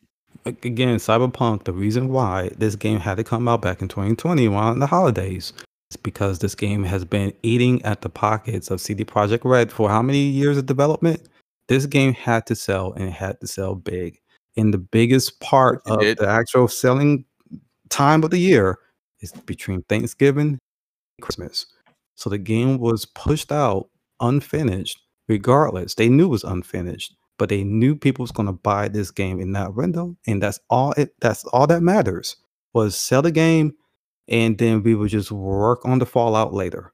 Ag- 0.46 0.64
Again, 0.64 0.96
Cyberpunk, 0.96 1.64
the 1.64 1.72
reason 1.72 2.08
why 2.08 2.50
this 2.58 2.76
game 2.76 3.00
had 3.00 3.16
to 3.16 3.24
come 3.24 3.48
out 3.48 3.62
back 3.62 3.82
in 3.82 3.88
2020 3.88 4.48
around 4.48 4.78
the 4.78 4.86
holidays 4.86 5.52
is 5.90 5.96
because 5.96 6.38
this 6.38 6.54
game 6.54 6.82
has 6.84 7.04
been 7.04 7.32
eating 7.42 7.82
at 7.84 8.02
the 8.02 8.08
pockets 8.08 8.70
of 8.70 8.80
CD 8.80 9.04
Projekt 9.04 9.44
Red 9.44 9.72
for 9.72 9.88
how 9.88 10.02
many 10.02 10.18
years 10.20 10.58
of 10.58 10.66
development? 10.66 11.28
This 11.68 11.86
game 11.86 12.14
had 12.14 12.46
to 12.46 12.54
sell 12.54 12.92
and 12.94 13.04
it 13.04 13.12
had 13.12 13.40
to 13.40 13.46
sell 13.46 13.74
big. 13.74 14.18
And 14.56 14.72
the 14.72 14.78
biggest 14.78 15.38
part 15.40 15.82
It 15.86 15.92
of 15.92 16.00
did. 16.00 16.18
the 16.18 16.28
actual 16.28 16.68
selling 16.68 17.24
time 17.90 18.24
of 18.24 18.30
the 18.30 18.38
year 18.38 18.78
is 19.20 19.32
between 19.32 19.82
Thanksgiving 19.82 20.48
and 20.48 20.58
Christmas. 21.22 21.66
So 22.14 22.28
the 22.30 22.38
game 22.38 22.78
was 22.78 23.04
pushed 23.04 23.52
out 23.52 23.88
unfinished 24.20 24.98
regardless. 25.28 25.94
They 25.94 26.08
knew 26.08 26.26
it 26.26 26.30
was 26.30 26.44
unfinished, 26.44 27.14
but 27.38 27.48
they 27.48 27.64
knew 27.64 27.94
people 27.96 28.22
was 28.22 28.32
going 28.32 28.46
to 28.46 28.52
buy 28.52 28.88
this 28.88 29.10
game 29.10 29.40
in 29.40 29.52
that 29.52 29.74
window 29.74 30.16
and 30.26 30.42
that's 30.42 30.60
all 30.68 30.92
it 30.92 31.14
that's 31.20 31.44
all 31.46 31.66
that 31.66 31.82
matters 31.82 32.36
was 32.74 32.96
sell 32.96 33.22
the 33.22 33.30
game 33.30 33.72
and 34.28 34.58
then 34.58 34.82
we 34.82 34.94
would 34.94 35.08
just 35.10 35.32
work 35.32 35.84
on 35.86 35.98
the 35.98 36.06
fallout 36.06 36.52
later. 36.52 36.92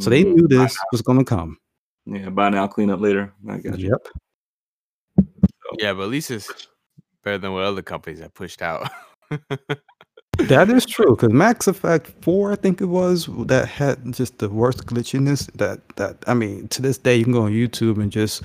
So 0.00 0.10
they 0.10 0.22
Mhm. 0.24 0.34
knew 0.34 0.48
this 0.48 0.76
was 0.92 1.00
going 1.02 1.18
to 1.18 1.24
come. 1.24 1.56
Yeah, 2.04 2.28
buy 2.30 2.50
now, 2.50 2.66
clean 2.66 2.90
up 2.90 3.00
later. 3.00 3.32
I 3.48 3.58
got 3.58 3.78
you. 3.78 3.88
Yep. 3.90 5.26
Yeah, 5.78 5.92
but 5.94 6.02
at 6.02 6.08
least 6.10 6.30
it's 6.30 6.68
better 7.24 7.38
than 7.38 7.52
what 7.52 7.64
other 7.64 7.82
companies 7.82 8.20
have 8.20 8.34
pushed 8.34 8.62
out. 8.62 8.90
That 10.38 10.70
is 10.70 10.86
true 10.86 11.16
because 11.16 11.32
Mass 11.32 11.66
Effect 11.66 12.12
Four, 12.22 12.52
I 12.52 12.54
think 12.54 12.80
it 12.80 12.84
was, 12.86 13.26
that 13.46 13.66
had 13.66 14.12
just 14.14 14.38
the 14.38 14.48
worst 14.48 14.86
glitchiness. 14.86 15.50
That 15.54 15.80
that 15.96 16.22
I 16.28 16.34
mean, 16.34 16.68
to 16.68 16.80
this 16.80 16.96
day, 16.96 17.16
you 17.16 17.24
can 17.24 17.32
go 17.32 17.42
on 17.42 17.50
YouTube 17.52 18.00
and 18.00 18.12
just 18.12 18.44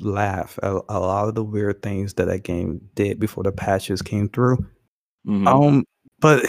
laugh 0.00 0.58
at 0.62 0.72
a 0.88 1.00
lot 1.00 1.28
of 1.28 1.34
the 1.34 1.44
weird 1.44 1.82
things 1.82 2.14
that 2.14 2.26
that 2.26 2.44
game 2.44 2.80
did 2.94 3.18
before 3.20 3.44
the 3.44 3.52
patches 3.52 4.02
came 4.02 4.28
through. 4.28 4.58
Mhm. 5.26 5.46
Um, 5.46 5.84
but 6.20 6.44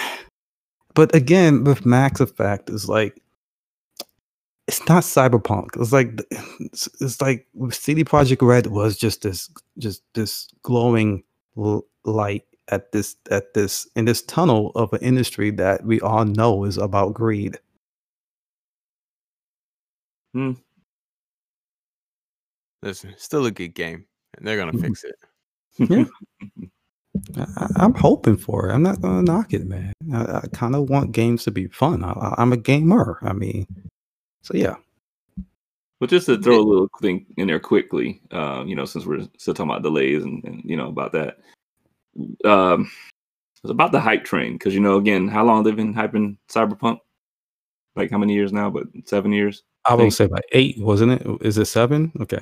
but 0.96 1.14
again, 1.16 1.64
with 1.64 1.86
Mass 1.86 2.20
Effect, 2.20 2.70
it's 2.70 2.88
like 2.88 3.20
it's 4.68 4.88
not 4.88 5.04
cyberpunk. 5.04 5.70
It's 5.80 5.92
like 5.92 6.22
it's, 6.60 6.88
it's 7.02 7.22
like 7.22 7.48
CD 7.72 8.04
Projekt 8.04 8.42
Red 8.46 8.68
was 8.68 8.98
just 8.98 9.22
this 9.24 9.50
just 9.78 10.04
this 10.14 10.48
glowing 10.62 11.24
l- 11.58 11.86
light 12.06 12.44
at 12.70 12.92
this 12.94 13.16
at 13.30 13.54
this 13.54 13.88
in 13.96 14.06
this 14.06 14.22
tunnel 14.22 14.72
of 14.76 14.94
an 14.94 15.02
industry 15.02 15.52
that 15.52 15.86
we 15.86 16.00
all 16.02 16.26
know 16.26 16.64
is 16.64 16.78
about 16.78 17.14
greed. 17.14 17.58
Listen, 22.84 23.14
still 23.18 23.46
a 23.46 23.52
good 23.52 23.74
game, 23.74 24.06
and 24.38 24.46
they're 24.46 24.58
gonna 24.58 24.74
Mhm. 24.74 24.82
fix 24.82 25.04
it. 25.06 25.16
Yeah. 25.78 26.06
I, 27.38 27.42
I- 27.58 27.84
I'm 27.84 27.94
hoping 27.94 28.36
for 28.38 28.68
it. 28.70 28.74
I'm 28.74 28.84
not 28.84 29.00
gonna 29.02 29.22
knock 29.22 29.54
it, 29.54 29.66
man. 29.66 29.94
I, 30.14 30.24
I 30.38 30.48
kind 30.52 30.76
of 30.76 30.90
want 30.90 31.12
games 31.14 31.44
to 31.46 31.52
be 31.52 31.68
fun. 31.68 32.04
I, 32.04 32.12
I- 32.12 32.36
I'm 32.40 32.52
a 32.54 32.58
gamer. 32.58 33.20
I 33.22 33.34
mean, 33.34 33.66
so 34.42 34.54
yeah. 34.56 34.76
But 36.00 36.10
just 36.10 36.26
to 36.26 36.38
throw 36.42 36.60
a 36.60 36.62
little 36.62 36.90
thing 37.02 37.26
in 37.38 37.48
there 37.48 37.62
quickly, 37.62 38.22
uh, 38.32 38.64
you 38.68 38.76
know, 38.76 38.84
since 38.84 39.06
we're 39.06 39.26
still 39.38 39.54
talking 39.54 39.72
about 39.72 39.84
delays 39.84 40.24
and, 40.24 40.44
and 40.44 40.62
you 40.66 40.76
know 40.76 40.90
about 40.90 41.14
that, 41.14 41.38
um, 42.44 42.92
it's 43.64 43.72
about 43.72 43.94
the 43.94 44.02
hype 44.02 44.26
train 44.26 44.54
because 44.54 44.74
you 44.74 44.82
know, 44.82 44.98
again, 44.98 45.30
how 45.30 45.46
long 45.46 45.64
they've 45.64 45.76
been 45.76 45.94
hyping 45.94 46.36
Cyberpunk? 46.52 47.00
Like 47.96 48.12
how 48.12 48.18
many 48.18 48.34
years 48.34 48.52
now? 48.52 48.70
But 48.70 48.88
seven 49.06 49.32
years. 49.32 49.64
I 49.86 49.94
will 49.94 50.02
Thank- 50.02 50.14
say 50.14 50.28
like 50.28 50.46
eight, 50.52 50.76
wasn't 50.80 51.14
it? 51.14 51.28
Is 51.42 51.58
it 51.58 51.66
seven? 51.66 52.12
Okay. 52.20 52.40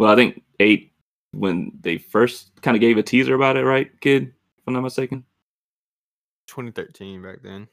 Well, 0.00 0.10
I 0.10 0.16
think 0.16 0.42
eight 0.60 0.94
when 1.32 1.72
they 1.82 1.98
first 1.98 2.52
kind 2.62 2.74
of 2.74 2.80
gave 2.80 2.96
a 2.96 3.02
teaser 3.02 3.34
about 3.34 3.58
it, 3.58 3.66
right, 3.66 3.90
kid? 4.00 4.28
If 4.28 4.62
I'm 4.66 4.72
not 4.72 4.80
mistaken. 4.80 5.24
2013 6.46 7.20
back 7.20 7.42
then. 7.42 7.68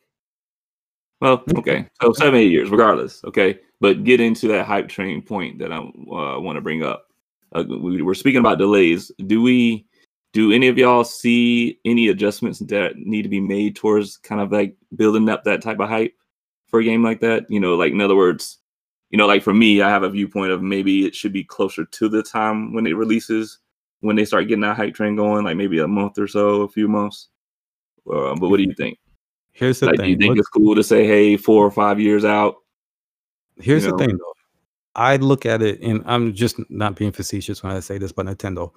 Well, 1.21 1.41
okay. 1.55 1.87
So 2.01 2.11
seven, 2.11 2.41
eight 2.41 2.51
years, 2.51 2.69
regardless. 2.69 3.23
Okay, 3.23 3.59
but 3.79 4.03
get 4.03 4.19
into 4.19 4.49
that 4.49 4.65
hype 4.65 4.89
train 4.89 5.21
point 5.21 5.57
that 5.59 5.71
I 5.71 5.77
uh, 5.77 6.39
want 6.41 6.57
to 6.57 6.61
bring 6.61 6.83
up. 6.83 7.07
Uh, 7.55 7.63
we, 7.65 8.01
we're 8.01 8.13
speaking 8.13 8.41
about 8.41 8.57
delays. 8.57 9.09
Do 9.25 9.41
we? 9.41 9.87
Do 10.33 10.51
any 10.51 10.67
of 10.67 10.77
y'all 10.77 11.05
see 11.05 11.79
any 11.85 12.09
adjustments 12.09 12.59
that 12.59 12.97
need 12.97 13.21
to 13.21 13.29
be 13.29 13.39
made 13.39 13.77
towards 13.77 14.17
kind 14.17 14.41
of 14.41 14.51
like 14.51 14.75
building 14.97 15.29
up 15.29 15.45
that 15.45 15.61
type 15.61 15.79
of 15.79 15.87
hype 15.87 16.13
for 16.67 16.81
a 16.81 16.83
game 16.83 17.03
like 17.03 17.21
that? 17.21 17.49
You 17.49 17.61
know, 17.61 17.75
like 17.75 17.93
in 17.93 18.01
other 18.01 18.17
words, 18.17 18.59
you 19.09 19.17
know, 19.17 19.27
like 19.27 19.43
for 19.43 19.53
me, 19.53 19.81
I 19.81 19.89
have 19.89 20.03
a 20.03 20.09
viewpoint 20.09 20.51
of 20.51 20.61
maybe 20.61 21.05
it 21.05 21.15
should 21.15 21.33
be 21.33 21.43
closer 21.43 21.85
to 21.85 22.09
the 22.09 22.23
time 22.23 22.73
when 22.73 22.85
it 22.85 22.97
releases, 22.97 23.59
when 24.01 24.15
they 24.15 24.25
start 24.25 24.47
getting 24.47 24.61
that 24.61 24.75
hype 24.75 24.93
train 24.93 25.15
going, 25.15 25.45
like 25.45 25.57
maybe 25.57 25.79
a 25.79 25.87
month 25.87 26.17
or 26.17 26.27
so, 26.27 26.61
a 26.63 26.67
few 26.67 26.87
months. 26.87 27.29
Uh, 28.05 28.35
but 28.35 28.49
what 28.49 28.57
do 28.57 28.63
you 28.63 28.73
think? 28.73 28.97
Here's 29.51 29.79
the 29.79 29.87
Like, 29.87 29.97
do 29.97 30.09
you 30.09 30.17
think 30.17 30.37
it's 30.37 30.47
cool 30.49 30.75
to 30.75 30.83
say, 30.83 31.05
hey, 31.05 31.37
four 31.37 31.65
or 31.65 31.71
five 31.71 31.99
years 31.99 32.25
out? 32.25 32.57
Here's 33.59 33.85
you 33.85 33.91
the 33.91 33.97
thing 33.97 34.17
though. 34.17 34.33
I 34.95 35.15
look 35.17 35.45
at 35.45 35.61
it 35.61 35.81
and 35.81 36.03
I'm 36.05 36.33
just 36.33 36.59
not 36.69 36.95
being 36.95 37.11
facetious 37.11 37.63
when 37.63 37.71
I 37.71 37.79
say 37.79 37.97
this, 37.97 38.11
but 38.11 38.25
Nintendo. 38.25 38.71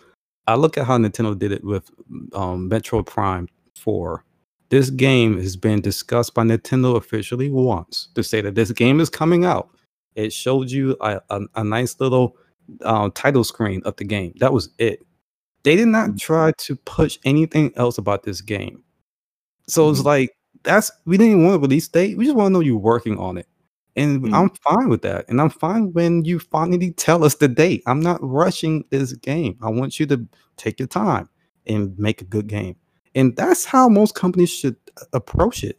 I 0.47 0.55
look 0.55 0.79
at 0.79 0.87
how 0.87 0.97
Nintendo 0.99 1.39
did 1.39 1.53
it 1.53 1.65
with 1.65 1.91
um, 2.35 2.69
Metroid 2.69 3.07
Prime 3.07 3.49
4. 3.77 4.25
This 4.69 4.91
game 4.91 5.39
has 5.39 5.57
been 5.57 5.81
discussed 5.81 6.35
by 6.35 6.45
Nintendo 6.45 6.97
officially 6.97 7.51
once 7.51 8.09
to 8.15 8.23
say 8.23 8.41
that 8.41 8.55
this 8.55 8.71
game 8.73 9.01
is 9.01 9.11
coming 9.11 9.45
out. 9.45 9.71
It 10.15 10.33
showed 10.33 10.71
you 10.71 10.97
a, 11.01 11.21
a, 11.31 11.41
a 11.57 11.65
nice 11.65 11.99
little 12.01 12.37
uh, 12.83 13.11
title 13.15 13.45
screen 13.45 13.83
of 13.85 13.97
the 13.97 14.05
game. 14.05 14.33
That 14.41 14.53
was 14.53 14.71
it. 14.79 15.01
They 15.65 15.77
did 15.77 15.89
not 15.89 16.19
try 16.19 16.53
to 16.59 16.77
push 16.77 17.19
anything 17.25 17.73
else 17.77 17.99
about 17.99 18.23
this 18.25 18.41
game. 18.41 18.83
So 19.69 19.91
it's 19.91 20.01
Mhm. 20.01 20.05
like 20.07 20.31
that's 20.63 20.91
we 21.07 21.17
didn't 21.17 21.45
want 21.45 21.57
a 21.57 21.59
release 21.59 21.89
date. 21.89 22.17
We 22.19 22.25
just 22.25 22.37
want 22.37 22.49
to 22.49 22.53
know 22.55 22.61
you're 22.61 22.77
working 22.77 23.19
on 23.19 23.39
it. 23.39 23.47
And 23.97 24.23
Mhm. 24.25 24.35
I'm 24.35 24.51
fine 24.51 24.89
with 24.89 25.03
that. 25.03 25.27
And 25.29 25.41
I'm 25.41 25.51
fine 25.51 25.93
when 25.93 26.25
you 26.25 26.39
finally 26.39 26.93
tell 26.93 27.25
us 27.25 27.35
the 27.37 27.49
date. 27.49 27.83
I'm 27.87 28.01
not 28.01 28.21
rushing 28.23 28.85
this 28.91 29.13
game. 29.15 29.59
I 29.63 29.71
want 29.71 29.99
you 30.01 30.07
to 30.07 30.27
take 30.57 30.79
your 30.79 30.89
time 30.89 31.29
and 31.67 31.99
make 31.99 32.23
a 32.23 32.25
good 32.25 32.47
game. 32.47 32.77
And 33.15 33.37
that's 33.37 33.65
how 33.65 33.89
most 33.89 34.15
companies 34.15 34.51
should 34.51 34.77
uh, 35.01 35.05
approach 35.13 35.65
it. 35.65 35.79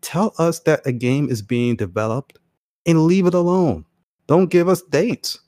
Tell 0.00 0.34
us 0.38 0.60
that 0.60 0.82
a 0.86 0.92
game 0.92 1.28
is 1.30 1.42
being 1.42 1.76
developed 1.76 2.38
and 2.86 3.04
leave 3.04 3.26
it 3.26 3.34
alone. 3.34 3.84
Don't 4.26 4.50
give 4.50 4.68
us 4.68 4.82
dates. 4.82 5.38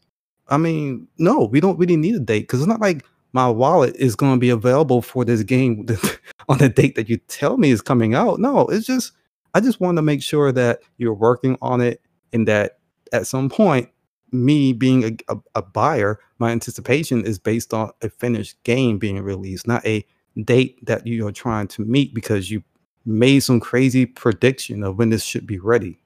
I 0.48 0.56
mean, 0.56 1.08
no, 1.18 1.44
we 1.44 1.60
don't 1.60 1.78
really 1.78 1.96
need 1.96 2.14
a 2.16 2.20
date 2.20 2.42
because 2.42 2.60
it's 2.60 2.68
not 2.68 2.80
like 2.80 3.04
my 3.32 3.48
wallet 3.48 3.96
is 3.96 4.14
going 4.14 4.34
to 4.34 4.40
be 4.40 4.50
available 4.50 5.02
for 5.02 5.24
this 5.24 5.42
game 5.42 5.86
on 6.48 6.58
the 6.58 6.68
date 6.68 6.94
that 6.94 7.08
you 7.08 7.16
tell 7.28 7.56
me 7.56 7.70
is 7.70 7.82
coming 7.82 8.14
out. 8.14 8.40
No, 8.40 8.66
it's 8.66 8.86
just 8.86 9.12
I 9.54 9.60
just 9.60 9.80
want 9.80 9.96
to 9.96 10.02
make 10.02 10.22
sure 10.22 10.52
that 10.52 10.80
you're 10.98 11.14
working 11.14 11.56
on 11.62 11.80
it 11.80 12.00
and 12.32 12.46
that 12.48 12.78
at 13.12 13.26
some 13.26 13.48
point, 13.48 13.88
me 14.32 14.72
being 14.72 15.04
a, 15.04 15.34
a, 15.34 15.38
a 15.54 15.62
buyer, 15.62 16.18
my 16.38 16.50
anticipation 16.50 17.24
is 17.24 17.38
based 17.38 17.72
on 17.72 17.90
a 18.02 18.10
finished 18.10 18.62
game 18.64 18.98
being 18.98 19.20
released, 19.20 19.68
not 19.68 19.86
a 19.86 20.04
date 20.42 20.84
that 20.84 21.06
you 21.06 21.26
are 21.26 21.32
trying 21.32 21.68
to 21.68 21.82
meet 21.82 22.12
because 22.12 22.50
you 22.50 22.62
made 23.06 23.40
some 23.40 23.60
crazy 23.60 24.04
prediction 24.04 24.82
of 24.82 24.98
when 24.98 25.10
this 25.10 25.22
should 25.22 25.46
be 25.46 25.58
ready. 25.58 26.00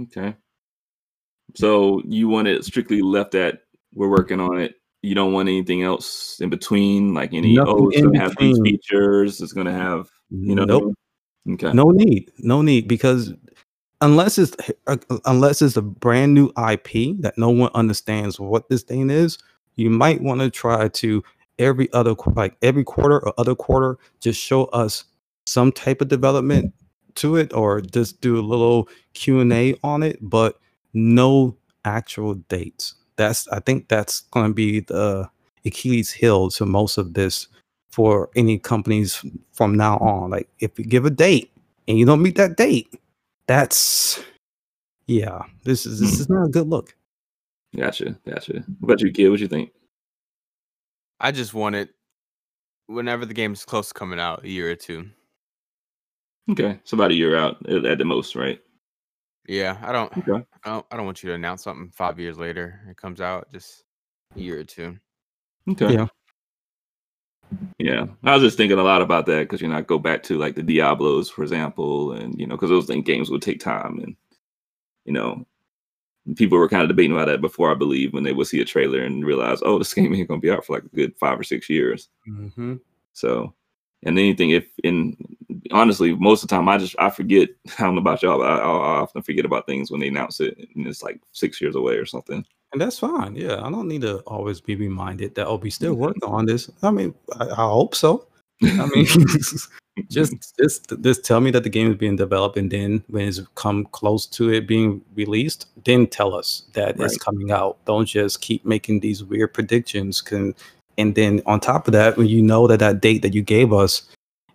Okay. 0.00 0.36
So 1.54 2.02
you 2.04 2.28
want 2.28 2.48
it 2.48 2.64
strictly 2.64 3.02
left 3.02 3.34
at 3.34 3.60
we're 3.94 4.10
working 4.10 4.40
on 4.40 4.60
it. 4.60 4.74
You 5.02 5.14
don't 5.14 5.32
want 5.32 5.48
anything 5.48 5.82
else 5.82 6.38
in 6.40 6.50
between, 6.50 7.14
like 7.14 7.32
any 7.32 7.54
Nothing 7.54 7.74
oh, 7.74 7.88
it's 7.88 8.02
gonna 8.02 8.18
have 8.20 8.36
these 8.38 8.58
features, 8.60 9.40
it's 9.40 9.52
gonna 9.52 9.72
have 9.72 10.08
you 10.30 10.54
know 10.54 10.64
nope. 10.64 10.94
Okay. 11.48 11.72
No 11.72 11.90
need, 11.90 12.32
no 12.38 12.60
need, 12.60 12.88
because 12.88 13.32
unless 14.00 14.36
it's 14.38 14.56
uh, 14.86 14.96
unless 15.24 15.62
it's 15.62 15.76
a 15.76 15.82
brand 15.82 16.34
new 16.34 16.48
IP 16.70 17.16
that 17.20 17.34
no 17.36 17.50
one 17.50 17.70
understands 17.74 18.40
what 18.40 18.68
this 18.68 18.82
thing 18.82 19.10
is, 19.10 19.38
you 19.76 19.90
might 19.90 20.20
want 20.20 20.40
to 20.40 20.50
try 20.50 20.88
to 20.88 21.22
every 21.58 21.90
other 21.92 22.14
like 22.34 22.56
every 22.62 22.84
quarter 22.84 23.18
or 23.24 23.32
other 23.38 23.54
quarter 23.54 23.96
just 24.20 24.40
show 24.40 24.64
us 24.66 25.04
some 25.46 25.72
type 25.72 26.00
of 26.00 26.08
development 26.08 26.72
to 27.16 27.36
it, 27.36 27.52
or 27.52 27.80
just 27.80 28.20
do 28.20 28.38
a 28.38 28.40
little 28.40 28.88
Q 29.14 29.40
and 29.40 29.52
A 29.52 29.76
on 29.82 30.02
it, 30.02 30.18
but 30.20 30.58
no 30.94 31.56
actual 31.84 32.34
dates. 32.34 32.94
That's 33.16 33.48
I 33.48 33.60
think 33.60 33.88
that's 33.88 34.20
going 34.20 34.48
to 34.48 34.54
be 34.54 34.80
the 34.80 35.28
Achilles 35.64 36.12
heel 36.12 36.50
to 36.50 36.66
most 36.66 36.98
of 36.98 37.14
this 37.14 37.48
for 37.90 38.30
any 38.36 38.58
companies 38.58 39.24
from 39.52 39.74
now 39.74 39.96
on. 39.98 40.30
Like 40.30 40.48
if 40.60 40.78
you 40.78 40.84
give 40.84 41.06
a 41.06 41.10
date 41.10 41.50
and 41.88 41.98
you 41.98 42.04
don't 42.04 42.22
meet 42.22 42.36
that 42.36 42.56
date, 42.56 42.94
that's 43.46 44.22
yeah, 45.06 45.42
this 45.64 45.86
is 45.86 46.00
this 46.00 46.16
hmm. 46.16 46.20
is 46.20 46.28
not 46.28 46.46
a 46.46 46.50
good 46.50 46.68
look. 46.68 46.94
Gotcha, 47.74 48.16
gotcha. 48.26 48.64
What 48.80 48.94
about 48.94 49.00
you, 49.00 49.12
kid? 49.12 49.28
What 49.28 49.40
you 49.40 49.48
think? 49.48 49.70
I 51.20 51.30
just 51.32 51.54
want 51.54 51.76
it 51.76 51.90
whenever 52.86 53.26
the 53.26 53.34
game's 53.34 53.64
close 53.64 53.88
to 53.88 53.94
coming 53.94 54.20
out, 54.20 54.44
a 54.44 54.48
year 54.48 54.70
or 54.70 54.76
two. 54.76 55.08
Okay, 56.50 56.78
it's 56.82 56.92
about 56.92 57.10
a 57.10 57.14
year 57.14 57.36
out 57.36 57.56
at 57.68 57.84
at 57.84 57.98
the 57.98 58.04
most, 58.04 58.36
right? 58.36 58.60
Yeah, 59.48 59.78
I 59.82 59.92
don't, 59.92 60.16
Okay. 60.18 60.44
I 60.64 60.70
don't, 60.70 60.86
I 60.90 60.96
don't 60.96 61.06
want 61.06 61.22
you 61.22 61.28
to 61.28 61.34
announce 61.34 61.62
something 61.62 61.90
five 61.94 62.18
years 62.18 62.36
later. 62.36 62.80
It 62.90 62.96
comes 62.96 63.20
out 63.20 63.46
just 63.52 63.84
a 64.34 64.40
year 64.40 64.58
or 64.58 64.64
two. 64.64 64.98
Okay. 65.68 65.92
Yeah. 65.92 66.06
Yeah, 67.78 68.06
I 68.24 68.34
was 68.34 68.42
just 68.42 68.56
thinking 68.56 68.78
a 68.78 68.82
lot 68.82 69.02
about 69.02 69.26
that 69.26 69.42
because 69.42 69.60
you 69.60 69.68
know 69.68 69.76
I 69.76 69.82
go 69.82 70.00
back 70.00 70.22
to 70.24 70.36
like 70.38 70.56
the 70.56 70.62
Diablos, 70.62 71.30
for 71.30 71.42
example, 71.42 72.12
and 72.12 72.38
you 72.38 72.46
know 72.46 72.56
because 72.56 72.70
those 72.70 72.86
thing 72.86 73.02
games 73.02 73.30
would 73.30 73.42
take 73.42 73.60
time, 73.60 74.00
and 74.02 74.16
you 75.04 75.12
know 75.12 75.46
people 76.34 76.58
were 76.58 76.68
kind 76.68 76.82
of 76.82 76.88
debating 76.88 77.12
about 77.12 77.26
that 77.26 77.40
before 77.40 77.70
I 77.70 77.74
believe 77.74 78.12
when 78.12 78.24
they 78.24 78.32
would 78.32 78.48
see 78.48 78.60
a 78.60 78.64
trailer 78.64 79.00
and 79.00 79.24
realize, 79.24 79.60
oh, 79.62 79.78
this 79.78 79.94
game 79.94 80.12
ain't 80.14 80.28
gonna 80.28 80.40
be 80.40 80.50
out 80.50 80.64
for 80.64 80.74
like 80.74 80.84
a 80.84 80.96
good 80.96 81.16
five 81.18 81.38
or 81.38 81.44
six 81.44 81.70
years. 81.70 82.08
Mm-hmm. 82.28 82.76
So, 83.12 83.54
and 84.06 84.18
anything 84.18 84.50
if 84.50 84.64
in 84.82 85.16
honestly, 85.72 86.14
most 86.14 86.42
of 86.42 86.48
the 86.48 86.56
time, 86.56 86.68
I 86.68 86.78
just 86.78 86.96
I 86.98 87.10
forget. 87.10 87.48
I 87.78 87.82
don't 87.82 87.96
know 87.96 88.00
about 88.00 88.22
y'all, 88.22 88.38
but 88.38 88.50
I, 88.50 88.56
I 88.56 89.00
often 89.00 89.22
forget 89.22 89.44
about 89.44 89.66
things 89.66 89.90
when 89.90 90.00
they 90.00 90.08
announce 90.08 90.40
it, 90.40 90.56
and 90.74 90.86
it's 90.86 91.02
like 91.02 91.20
six 91.32 91.60
years 91.60 91.76
away 91.76 91.96
or 91.96 92.06
something. 92.06 92.44
And 92.72 92.80
that's 92.80 92.98
fine. 92.98 93.36
Yeah, 93.36 93.64
I 93.64 93.70
don't 93.70 93.88
need 93.88 94.02
to 94.02 94.18
always 94.20 94.60
be 94.60 94.76
reminded 94.76 95.34
that 95.34 95.46
oh, 95.46 95.56
we 95.56 95.70
still 95.70 95.92
mm-hmm. 95.92 96.02
working 96.02 96.24
on 96.24 96.46
this. 96.46 96.70
I 96.82 96.90
mean, 96.90 97.14
I, 97.38 97.48
I 97.48 97.54
hope 97.68 97.94
so. 97.94 98.26
I 98.62 98.86
mean, 98.94 99.06
just 100.10 100.54
just 100.58 100.92
just 101.00 101.24
tell 101.24 101.40
me 101.40 101.50
that 101.50 101.62
the 101.62 101.70
game 101.70 101.90
is 101.90 101.96
being 101.96 102.16
developed, 102.16 102.56
and 102.56 102.70
then 102.70 103.02
when 103.08 103.28
it's 103.28 103.40
come 103.54 103.86
close 103.86 104.26
to 104.26 104.52
it 104.52 104.66
being 104.66 105.02
released, 105.14 105.66
then 105.84 106.06
tell 106.06 106.34
us 106.34 106.64
that 106.74 106.98
it's 107.00 107.18
coming 107.18 107.50
out. 107.50 107.84
Don't 107.84 108.06
just 108.06 108.40
keep 108.40 108.64
making 108.64 109.00
these 109.00 109.24
weird 109.24 109.54
predictions. 109.54 110.20
Can 110.20 110.54
and 110.98 111.14
then 111.14 111.42
on 111.46 111.60
top 111.60 111.86
of 111.86 111.92
that, 111.92 112.16
when 112.16 112.26
you 112.26 112.42
know 112.42 112.66
that 112.66 112.78
that 112.80 113.00
date 113.00 113.22
that 113.22 113.34
you 113.34 113.42
gave 113.42 113.72
us 113.72 114.02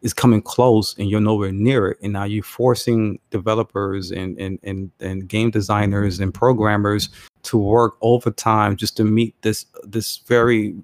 is 0.01 0.13
coming 0.13 0.41
close 0.41 0.97
and 0.97 1.09
you're 1.09 1.21
nowhere 1.21 1.51
near 1.51 1.89
it, 1.89 1.97
and 2.01 2.13
now 2.13 2.23
you're 2.23 2.43
forcing 2.43 3.19
developers 3.29 4.11
and 4.11 4.37
and 4.39 4.59
and, 4.63 4.91
and 4.99 5.27
game 5.27 5.51
designers 5.51 6.19
and 6.19 6.33
programmers 6.33 7.09
to 7.43 7.57
work 7.57 7.95
overtime 8.01 8.75
just 8.75 8.97
to 8.97 9.03
meet 9.03 9.39
this 9.41 9.65
this 9.83 10.17
very 10.27 10.75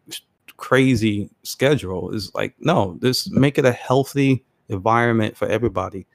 crazy 0.58 1.30
schedule 1.44 2.12
is 2.12 2.34
like 2.34 2.56
no 2.60 2.98
this 3.00 3.30
make 3.30 3.60
it 3.60 3.66
a 3.66 3.72
healthy 3.72 4.44
environment 4.70 5.38
for 5.38 5.48
everybody 5.48 6.08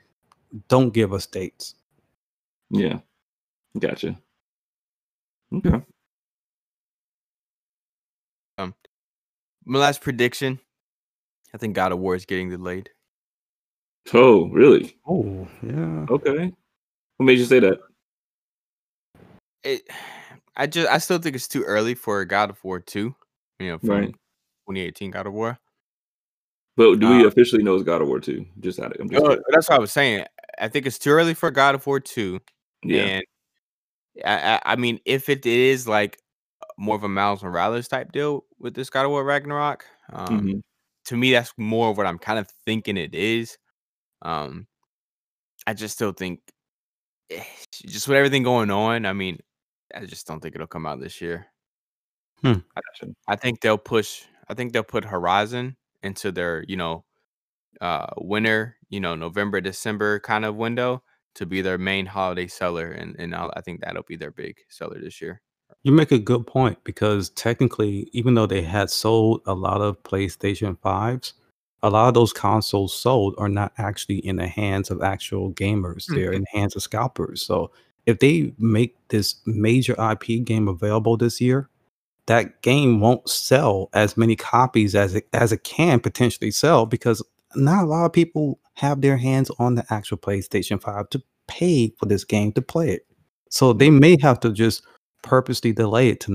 don't 0.67 0.93
give 0.93 1.13
us 1.13 1.27
dates 1.27 1.77
Yeah, 2.73 3.01
gotcha. 3.79 4.19
Okay. 5.55 5.83
My 9.65 9.79
last 9.79 10.01
prediction. 10.01 10.59
I 11.55 11.59
think 11.59 11.75
God 11.75 11.93
of 11.93 11.99
War 11.99 12.15
is 12.15 12.25
getting 12.27 12.51
delayed. 12.51 12.91
Oh, 14.13 14.49
really? 14.49 14.97
oh 15.07 15.47
yeah 15.63 16.07
Okay. 16.11 16.53
What 17.17 17.27
made 17.27 17.39
you 17.39 17.45
say 17.45 17.61
that? 17.61 17.79
It, 19.63 19.83
I 20.57 20.67
just, 20.67 20.89
I 20.91 20.99
still 20.99 21.19
think 21.19 21.35
it's 21.35 21.49
too 21.49 21.63
early 21.63 21.95
for 21.95 22.23
God 22.27 22.51
of 22.51 22.63
War 22.63 22.79
two. 22.81 23.15
You 23.59 23.69
know, 23.69 23.79
from 23.79 23.89
Right. 23.89 24.15
2018 24.69 25.11
God 25.11 25.27
of 25.27 25.33
War. 25.33 25.59
But 26.77 26.99
do 27.01 27.09
we 27.09 27.25
Uh, 27.25 27.29
officially 27.29 27.63
know 27.63 27.75
it's 27.75 27.85
God 27.85 28.01
of 28.01 28.09
War 28.09 28.19
2? 28.19 28.45
Just 28.61 28.81
out 28.81 28.93
of 28.95 29.01
I'm 29.01 29.11
just 29.11 29.25
Uh, 29.25 29.37
that's 29.51 29.69
what 29.69 29.77
I 29.77 29.79
was 29.79 29.93
saying. 29.93 30.25
I 30.59 30.69
think 30.69 30.87
it's 30.87 30.99
too 30.99 31.11
early 31.11 31.35
for 31.35 31.51
God 31.51 31.75
of 31.75 31.87
War 31.87 32.01
two. 32.01 32.41
yeah. 32.83 33.03
And 33.03 33.25
I, 34.25 34.55
I, 34.55 34.61
I 34.73 34.77
mean, 34.77 34.99
if 35.05 35.29
it 35.29 35.45
is 35.47 35.87
like 35.87 36.19
more 36.79 36.97
of 36.97 37.05
a 37.05 37.09
Miles 37.09 37.43
Morales 37.43 37.89
type 37.89 38.13
deal 38.13 38.47
with 38.59 38.75
this 38.75 38.91
God 38.91 39.05
of 39.07 39.11
War 39.11 39.25
Ragnarok, 39.25 39.87
um, 40.13 40.45
Mhm. 40.45 40.63
to 41.07 41.17
me, 41.17 41.33
that's 41.33 41.53
more 41.59 41.91
of 41.91 41.97
what 41.99 42.07
I'm 42.07 42.19
kind 42.19 42.39
of 42.39 42.49
thinking 42.67 42.97
it 42.97 43.15
is. 43.15 43.59
Um, 44.23 44.69
I 45.67 45.75
just 45.75 45.95
still 45.97 46.13
think, 46.13 46.41
eh, 47.31 47.45
just 47.75 48.09
with 48.09 48.17
everything 48.19 48.43
going 48.45 48.71
on, 48.71 49.07
I 49.07 49.13
mean, 49.15 49.41
I 49.95 50.07
just 50.07 50.27
don't 50.27 50.41
think 50.41 50.55
it'll 50.57 50.67
come 50.69 50.87
out 50.87 51.01
this 51.01 51.21
year. 51.23 51.49
Gotcha. 52.75 53.15
I 53.29 53.37
think 53.37 53.61
they'll 53.61 53.79
push. 53.79 54.25
I 54.49 54.55
think 54.55 54.73
they'll 54.73 54.83
put 54.85 55.05
Horizon 55.05 55.77
into 56.03 56.33
their, 56.33 56.65
you 56.69 56.77
know, 56.77 57.05
uh, 57.81 58.09
winter, 58.19 58.79
you 58.91 59.01
know, 59.01 59.15
November, 59.17 59.61
December 59.61 60.21
kind 60.21 60.45
of 60.47 60.57
window 60.57 61.05
to 61.37 61.47
be 61.47 61.63
their 61.63 61.79
main 61.79 62.07
holiday 62.07 62.49
seller, 62.49 62.91
and 62.93 63.17
and 63.19 63.35
I'll, 63.35 63.53
I 63.57 63.63
think 63.63 63.81
that'll 63.83 64.05
be 64.05 64.17
their 64.17 64.33
big 64.33 64.59
seller 64.71 65.01
this 65.01 65.21
year. 65.23 65.43
You 65.85 65.93
make 65.93 66.13
a 66.13 66.19
good 66.19 66.47
point 66.47 66.79
because 66.85 67.31
technically 67.31 68.09
even 68.13 68.35
though 68.35 68.47
they 68.47 68.63
had 68.63 68.91
sold 68.91 69.43
a 69.47 69.55
lot 69.55 69.81
of 69.81 70.03
playstation 70.03 70.79
5s 70.79 71.33
a 71.83 71.91
lot 71.91 72.09
of 72.09 72.15
those 72.15 72.33
consoles 72.33 72.95
sold 72.95 73.35
are 73.39 73.49
not 73.49 73.73
actually 73.77 74.19
in 74.19 74.37
the 74.37 74.47
hands 74.47 74.89
of 74.89 75.03
actual 75.03 75.53
gamers. 75.53 76.07
They're 76.07 76.27
mm-hmm. 76.27 76.35
in 76.35 76.41
the 76.43 76.59
hands 76.59 76.77
of 76.77 76.83
scalpers. 76.83 77.45
So 77.45 77.73
if 78.07 78.21
they 78.21 78.53
make 78.59 78.97
this 79.09 79.37
major 79.47 79.97
ip 80.13 80.45
game 80.45 80.69
available 80.69 81.17
this 81.17 81.41
year 81.41 81.69
that 82.27 82.63
game 82.63 83.01
won't 83.01 83.29
sell 83.29 83.91
as 83.93 84.17
many 84.17 84.37
copies 84.37 84.95
as 84.95 85.15
it 85.15 85.29
as 85.33 85.53
it 85.53 85.65
can 85.65 85.99
potentially 85.99 86.51
sell 86.51 86.87
because 86.87 87.23
not 87.57 87.85
a 87.85 87.87
lot 87.87 88.07
of 88.07 88.13
people 88.13 88.61
have 88.75 89.01
their 89.01 89.17
hands 89.17 89.51
on 89.59 89.75
the 89.75 89.85
actual 89.91 90.17
PlayStation 90.17 90.81
5 90.81 91.11
to 91.11 91.23
pay 91.49 91.93
for 91.99 92.07
this 92.07 92.25
game 92.25 92.53
to 92.53 92.63
play 92.63 92.91
it. 92.91 93.07
So 93.51 93.73
they 93.73 93.91
may 93.91 94.17
have 94.23 94.41
to 94.41 94.53
just 94.53 94.83
purposely 95.23 95.73
delay 95.73 96.09
it 96.09 96.21
to 96.21 96.35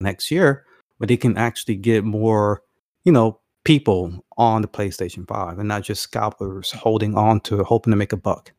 next 0.00 0.30
year 0.30 0.64
but 0.98 1.08
they 1.08 1.16
can 1.16 1.36
actually 1.36 1.76
get 1.76 2.04
more, 2.04 2.62
you 3.04 3.12
know, 3.12 3.40
people 3.64 4.24
on 4.36 4.62
the 4.62 4.68
PlayStation 4.68 5.26
5 5.26 5.58
and 5.58 5.68
not 5.68 5.82
just 5.82 6.02
scalpers 6.02 6.70
holding 6.72 7.16
on 7.16 7.40
to 7.40 7.62
hoping 7.64 7.90
to 7.90 7.96
make 7.96 8.12
a 8.12 8.16
buck. 8.16 8.52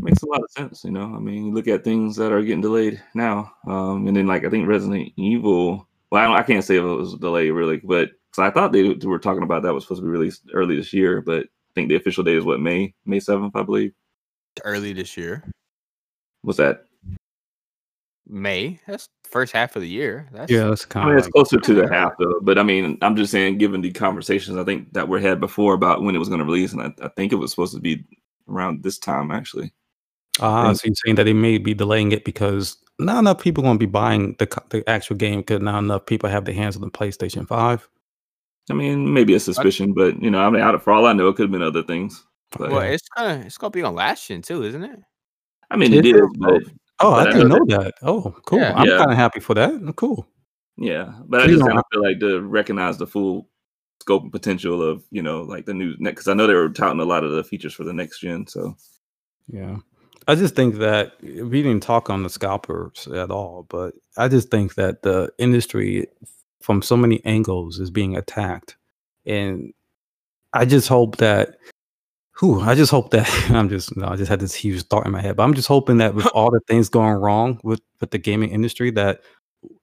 Makes 0.00 0.22
a 0.22 0.26
lot 0.26 0.42
of 0.42 0.50
sense, 0.50 0.84
you 0.84 0.90
know. 0.90 1.14
I 1.14 1.18
mean, 1.18 1.46
you 1.46 1.52
look 1.52 1.66
at 1.66 1.84
things 1.84 2.14
that 2.16 2.32
are 2.32 2.42
getting 2.42 2.60
delayed 2.60 3.02
now, 3.14 3.52
um, 3.66 4.06
and 4.06 4.16
then 4.16 4.28
like 4.28 4.44
I 4.44 4.50
think 4.50 4.68
Resident 4.68 5.12
Evil. 5.16 5.88
Well, 6.10 6.22
I, 6.22 6.26
don't, 6.26 6.36
I 6.36 6.42
can't 6.42 6.64
say 6.64 6.76
if 6.76 6.84
it 6.84 6.86
was 6.86 7.14
delayed 7.14 7.52
really, 7.52 7.78
but 7.78 8.10
because 8.30 8.48
I 8.48 8.50
thought 8.50 8.72
they 8.72 8.94
were 8.94 9.18
talking 9.18 9.42
about 9.42 9.62
that 9.62 9.74
was 9.74 9.84
supposed 9.84 10.00
to 10.00 10.06
be 10.06 10.10
released 10.10 10.42
early 10.54 10.76
this 10.76 10.92
year, 10.92 11.20
but 11.20 11.44
I 11.44 11.72
think 11.74 11.88
the 11.88 11.96
official 11.96 12.22
date 12.22 12.36
is 12.36 12.44
what 12.44 12.60
May 12.60 12.94
May 13.06 13.18
seventh, 13.18 13.56
I 13.56 13.62
believe. 13.64 13.92
Early 14.64 14.92
this 14.92 15.16
year, 15.16 15.44
What's 16.42 16.58
that? 16.58 16.84
May. 18.28 18.80
That's 18.86 19.08
first 19.24 19.52
half 19.52 19.76
of 19.76 19.82
the 19.82 19.88
year. 19.88 20.28
That's 20.32 20.50
Yeah, 20.50 20.64
that's 20.64 20.86
I 20.94 21.04
mean, 21.04 21.12
of 21.12 21.18
it's 21.18 21.26
like, 21.26 21.32
closer 21.32 21.58
to 21.58 21.74
the 21.74 21.88
half 21.88 22.12
though. 22.18 22.40
But 22.42 22.58
I 22.58 22.62
mean, 22.62 22.98
I'm 23.02 23.16
just 23.16 23.30
saying, 23.32 23.58
given 23.58 23.80
the 23.80 23.90
conversations 23.92 24.56
I 24.56 24.64
think 24.64 24.92
that 24.92 25.08
we 25.08 25.22
had 25.22 25.40
before 25.40 25.74
about 25.74 26.02
when 26.02 26.14
it 26.14 26.18
was 26.18 26.28
going 26.28 26.40
to 26.40 26.44
release, 26.44 26.72
and 26.72 26.82
I, 26.82 26.92
I 27.02 27.08
think 27.16 27.32
it 27.32 27.36
was 27.36 27.50
supposed 27.50 27.74
to 27.74 27.80
be 27.80 28.04
around 28.48 28.82
this 28.82 28.98
time 28.98 29.30
actually. 29.30 29.72
ah, 30.40 30.68
and- 30.68 30.78
so 30.78 30.86
you're 30.86 30.94
saying 31.04 31.16
that 31.16 31.24
they 31.24 31.32
may 31.34 31.58
be 31.58 31.74
delaying 31.74 32.12
it 32.12 32.24
because 32.24 32.76
not 32.98 33.18
enough 33.18 33.40
people 33.40 33.62
going 33.62 33.76
to 33.78 33.86
be 33.86 33.90
buying 33.90 34.34
the 34.38 34.62
the 34.70 34.88
actual 34.88 35.16
game 35.16 35.40
because 35.40 35.60
not 35.60 35.78
enough 35.78 36.06
people 36.06 36.28
have 36.28 36.44
their 36.44 36.54
hands 36.54 36.74
on 36.76 36.82
the 36.82 36.90
PlayStation 36.90 37.46
5. 37.46 37.88
I 38.70 38.74
mean, 38.74 39.14
maybe 39.14 39.34
a 39.34 39.40
suspicion, 39.40 39.94
but 39.94 40.20
you 40.22 40.30
know, 40.30 40.40
I 40.40 40.50
mean, 40.50 40.60
out 40.62 40.74
of, 40.74 40.82
for 40.82 40.92
all 40.92 41.06
I 41.06 41.12
know, 41.14 41.28
it 41.28 41.36
could 41.36 41.44
have 41.44 41.52
been 41.52 41.62
other 41.62 41.82
things. 41.82 42.24
But, 42.58 42.70
well, 42.70 42.80
it's 42.80 43.08
gonna 43.16 43.42
it's 43.46 43.56
gonna 43.58 43.70
be 43.70 43.82
on 43.82 43.94
last 43.94 44.26
gen 44.28 44.42
too, 44.42 44.62
isn't 44.64 44.82
it? 44.84 44.98
I 45.70 45.76
mean, 45.76 45.92
it 45.92 46.04
Is 46.04 46.14
is, 46.14 46.20
it? 46.22 46.38
but 46.38 46.62
Oh, 47.00 47.12
I 47.12 47.24
But 47.24 47.28
I 47.28 47.32
didn't 47.32 47.48
know 47.48 47.56
know 47.58 47.82
that. 47.82 47.94
Oh, 48.02 48.34
cool. 48.46 48.58
Yeah. 48.58 48.72
I'm 48.76 48.86
Yeah. 48.88 48.98
kind 48.98 49.10
of 49.12 49.16
happy 49.16 49.40
for 49.40 49.54
that. 49.54 49.70
Oh, 49.72 49.92
Cool. 49.92 50.26
yeah, 50.76 51.12
but 51.26 51.40
I 51.40 51.46
just 51.46 51.64
kind 51.64 51.78
of 51.78 51.84
feel 51.92 52.02
like 52.02 52.20
to 52.20 52.40
recognize 52.42 52.98
the 52.98 53.06
full 53.06 53.48
scope 54.00 54.22
and 54.22 54.32
potential 54.32 54.82
of 54.82 55.04
you 55.10 55.22
know 55.22 55.42
like 55.42 55.66
the 55.66 55.74
new 55.74 55.96
because 55.98 56.28
I 56.28 56.34
know 56.34 56.46
they 56.46 56.54
were 56.54 56.68
touting 56.68 57.00
a 57.00 57.04
lot 57.04 57.24
of 57.24 57.32
the 57.32 57.44
features 57.44 57.74
for 57.74 57.84
the 57.84 57.92
next 57.92 58.20
gen. 58.20 58.46
So 58.46 58.76
Yeah. 59.48 59.78
I 60.26 60.34
just 60.34 60.54
think 60.54 60.76
that 60.76 61.14
eh, 61.24 61.40
we 61.42 61.62
didn't 61.62 61.82
talk 61.82 62.10
on 62.10 62.22
the 62.22 62.28
scalpers 62.30 63.06
at 63.08 63.30
all, 63.30 63.64
but 63.70 63.94
I 64.16 64.28
just 64.28 64.50
think 64.50 64.74
that 64.74 65.02
the 65.02 65.32
industry 65.38 66.06
from 66.60 66.82
so 66.82 66.96
many 66.96 67.24
angles 67.24 67.78
is 67.78 67.90
being 67.90 68.16
attacked. 68.16 68.76
And 69.24 69.72
I 70.52 70.64
just 70.66 70.88
hope 70.88 71.16
that 71.18 71.56
whew, 72.40 72.60
I 72.60 72.74
just 72.74 72.90
hope 72.90 73.10
that 73.10 73.28
I'm 73.50 73.68
just 73.68 73.96
no, 73.96 74.08
I 74.08 74.16
just 74.16 74.28
had 74.28 74.40
this 74.40 74.54
huge 74.54 74.84
thought 74.84 75.06
in 75.06 75.12
my 75.12 75.20
head. 75.20 75.36
But 75.36 75.44
I'm 75.44 75.54
just 75.54 75.68
hoping 75.68 75.98
that 75.98 76.14
with 76.14 76.26
all 76.34 76.50
the 76.50 76.60
things 76.68 76.88
going 76.88 77.14
wrong 77.14 77.60
with, 77.62 77.80
with 78.00 78.10
the 78.10 78.18
gaming 78.18 78.50
industry, 78.50 78.90
that 78.92 79.20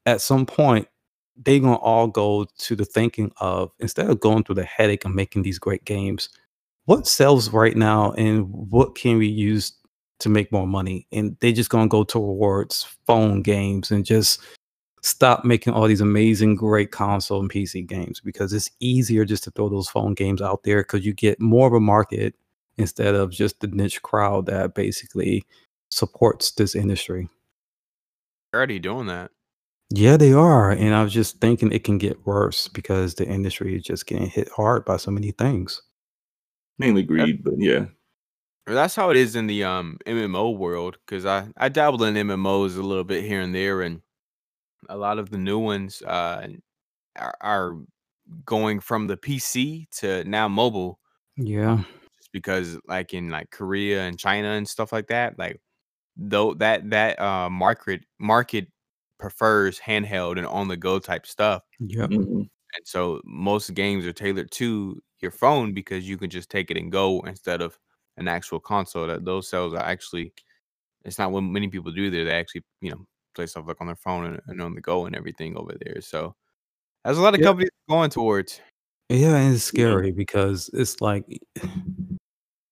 at 0.05 0.21
some 0.21 0.45
point 0.45 0.87
they're 1.43 1.59
gonna 1.59 1.75
all 1.75 2.07
go 2.07 2.45
to 2.59 2.75
the 2.75 2.85
thinking 2.85 3.31
of 3.37 3.71
instead 3.79 4.09
of 4.09 4.19
going 4.19 4.43
through 4.43 4.55
the 4.55 4.63
headache 4.63 5.05
of 5.05 5.13
making 5.13 5.43
these 5.43 5.59
great 5.59 5.83
games, 5.85 6.29
what 6.85 7.07
sells 7.07 7.51
right 7.51 7.75
now 7.75 8.11
and 8.13 8.47
what 8.49 8.95
can 8.95 9.17
we 9.17 9.27
use 9.27 9.73
to 10.19 10.29
make 10.29 10.49
more 10.51 10.67
money 10.67 11.05
and 11.11 11.35
they're 11.41 11.51
just 11.51 11.69
gonna 11.69 11.89
go 11.89 12.03
towards 12.03 12.87
phone 13.05 13.41
games 13.41 13.91
and 13.91 14.05
just 14.05 14.41
stop 15.01 15.43
making 15.43 15.73
all 15.73 15.87
these 15.87 16.01
amazing 16.01 16.55
great 16.55 16.89
console 16.91 17.41
and 17.41 17.51
pc 17.51 17.85
games 17.85 18.21
because 18.21 18.53
it's 18.53 18.71
easier 18.79 19.25
just 19.25 19.43
to 19.43 19.51
throw 19.51 19.67
those 19.67 19.89
phone 19.89 20.13
games 20.13 20.41
out 20.41 20.63
there 20.63 20.81
because 20.83 21.05
you 21.05 21.13
get 21.13 21.39
more 21.41 21.67
of 21.67 21.73
a 21.73 21.81
market 21.81 22.33
instead 22.77 23.15
of 23.15 23.31
just 23.31 23.59
the 23.61 23.67
niche 23.67 24.01
crowd 24.01 24.45
that 24.47 24.73
basically 24.75 25.45
supports 25.89 26.51
this 26.51 26.75
industry. 26.75 27.29
They're 28.51 28.59
already 28.59 28.79
doing 28.79 29.07
that. 29.07 29.31
yeah 29.91 30.17
they 30.17 30.33
are 30.33 30.71
and 30.71 30.95
i 30.95 31.03
was 31.03 31.13
just 31.13 31.39
thinking 31.39 31.71
it 31.71 31.83
can 31.83 31.99
get 31.99 32.25
worse 32.25 32.67
because 32.67 33.13
the 33.15 33.27
industry 33.27 33.75
is 33.77 33.83
just 33.83 34.07
getting 34.07 34.25
hit 34.27 34.49
hard 34.55 34.83
by 34.83 34.97
so 34.97 35.11
many 35.11 35.31
things. 35.31 35.81
Mainly 36.79 37.03
greed, 37.03 37.43
but 37.43 37.53
yeah, 37.57 37.85
That's 38.65 38.95
how 38.95 39.11
it 39.11 39.17
is 39.17 39.35
in 39.35 39.47
the 39.47 39.63
um 39.63 39.97
MMO 40.05 40.57
world 40.57 40.97
because 41.05 41.25
I 41.25 41.47
I 41.55 41.69
dabble 41.69 42.03
in 42.03 42.15
MMOs 42.15 42.77
a 42.77 42.81
little 42.81 43.03
bit 43.03 43.23
here 43.23 43.41
and 43.41 43.53
there, 43.53 43.81
and 43.81 44.01
a 44.89 44.97
lot 44.97 45.19
of 45.19 45.29
the 45.29 45.37
new 45.37 45.59
ones 45.59 46.01
uh 46.01 46.47
are, 47.15 47.37
are 47.41 47.77
going 48.45 48.79
from 48.81 49.07
the 49.07 49.17
PC 49.17 49.87
to 49.99 50.23
now 50.25 50.47
mobile, 50.47 50.99
yeah. 51.37 51.77
just 51.77 52.04
because 52.35 52.77
like 52.87 53.13
in 53.15 53.29
like 53.29 53.49
Korea 53.51 54.03
and 54.03 54.19
China 54.19 54.49
and 54.49 54.67
stuff 54.67 54.91
like 54.93 55.07
that, 55.07 55.39
like 55.39 55.61
though 56.17 56.53
that 56.55 56.89
that 56.91 57.19
uh 57.19 57.49
market 57.49 58.05
market 58.19 58.67
prefers 59.19 59.79
handheld 59.79 60.37
and 60.37 60.47
on 60.47 60.67
the 60.67 60.77
go 60.77 60.99
type 60.99 61.25
stuff, 61.27 61.63
yep 61.79 62.11
Mhm. 62.11 62.49
and 62.75 62.83
so 62.85 63.21
most 63.25 63.73
games 63.73 64.05
are 64.05 64.13
tailored 64.13 64.51
to 64.51 65.01
your 65.21 65.31
phone 65.31 65.73
because 65.73 66.07
you 66.09 66.17
can 66.17 66.29
just 66.29 66.49
take 66.51 66.71
it 66.71 66.77
and 66.77 66.91
go 66.91 67.21
instead 67.21 67.61
of 67.61 67.79
an 68.17 68.27
actual 68.27 68.59
console. 68.59 69.07
That 69.07 69.25
those 69.25 69.49
sales 69.49 69.73
are 69.73 69.79
actually 69.83 70.33
it's 71.05 71.19
not 71.19 71.31
what 71.31 71.41
many 71.41 71.69
people 71.69 71.91
do 71.93 72.09
there. 72.11 72.25
They 72.25 72.33
actually 72.33 72.63
you 72.81 72.91
know 72.91 73.05
play 73.35 73.47
stuff 73.47 73.67
like 73.67 73.81
on 73.81 73.87
their 73.87 73.95
phone 73.97 74.25
and, 74.25 74.41
and 74.47 74.61
on 74.61 74.75
the 74.75 74.81
go 74.81 75.05
and 75.07 75.15
everything 75.15 75.57
over 75.57 75.73
there. 75.85 76.01
So 76.01 76.35
there's 77.05 77.17
a 77.19 77.21
lot 77.23 77.35
of 77.35 77.41
Yeah. 77.41 77.47
companies 77.47 77.71
going 77.89 78.09
towards. 78.11 78.61
Yeah, 79.09 79.35
and 79.37 79.55
it's 79.55 79.63
scary 79.63 80.11
because 80.11 80.69
it's 80.73 80.99
like 81.01 81.25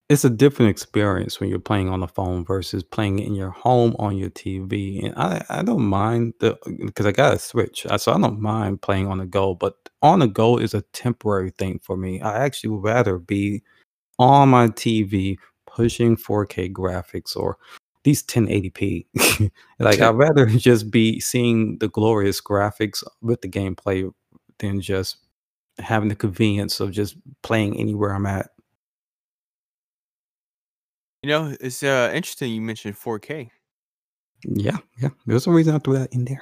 it's 0.09 0.25
a 0.25 0.29
different 0.29 0.69
experience 0.69 1.39
when 1.39 1.49
you're 1.49 1.59
playing 1.59 1.89
on 1.89 2.01
the 2.01 2.07
phone 2.07 2.43
versus 2.45 2.83
playing 2.83 3.19
in 3.19 3.35
your 3.35 3.49
home 3.49 3.95
on 3.99 4.17
your 4.17 4.29
TV. 4.29 5.05
And 5.05 5.15
I, 5.15 5.43
I 5.49 5.63
don't 5.63 5.85
mind 5.85 6.33
the 6.39 6.57
because 6.85 7.05
I 7.05 7.11
got 7.11 7.33
a 7.33 7.39
Switch, 7.39 7.85
uh, 7.85 7.97
so 7.97 8.13
I 8.13 8.19
don't 8.19 8.41
mind 8.41 8.81
playing 8.81 9.07
on 9.07 9.19
the 9.19 9.25
go. 9.25 9.55
But 9.55 9.75
on 10.01 10.19
the 10.19 10.27
go 10.27 10.57
is 10.57 10.73
a 10.73 10.81
temporary 10.93 11.51
thing 11.51 11.79
for 11.81 11.95
me. 11.95 12.21
I 12.21 12.43
actually 12.43 12.71
would 12.71 12.83
rather 12.83 13.17
be 13.17 13.63
on 14.19 14.49
my 14.49 14.67
TV 14.67 15.37
pushing 15.65 16.17
4K 16.17 16.71
graphics 16.71 17.35
or 17.35 17.57
these 18.03 18.23
1080p. 18.23 19.07
like 19.79 20.01
I'd 20.01 20.15
rather 20.15 20.45
just 20.57 20.91
be 20.91 21.19
seeing 21.19 21.77
the 21.79 21.87
glorious 21.87 22.41
graphics 22.41 23.03
with 23.21 23.41
the 23.41 23.49
gameplay 23.49 24.11
than 24.59 24.81
just 24.81 25.17
having 25.79 26.09
the 26.09 26.15
convenience 26.15 26.79
of 26.79 26.91
just 26.91 27.15
playing 27.41 27.79
anywhere 27.79 28.13
I'm 28.13 28.25
at. 28.25 28.49
You 31.23 31.29
know, 31.29 31.55
it's 31.61 31.81
uh, 31.83 32.11
interesting 32.13 32.51
you 32.53 32.61
mentioned 32.61 32.95
4K, 32.95 33.49
Yeah, 34.45 34.77
yeah. 35.01 35.09
There's 35.25 35.47
a 35.47 35.51
reason 35.51 35.73
I 35.75 35.79
threw 35.79 35.97
that 35.97 36.13
in 36.13 36.25
there. 36.25 36.41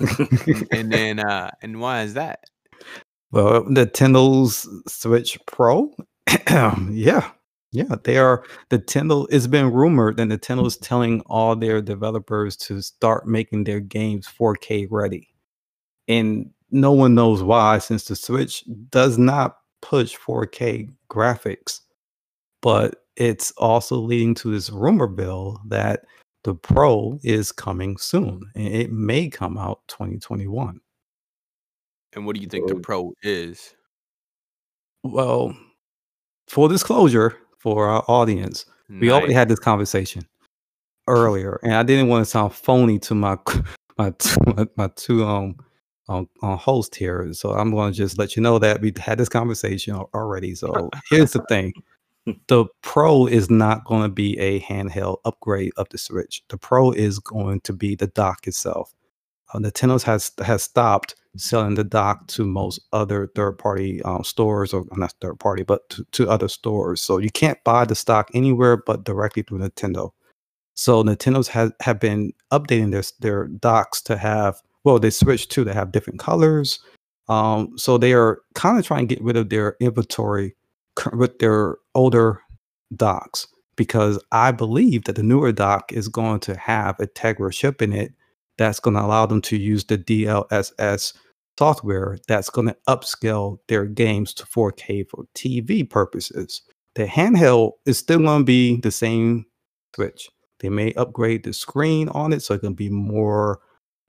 Yeah. 0.00 0.26
and 0.72 0.90
then 0.92 1.20
uh, 1.20 1.50
and 1.62 1.80
why 1.80 2.02
is 2.02 2.14
that? 2.14 2.44
well, 3.30 3.62
the 3.64 3.86
Nintendo's 3.86 4.66
Switch 4.88 5.38
Pro. 5.46 5.94
yeah. 6.50 7.30
Yeah, 7.72 7.94
they 8.04 8.16
are 8.18 8.42
the 8.70 8.78
Nintendo. 8.80 9.26
It's 9.30 9.46
been 9.46 9.72
rumored 9.72 10.16
that 10.16 10.28
the 10.28 10.38
Nintendo 10.38 10.66
is 10.66 10.76
telling 10.78 11.20
all 11.26 11.54
their 11.54 11.80
developers 11.82 12.56
to 12.58 12.80
start 12.82 13.28
making 13.28 13.64
their 13.64 13.80
games 13.80 14.26
4K 14.26 14.88
ready. 14.90 15.28
And 16.08 16.50
no 16.72 16.90
one 16.92 17.14
knows 17.14 17.42
why, 17.42 17.78
since 17.78 18.06
the 18.06 18.16
Switch 18.16 18.64
does 18.90 19.18
not 19.18 19.58
push 19.82 20.16
4K 20.16 20.90
graphics. 21.10 21.80
But 22.62 22.96
it's 23.20 23.50
also 23.58 23.96
leading 23.96 24.34
to 24.34 24.50
this 24.50 24.70
rumor 24.70 25.06
bill 25.06 25.60
that 25.66 26.04
the 26.42 26.54
Pro 26.54 27.18
is 27.22 27.52
coming 27.52 27.98
soon. 27.98 28.50
And 28.54 28.66
it 28.66 28.90
may 28.90 29.28
come 29.28 29.58
out 29.58 29.82
2021. 29.88 30.80
And 32.14 32.26
what 32.26 32.34
do 32.34 32.40
you 32.40 32.48
think 32.48 32.66
the. 32.66 32.76
Pro 32.76 33.12
is? 33.22 33.74
Well, 35.04 35.54
full 36.48 36.68
disclosure 36.68 37.36
for 37.58 37.88
our 37.88 38.04
audience, 38.08 38.64
we 38.88 39.12
already 39.12 39.34
had 39.34 39.48
this 39.48 39.60
conversation 39.60 40.26
earlier, 41.06 41.60
and 41.62 41.74
I 41.74 41.84
didn't 41.84 42.08
want 42.08 42.24
to 42.24 42.30
sound 42.30 42.54
phony 42.54 42.98
to 43.00 43.14
my 43.14 43.38
my 43.98 44.10
two, 44.18 44.36
my, 44.46 44.66
my 44.76 44.90
two 44.96 45.24
um 45.24 45.56
um, 46.08 46.28
um 46.42 46.58
host 46.58 46.96
here. 46.96 47.32
So 47.32 47.52
I'm 47.52 47.70
going 47.70 47.92
to 47.92 47.96
just 47.96 48.18
let 48.18 48.34
you 48.34 48.42
know 48.42 48.58
that 48.58 48.80
we 48.80 48.92
had 48.98 49.18
this 49.18 49.28
conversation 49.28 49.94
already. 49.94 50.56
So 50.56 50.90
here's 51.08 51.32
the 51.32 51.44
thing: 51.48 51.72
the 52.48 52.66
Pro 52.82 53.26
is 53.26 53.50
not 53.50 53.84
going 53.84 54.02
to 54.02 54.08
be 54.08 54.38
a 54.38 54.60
handheld 54.60 55.18
upgrade 55.24 55.72
of 55.76 55.88
the 55.90 55.98
Switch. 55.98 56.42
The 56.48 56.58
Pro 56.58 56.92
is 56.92 57.18
going 57.18 57.60
to 57.62 57.72
be 57.72 57.94
the 57.94 58.08
dock 58.08 58.46
itself. 58.46 58.94
Uh, 59.52 59.58
Nintendo 59.58 60.02
has 60.02 60.32
has 60.44 60.62
stopped 60.62 61.16
selling 61.36 61.74
the 61.74 61.84
dock 61.84 62.26
to 62.28 62.44
most 62.44 62.80
other 62.92 63.28
third 63.34 63.52
party 63.52 64.02
um, 64.02 64.22
stores, 64.24 64.72
or 64.72 64.84
not 64.92 65.14
third 65.20 65.38
party, 65.38 65.62
but 65.62 65.88
to, 65.90 66.04
to 66.12 66.28
other 66.28 66.48
stores. 66.48 67.00
So 67.00 67.18
you 67.18 67.30
can't 67.30 67.62
buy 67.64 67.84
the 67.84 67.94
stock 67.94 68.30
anywhere 68.34 68.76
but 68.76 69.04
directly 69.04 69.42
through 69.42 69.58
Nintendo. 69.58 70.10
So 70.74 71.02
Nintendo's 71.02 71.48
have 71.48 71.72
have 71.80 72.00
been 72.00 72.32
updating 72.52 72.92
their 72.92 73.02
their 73.20 73.48
docks 73.48 74.02
to 74.02 74.16
have 74.16 74.62
well, 74.84 74.98
they 74.98 75.10
switched 75.10 75.50
to 75.52 75.64
they 75.64 75.74
have 75.74 75.92
different 75.92 76.20
colors. 76.20 76.80
Um, 77.28 77.76
so 77.76 77.98
they 77.98 78.12
are 78.12 78.40
kind 78.54 78.78
of 78.78 78.86
trying 78.86 79.06
to 79.06 79.14
get 79.14 79.22
rid 79.22 79.36
of 79.36 79.50
their 79.50 79.76
inventory 79.80 80.56
with 81.12 81.38
their 81.38 81.76
older 81.94 82.40
docks 82.96 83.46
because 83.76 84.22
I 84.32 84.52
believe 84.52 85.04
that 85.04 85.16
the 85.16 85.22
newer 85.22 85.52
dock 85.52 85.92
is 85.92 86.08
going 86.08 86.40
to 86.40 86.56
have 86.56 86.98
a 87.00 87.06
Tegra 87.06 87.52
chip 87.52 87.80
in 87.80 87.92
it 87.92 88.12
that's 88.58 88.80
going 88.80 88.94
to 88.94 89.02
allow 89.02 89.26
them 89.26 89.40
to 89.42 89.56
use 89.56 89.84
the 89.84 89.96
DLSS 89.96 91.14
software 91.58 92.18
that's 92.28 92.50
going 92.50 92.68
to 92.68 92.76
upscale 92.88 93.58
their 93.68 93.86
games 93.86 94.34
to 94.34 94.44
4K 94.44 95.08
for 95.08 95.24
TV 95.34 95.88
purposes. 95.88 96.62
The 96.94 97.06
handheld 97.06 97.72
is 97.86 97.98
still 97.98 98.18
going 98.18 98.40
to 98.40 98.44
be 98.44 98.76
the 98.80 98.90
same 98.90 99.46
Switch. 99.94 100.28
They 100.60 100.68
may 100.68 100.92
upgrade 100.94 101.44
the 101.44 101.52
screen 101.52 102.08
on 102.10 102.32
it 102.32 102.42
so 102.42 102.54
it 102.54 102.60
can 102.60 102.74
be 102.74 102.90
more 102.90 103.60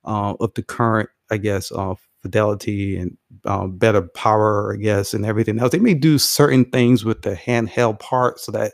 uh, 0.06 0.36
of 0.40 0.54
the 0.54 0.64
current, 0.64 1.10
I 1.30 1.38
guess, 1.38 1.72
uh, 1.72 1.96
fidelity 2.24 2.98
and 2.98 3.18
um, 3.46 3.78
better 3.78 4.02
power, 4.02 4.74
I 4.76 4.78
guess, 4.78 5.14
and 5.14 5.26
everything 5.26 5.60
else. 5.60 5.72
They 5.72 5.80
may 5.80 5.94
do 5.96 6.18
certain 6.20 6.66
things 6.66 7.06
with 7.06 7.24
the 7.24 7.36
handheld 7.36 8.00
part 8.00 8.40
so 8.40 8.52
that 8.54 8.74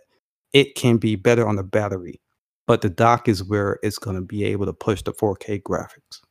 it 0.54 0.76
can 0.76 0.98
be 0.98 1.16
better 1.16 1.48
on 1.48 1.58
the 1.58 1.64
battery. 1.64 2.22
But 2.68 2.82
the 2.82 2.90
dock 2.90 3.28
is 3.30 3.44
where 3.44 3.80
it's 3.84 4.00
going 4.00 4.16
to 4.18 4.22
be 4.24 4.44
able 4.46 4.66
to 4.68 4.74
push 4.74 5.02
the 5.04 5.14
4K 5.14 5.64
graphics. 5.64 6.22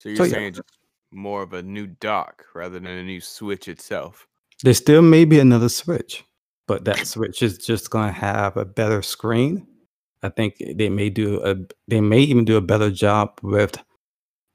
So 0.00 0.10
you're 0.10 0.16
So, 0.18 0.24
saying 0.24 0.54
just 0.54 0.68
more 1.12 1.42
of 1.42 1.52
a 1.54 1.62
new 1.62 1.86
dock 1.86 2.44
rather 2.54 2.80
than 2.80 2.86
a 2.86 3.04
new 3.04 3.20
Switch 3.20 3.68
itself. 3.68 4.26
There 4.62 4.74
still 4.74 5.02
may 5.02 5.24
be 5.24 5.40
another 5.40 5.70
Switch, 5.70 6.24
but 6.68 6.84
that 6.86 7.06
Switch 7.06 7.42
is 7.42 7.58
just 7.58 7.90
going 7.90 8.08
to 8.08 8.20
have 8.20 8.56
a 8.58 8.64
better 8.66 9.02
screen. 9.02 9.66
I 10.22 10.30
think 10.30 10.56
they 10.76 10.88
may 10.90 11.10
do 11.10 11.42
a 11.44 11.56
they 11.88 12.00
may 12.00 12.20
even 12.20 12.44
do 12.44 12.56
a 12.58 12.62
better 12.62 12.90
job 12.90 13.40
with 13.42 13.76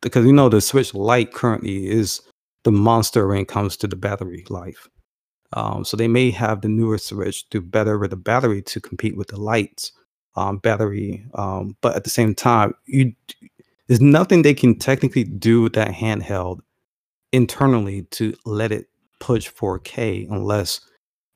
because 0.02 0.26
you 0.26 0.34
know 0.34 0.50
the 0.50 0.62
Switch 0.62 0.94
Lite 0.94 1.34
currently 1.34 1.88
is 1.88 2.22
the 2.64 2.72
monster 2.72 3.28
when 3.28 3.40
it 3.40 3.48
comes 3.48 3.78
to 3.78 3.88
the 3.88 3.96
battery 3.96 4.46
life. 4.50 4.88
Um, 5.54 5.86
so 5.86 5.96
they 5.96 6.08
may 6.08 6.32
have 6.32 6.62
the 6.62 6.68
newer 6.68 6.98
Switch 6.98 7.50
do 7.50 7.62
better 7.62 7.98
with 7.98 8.12
the 8.12 8.18
battery 8.18 8.62
to 8.64 8.82
compete 8.82 9.16
with 9.16 9.30
the 9.30 9.40
Lite's 9.40 9.92
um, 10.36 10.58
battery. 10.58 11.26
Um, 11.34 11.78
but 11.82 11.96
at 11.96 12.04
the 12.04 12.10
same 12.10 12.36
time, 12.36 12.74
you 12.86 13.14
there's 13.88 14.02
nothing 14.02 14.42
they 14.42 14.54
can 14.54 14.78
technically 14.78 15.24
do 15.24 15.62
with 15.62 15.74
that 15.74 15.92
handheld 15.92 16.60
internally 17.32 18.04
to 18.12 18.36
let 18.46 18.72
it 18.74 18.90
push 19.20 19.50
4K 19.50 20.30
unless 20.30 20.82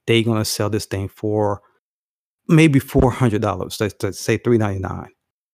they're 0.06 0.24
gonna 0.24 0.44
sell 0.44 0.70
this 0.70 0.86
thing 0.86 1.08
for 1.08 1.62
maybe 2.48 2.80
four 2.80 3.12
hundred 3.12 3.42
dollars. 3.42 3.80
Let's, 3.80 3.96
let's 4.04 4.20
say 4.20 4.38
three 4.38 4.58
ninety 4.58 4.80
nine. 4.80 5.10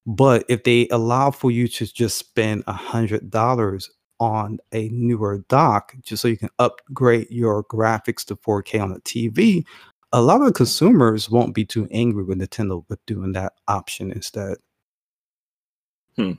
But 0.07 0.45
if 0.47 0.63
they 0.63 0.87
allow 0.89 1.31
for 1.31 1.51
you 1.51 1.67
to 1.67 1.93
just 1.93 2.17
spend 2.17 2.63
a 2.65 2.71
hundred 2.71 3.29
dollars 3.29 3.91
on 4.21 4.57
a 4.71 4.87
newer 4.87 5.39
dock, 5.49 5.93
just 6.01 6.21
so 6.21 6.29
you 6.29 6.37
can 6.37 6.49
upgrade 6.59 7.29
your 7.29 7.65
graphics 7.65 8.23
to 8.25 8.37
4K 8.37 8.81
on 8.81 8.93
the 8.93 9.01
TV, 9.01 9.65
a 10.13 10.21
lot 10.21 10.41
of 10.41 10.53
consumers 10.53 11.29
won't 11.29 11.53
be 11.53 11.65
too 11.65 11.89
angry 11.91 12.23
with 12.23 12.39
Nintendo 12.39 12.85
with 12.87 13.05
doing 13.05 13.33
that 13.33 13.53
option 13.67 14.11
instead. 14.13 14.57
Hmm. 16.15 16.31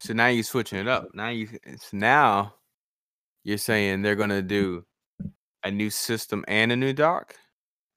So 0.00 0.12
now 0.12 0.26
you're 0.26 0.42
switching 0.42 0.80
it 0.80 0.88
up. 0.88 1.08
Now 1.14 1.28
you 1.28 1.48
it's 1.62 1.92
now 1.92 2.54
you're 3.44 3.56
saying 3.56 4.02
they're 4.02 4.16
gonna 4.16 4.42
do 4.42 4.84
a 5.62 5.70
new 5.70 5.90
system 5.90 6.44
and 6.48 6.72
a 6.72 6.76
new 6.76 6.92
dock. 6.92 7.36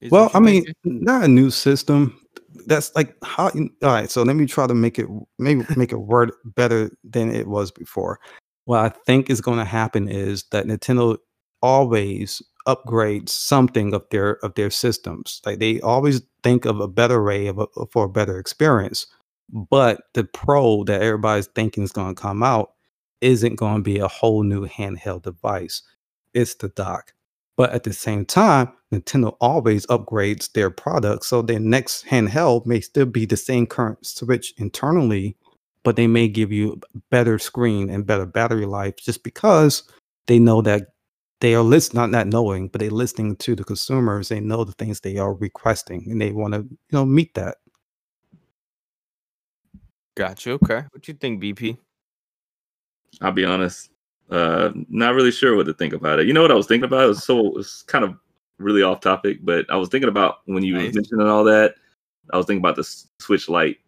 Is 0.02 0.12
Well, 0.12 0.32
I 0.34 0.39
mean, 0.39 0.66
thinking? 0.66 1.04
not 1.04 1.24
a 1.24 1.28
new 1.28 1.50
system. 1.50 2.20
That's 2.66 2.95
like 2.95 3.16
how. 3.24 3.50
All 3.50 3.70
right, 3.84 4.10
so 4.10 4.24
let 4.24 4.36
me 4.36 4.45
try 4.45 4.68
to 4.68 4.74
make 4.74 5.00
it 5.00 5.08
maybe 5.38 5.66
make 5.76 5.91
it 5.91 5.97
word 6.02 6.32
better 6.45 6.91
than 7.04 7.34
it 7.34 7.47
was 7.47 7.72
before. 7.72 8.20
What 8.66 8.80
I 8.80 8.89
think 9.06 9.30
is 9.30 9.41
going 9.41 9.58
to 9.58 9.66
happen 9.66 10.08
is 10.08 10.43
that 10.52 10.66
Nintendo 10.66 11.18
always 11.62 12.41
upgrades 12.68 13.30
something 13.30 13.93
of 13.93 14.06
their 14.12 14.43
of 14.43 14.54
their 14.56 14.70
systems. 14.70 15.41
Like 15.45 15.60
they 15.60 15.82
always 15.82 16.22
think 16.43 16.66
of 16.66 16.80
a 16.80 16.88
better 16.88 17.24
way 17.24 17.47
of 17.47 17.60
a, 17.60 17.68
for 17.91 18.06
a 18.06 18.10
better 18.10 18.38
experience. 18.39 19.08
But 19.52 20.02
the 20.14 20.24
Pro 20.26 20.84
that 20.86 21.02
everybody's 21.02 21.47
thinking 21.47 21.84
is 21.84 21.91
going 21.91 22.14
to 22.14 22.22
come 22.22 22.43
out 22.43 22.74
isn't 23.22 23.56
going 23.56 23.78
to 23.78 23.82
be 23.82 24.00
a 24.00 24.08
whole 24.08 24.43
new 24.43 24.68
handheld 24.68 25.24
device. 25.24 25.82
It's 26.34 26.56
the 26.56 26.70
dock. 26.70 27.14
But 27.60 27.74
at 27.74 27.84
the 27.84 27.91
same 27.91 28.24
time, 28.24 28.72
Nintendo 28.89 29.36
always 29.41 29.86
upgrades 29.88 30.49
their 30.53 30.70
products. 30.70 31.28
So 31.28 31.41
their 31.41 31.60
next 31.60 32.05
handheld 32.05 32.66
may 32.66 32.80
still 32.80 33.05
be 33.05 33.26
the 33.26 33.36
same 33.36 33.68
current 33.68 34.05
Switch 34.07 34.53
internally, 34.55 35.36
but 35.84 35.97
they 35.97 36.07
may 36.07 36.30
give 36.30 36.53
you 36.53 36.80
better 37.12 37.38
screen 37.38 37.89
and 37.89 38.05
better 38.05 38.26
battery 38.26 38.66
life 38.66 38.95
just 38.95 39.26
because 39.26 39.84
they 40.28 40.39
know 40.39 40.62
that 40.62 40.93
they 41.41 41.53
are 41.53 41.62
listening, 41.62 41.99
not, 41.99 42.12
not 42.12 42.28
knowing, 42.28 42.70
but 42.70 42.80
they're 42.80 42.89
listening 42.89 43.36
to 43.36 43.55
the 43.55 43.66
consumers. 43.66 44.30
They 44.30 44.39
know 44.39 44.64
the 44.64 44.72
things 44.72 45.01
they 45.01 45.18
are 45.18 45.34
requesting 45.34 46.07
and 46.10 46.22
they 46.22 46.32
want 46.32 46.53
to, 46.53 46.60
you 46.60 46.78
know, 46.93 47.05
meet 47.05 47.34
that. 47.34 47.57
Gotcha. 50.16 50.51
Okay. 50.51 50.84
What 50.91 51.01
do 51.01 51.12
you 51.12 51.18
think, 51.18 51.43
BP? 51.43 51.78
I'll 53.20 53.34
be 53.34 53.43
honest. 53.43 53.89
Uh, 54.30 54.71
not 54.89 55.15
really 55.15 55.32
sure 55.32 55.55
what 55.55 55.65
to 55.65 55.73
think 55.73 55.93
about 55.93 56.19
it. 56.19 56.27
You 56.27 56.34
know 56.34 56.41
what 56.41 56.51
I 56.51 56.55
was 56.55 56.67
thinking 56.67 56.86
about? 56.86 57.05
It 57.05 57.07
was 57.07 57.23
so 57.23 57.47
it 57.47 57.53
was 57.55 57.84
kind 57.88 58.05
of 58.05 58.15
really 58.59 58.84
off 58.84 58.99
topic, 59.01 59.39
but 59.43 59.65
I 59.71 59.75
was 59.75 59.89
thinking 59.89 60.09
about 60.09 60.41
when 60.45 60.63
you 60.63 60.73
Nice. 60.75 60.88
was 60.88 60.95
mentioning 60.95 61.27
all 61.27 61.43
that. 61.45 61.75
I 62.32 62.38
was 62.38 62.45
thinking 62.45 62.61
about 62.61 62.75
the 62.75 62.84
Switch 63.19 63.49
Lite 63.49 63.80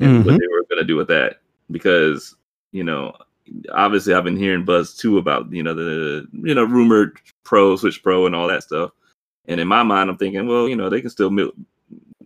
and 0.00 0.24
what 0.24 0.34
Mhm. 0.34 0.38
they 0.40 0.46
were 0.48 0.64
going 0.68 0.78
to 0.80 0.84
do 0.84 0.96
with 0.96 1.08
that 1.08 1.40
because 1.70 2.36
you 2.72 2.84
know 2.84 3.14
obviously 3.72 4.12
I've 4.14 4.24
been 4.24 4.36
hearing 4.36 4.64
buzz 4.64 4.94
too 4.96 5.18
about 5.18 5.50
you 5.52 5.62
know 5.62 5.74
the 5.74 6.26
you 6.32 6.54
know 6.54 6.64
rumored 6.64 7.18
Pro 7.44 7.76
Switch 7.76 8.02
Pro 8.02 8.26
and 8.26 8.34
all 8.34 8.46
that 8.48 8.62
stuff, 8.62 8.90
and 9.46 9.58
in 9.60 9.66
my 9.68 9.82
mind 9.82 10.10
I'm 10.10 10.18
thinking 10.18 10.46
well 10.46 10.68
you 10.68 10.76
know 10.76 10.90
they 10.90 11.00
can 11.00 11.10
still 11.10 11.30
milk 11.30 11.54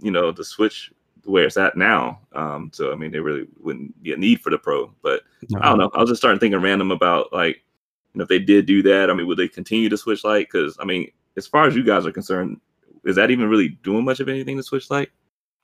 you 0.01 0.11
know 0.11 0.33
the 0.33 0.45
Switch 0.45 0.91
where 1.25 1.45
it's 1.45 1.57
at 1.57 1.77
now. 1.77 2.21
Um, 2.33 2.71
so 2.73 2.93
I 2.93 2.97
mean 2.97 3.13
there 3.13 3.23
really 3.23 3.47
wouldn't 3.61 4.03
be 4.03 4.13
a 4.13 4.17
need 4.17 4.41
for 4.41 4.51
the 4.51 4.59
Pro, 4.59 4.93
but 5.03 5.23
I 5.57 5.69
don't 5.69 5.79
know. 5.79 5.91
I 5.95 6.01
was 6.01 6.11
just 6.11 6.21
starting 6.21 6.41
thinking 6.41 6.61
random 6.61 6.91
about 6.91 7.33
like 7.33 7.57
you 8.13 8.19
know 8.19 8.23
if 8.23 8.29
they 8.29 8.39
did 8.39 8.67
do 8.67 8.83
that. 8.83 9.11
I 9.11 9.15
mean 9.15 9.27
would 9.27 9.39
they 9.39 9.49
continue 9.49 9.89
to 9.89 9.97
Switch 9.97 10.25
Lite? 10.25 10.49
Because 10.51 10.77
I 10.81 10.85
mean 10.85 11.11
as 11.37 11.47
far 11.47 11.67
as 11.67 11.75
you 11.75 11.85
guys 11.85 12.07
are 12.07 12.13
concerned. 12.13 12.61
Is 13.05 13.17
that 13.17 13.31
even 13.31 13.51
really 13.51 13.69
doing 13.83 14.03
much 14.03 14.21
of 14.21 14.31
anything 14.31 14.57
to 14.57 14.63
Switch 14.63 14.91
Lite? 14.91 15.11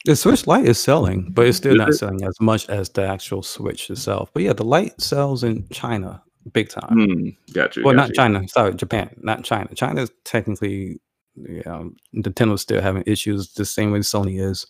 The 0.04 0.14
Switch 0.14 0.46
Lite 0.46 0.66
is 0.66 0.78
selling, 0.78 1.30
but 1.30 1.46
it's 1.46 1.56
still 1.56 1.74
not 1.74 1.94
selling 1.94 2.22
as 2.22 2.38
much 2.38 2.68
as 2.68 2.90
the 2.90 3.06
actual 3.06 3.42
Switch 3.42 3.88
itself. 3.88 4.30
But 4.34 4.42
yeah, 4.42 4.52
the 4.52 4.64
light 4.64 5.00
sells 5.00 5.42
in 5.42 5.66
China 5.70 6.22
big 6.52 6.68
time. 6.68 7.36
Got 7.52 7.76
you. 7.76 7.84
well, 7.84 7.94
got 7.94 8.00
not 8.00 8.08
you. 8.08 8.14
China. 8.14 8.48
Sorry, 8.48 8.74
Japan, 8.74 9.14
not 9.20 9.44
China. 9.44 9.68
China 9.74 10.02
is 10.02 10.10
technically, 10.24 11.00
yeah, 11.36 11.84
Nintendo's 12.14 12.62
still 12.62 12.80
having 12.80 13.04
issues 13.06 13.52
the 13.52 13.64
same 13.64 13.92
way 13.92 14.00
Sony 14.00 14.40
is. 14.40 14.66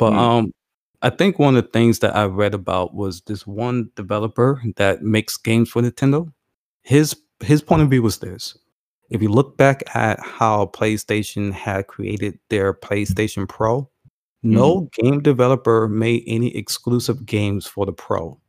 But 0.00 0.14
Hmm. 0.14 0.18
um, 0.18 0.54
I 1.02 1.10
think 1.10 1.38
one 1.40 1.56
of 1.56 1.64
the 1.64 1.70
things 1.70 2.00
that 2.00 2.16
I 2.16 2.26
read 2.26 2.54
about 2.54 2.94
was 2.94 3.22
this 3.22 3.46
one 3.46 3.90
developer 3.96 4.62
that 4.78 5.02
makes 5.04 5.38
games 5.38 5.70
for 5.70 5.82
Nintendo. 5.82 6.32
His 6.84 7.16
his 7.42 7.62
point 7.62 7.82
of 7.82 7.90
view 7.90 8.02
was 8.02 8.18
this: 8.20 8.58
if 9.10 9.22
you 9.22 9.30
look 9.30 9.58
back 9.58 9.84
at 9.96 10.20
how 10.20 10.66
PlayStation 10.68 11.52
had 11.52 11.88
created 11.88 12.38
their 12.50 12.74
PlayStation 12.74 13.48
Pro, 13.48 13.90
no 14.42 14.88
game 14.94 15.20
developer 15.22 15.88
made 15.88 16.24
any 16.28 16.56
exclusive 16.56 17.26
games 17.26 17.66
for 17.66 17.86
the 17.86 17.92
Pro. 17.94 18.40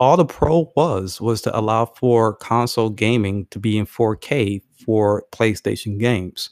All 0.00 0.16
the 0.16 0.26
Pro 0.26 0.72
was 0.76 1.20
was 1.20 1.42
to 1.42 1.58
allow 1.58 1.86
for 1.86 2.34
console 2.36 2.90
gaming 2.90 3.46
to 3.52 3.60
be 3.60 3.78
in 3.78 3.86
4K 3.86 4.62
for 4.86 5.24
PlayStation 5.32 5.98
games. 5.98 6.50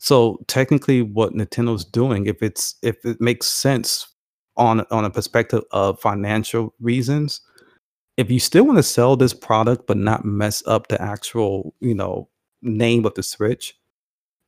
So 0.00 0.38
technically, 0.46 1.02
what 1.02 1.34
Nintendo's 1.34 1.84
doing, 1.84 2.24
if 2.26 2.42
it's 2.42 2.74
if 2.82 3.04
it 3.04 3.20
makes 3.20 3.46
sense 3.46 4.08
on 4.56 4.80
on 4.90 5.04
a 5.04 5.10
perspective 5.10 5.62
of 5.72 6.00
financial 6.00 6.74
reasons, 6.80 7.42
if 8.16 8.30
you 8.30 8.40
still 8.40 8.64
want 8.64 8.78
to 8.78 8.82
sell 8.82 9.14
this 9.14 9.34
product 9.34 9.86
but 9.86 9.98
not 9.98 10.24
mess 10.24 10.62
up 10.66 10.88
the 10.88 11.00
actual 11.00 11.74
you 11.80 11.94
know 11.94 12.30
name 12.62 13.04
of 13.04 13.12
the 13.14 13.22
Switch, 13.22 13.74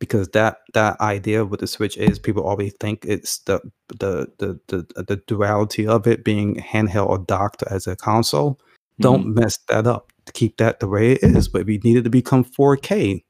because 0.00 0.30
that 0.30 0.61
that 0.72 0.98
idea 1.03 1.44
with 1.44 1.61
the 1.61 1.66
Switch 1.66 1.98
is 1.98 2.18
people 2.18 2.44
always 2.44 2.72
think 2.80 3.05
it's 3.07 3.40
the 3.40 3.61
the 3.88 4.28
the 4.38 4.59
the, 4.68 5.05
the 5.05 5.16
duality 5.26 5.86
of 5.86 6.07
it 6.07 6.24
being 6.24 6.57
handheld 6.57 7.11
or 7.11 7.18
docked 7.18 7.62
as 7.64 7.86
a 7.86 7.94
console. 7.94 8.59
Don't 9.00 9.26
mm-hmm. 9.26 9.40
mess 9.40 9.59
that 9.68 9.86
up. 9.86 10.12
Keep 10.32 10.57
that 10.57 10.80
the 10.80 10.88
way 10.88 11.12
it 11.12 11.22
is. 11.22 11.46
But 11.48 11.62
if 11.62 11.68
you 11.68 11.78
need 11.80 11.98
it 11.98 12.03
to 12.03 12.11
become 12.11 12.44
4K, 12.44 13.22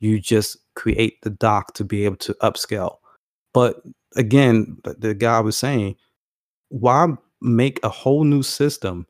you 0.00 0.20
just 0.20 0.56
create 0.78 1.20
the 1.22 1.30
dock 1.30 1.74
to 1.74 1.84
be 1.84 2.06
able 2.06 2.16
to 2.18 2.34
upscale. 2.42 2.98
But 3.54 3.82
again, 4.16 4.78
the- 4.84 4.94
guy 5.14 5.40
was 5.40 5.58
saying, 5.58 5.96
why 6.70 7.08
make 7.42 7.80
a 7.84 7.90
whole 7.90 8.24
new 8.24 8.42
system 8.44 9.06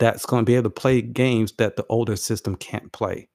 that's 0.00 0.26
going 0.26 0.42
to 0.42 0.46
be 0.46 0.56
able 0.56 0.70
to 0.70 0.80
play 0.82 1.02
games 1.02 1.52
that 1.58 1.76
the 1.76 1.86
older 1.90 2.16
system 2.16 2.56
can't 2.56 2.92
play? 2.92 3.28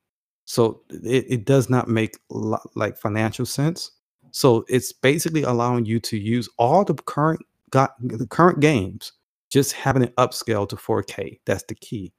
So 0.45 0.81
it, 0.89 1.25
it 1.29 1.45
does 1.45 1.69
not 1.69 1.89
make 1.89 2.19
lo- 2.31 2.59
like 2.75 2.97
financial 2.97 3.47
sense. 3.47 3.91
So 4.31 4.65
it's 4.69 4.93
basically 4.93 5.43
allowing 5.43 5.85
you 5.85 5.99
to 6.01 6.17
use 6.17 6.49
all 6.59 6.85
the 6.85 6.95
current 6.95 7.41
got 7.71 7.95
the 8.01 8.27
current 8.27 8.61
games, 8.61 9.13
just 9.51 9.73
having 9.73 10.03
it 10.03 10.15
upscale 10.17 10.69
to 10.69 10.77
4K. 10.77 11.39
That's 11.45 11.63
the 11.65 11.75
key. 11.75 12.13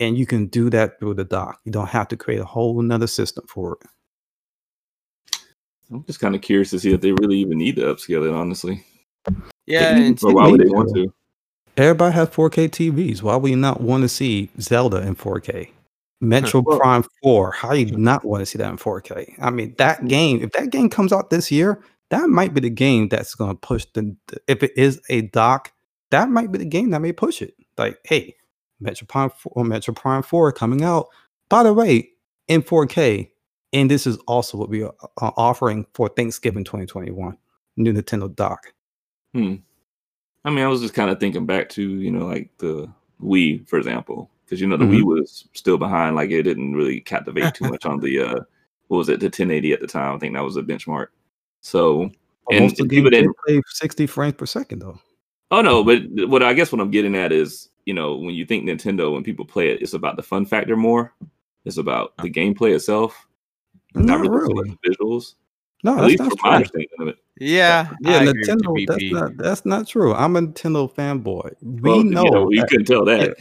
And 0.00 0.18
you 0.18 0.26
can 0.26 0.46
do 0.48 0.70
that 0.70 1.00
through 1.00 1.14
the 1.14 1.24
dock. 1.24 1.60
You 1.64 1.72
don't 1.72 1.88
have 1.90 2.08
to 2.08 2.18
create 2.18 2.40
a 2.40 2.46
whole 2.46 2.80
another 2.80 3.08
system 3.08 3.46
for 3.48 3.74
it. 3.82 3.88
I'm 5.92 6.04
just 6.04 6.20
kind 6.20 6.34
of 6.34 6.40
curious 6.42 6.70
to 6.70 6.80
see 6.80 6.92
if 6.92 7.00
they 7.00 7.12
really 7.12 7.38
even 7.38 7.58
need 7.58 7.76
to 7.76 7.82
upscale 7.82 8.26
it, 8.28 8.34
honestly. 8.34 8.84
Yeah, 9.66 9.96
and 9.96 10.22
Or 10.24 10.34
why 10.34 10.48
would 10.48 10.60
they 10.60 10.68
want 10.68 10.88
to. 10.94 11.04
to? 11.06 11.12
Everybody 11.76 12.14
has 12.14 12.28
4K 12.28 12.68
TVs. 12.68 13.22
Why 13.22 13.36
would 13.36 13.50
you 13.50 13.56
not 13.56 13.80
want 13.80 14.02
to 14.02 14.08
see 14.08 14.50
Zelda 14.60 14.98
in 15.06 15.14
4K? 15.14 15.70
Metroid 16.22 16.64
Well- 16.64 16.78
Prime 16.78 17.04
4. 17.22 17.52
How 17.52 17.72
do 17.72 17.78
you 17.80 17.96
not 17.96 18.24
want 18.24 18.42
to 18.42 18.46
see 18.46 18.58
that 18.58 18.70
in 18.70 18.76
4K? 18.76 19.34
I 19.40 19.50
mean, 19.50 19.74
that 19.78 20.06
game, 20.08 20.40
if 20.42 20.52
that 20.52 20.70
game 20.70 20.88
comes 20.88 21.12
out 21.12 21.30
this 21.30 21.50
year, 21.50 21.82
that 22.10 22.28
might 22.28 22.52
be 22.54 22.60
the 22.60 22.70
game 22.70 23.08
that's 23.08 23.34
going 23.34 23.50
to 23.50 23.56
push 23.60 23.86
the, 23.94 24.14
the- 24.28 24.40
if 24.46 24.62
it 24.62 24.72
is 24.76 25.00
a 25.08 25.22
dock, 25.22 25.72
that 26.10 26.28
might 26.28 26.52
be 26.52 26.58
the 26.58 26.64
game 26.64 26.90
that 26.90 27.00
may 27.00 27.12
push 27.12 27.40
it. 27.42 27.54
Like, 27.78 27.98
hey, 28.04 28.34
Metroid 28.82 29.08
Prime 29.08 29.30
4 29.30 29.64
Metroid 29.64 29.96
Prime 29.96 30.22
4 30.22 30.52
coming 30.52 30.82
out. 30.84 31.08
By 31.48 31.62
the 31.62 31.72
way, 31.72 32.10
in 32.48 32.62
4K, 32.62 33.30
and 33.72 33.90
this 33.90 34.06
is 34.06 34.16
also 34.26 34.56
what 34.58 34.68
we 34.68 34.82
are 34.82 34.94
offering 35.18 35.86
for 35.94 36.08
Thanksgiving 36.08 36.64
2021, 36.64 37.36
new 37.76 37.92
Nintendo 37.92 38.34
dock. 38.34 38.72
Hmm. 39.34 39.56
I 40.44 40.50
mean, 40.50 40.64
I 40.64 40.68
was 40.68 40.80
just 40.80 40.94
kind 40.94 41.10
of 41.10 41.20
thinking 41.20 41.46
back 41.46 41.68
to, 41.70 41.82
you 41.82 42.10
know, 42.10 42.26
like 42.26 42.50
the 42.58 42.90
Wii, 43.22 43.66
for 43.68 43.78
example, 43.78 44.28
because 44.44 44.60
you 44.60 44.66
know 44.66 44.76
the 44.76 44.84
Mhm. 44.84 44.98
Wii 45.00 45.04
was 45.20 45.48
still 45.52 45.78
behind. 45.78 46.16
Like 46.16 46.30
it 46.30 46.42
didn't 46.42 46.74
really 46.74 47.00
captivate 47.00 47.54
too 47.54 47.64
much 47.70 47.86
on 47.86 48.00
the 48.00 48.18
uh, 48.20 48.40
what 48.88 48.98
was 48.98 49.08
it, 49.08 49.20
the 49.20 49.26
1080 49.26 49.72
at 49.72 49.80
the 49.80 49.86
time. 49.86 50.14
I 50.16 50.18
think 50.18 50.34
that 50.34 50.42
was 50.44 50.56
a 50.56 50.62
benchmark. 50.62 51.06
So, 51.62 52.10
And 52.50 52.60
most 52.60 52.80
of 52.80 52.88
the 52.88 52.96
people 52.96 53.10
didn't- 53.10 53.36
play 53.46 53.62
60 53.66 54.06
frames 54.06 54.34
per 54.34 54.46
second 54.46 54.80
though. 54.80 54.98
oh 55.52 55.62
no, 55.62 55.84
but 55.84 56.02
what 56.28 56.42
I 56.42 56.52
guess 56.54 56.72
what 56.72 56.80
I'm 56.80 56.90
getting 56.90 57.14
at 57.14 57.30
is, 57.32 57.68
you 57.86 57.94
know, 57.94 58.16
when 58.16 58.34
you 58.34 58.44
think 58.44 58.64
Nintendo, 58.64 59.12
when 59.12 59.22
people 59.22 59.44
play 59.44 59.70
it, 59.70 59.80
it's 59.80 59.94
about 59.94 60.16
the 60.16 60.22
fun 60.22 60.44
factor 60.44 60.76
more. 60.76 61.14
It's 61.64 61.76
about 61.78 62.16
the 62.18 62.28
gameplay 62.30 62.74
itself, 62.74 63.28
Not 63.94 64.24
so 64.24 64.30
much 64.30 64.42
really. 64.42 64.78
the 64.82 64.90
visuals. 64.90 65.34
No, 65.84 65.92
At 65.94 65.96
that's 65.96 66.06
least 66.08 66.18
not 66.22 66.30
from 66.30 66.38
my 66.42 66.48
true. 66.48 66.54
understanding 66.56 66.88
of 67.00 67.08
it. 67.08 67.16
yeah, 67.40 67.90
Yeah, 68.02 68.18
I 68.18 68.26
Nintendo. 68.26 68.86
That's 68.86 69.04
not 69.12 69.36
that's 69.36 69.64
not 69.66 69.88
true. 69.88 70.14
I'm 70.14 70.36
a 70.36 70.42
Nintendo 70.42 70.92
fanboy. 70.94 71.54
We 71.60 71.80
Well, 71.80 72.04
know 72.04 72.24
you, 72.24 72.30
know, 72.30 72.50
you 72.50 72.60
that 72.60 72.68
couldn't 72.68 72.86
tell 72.86 73.04
that. 73.04 73.36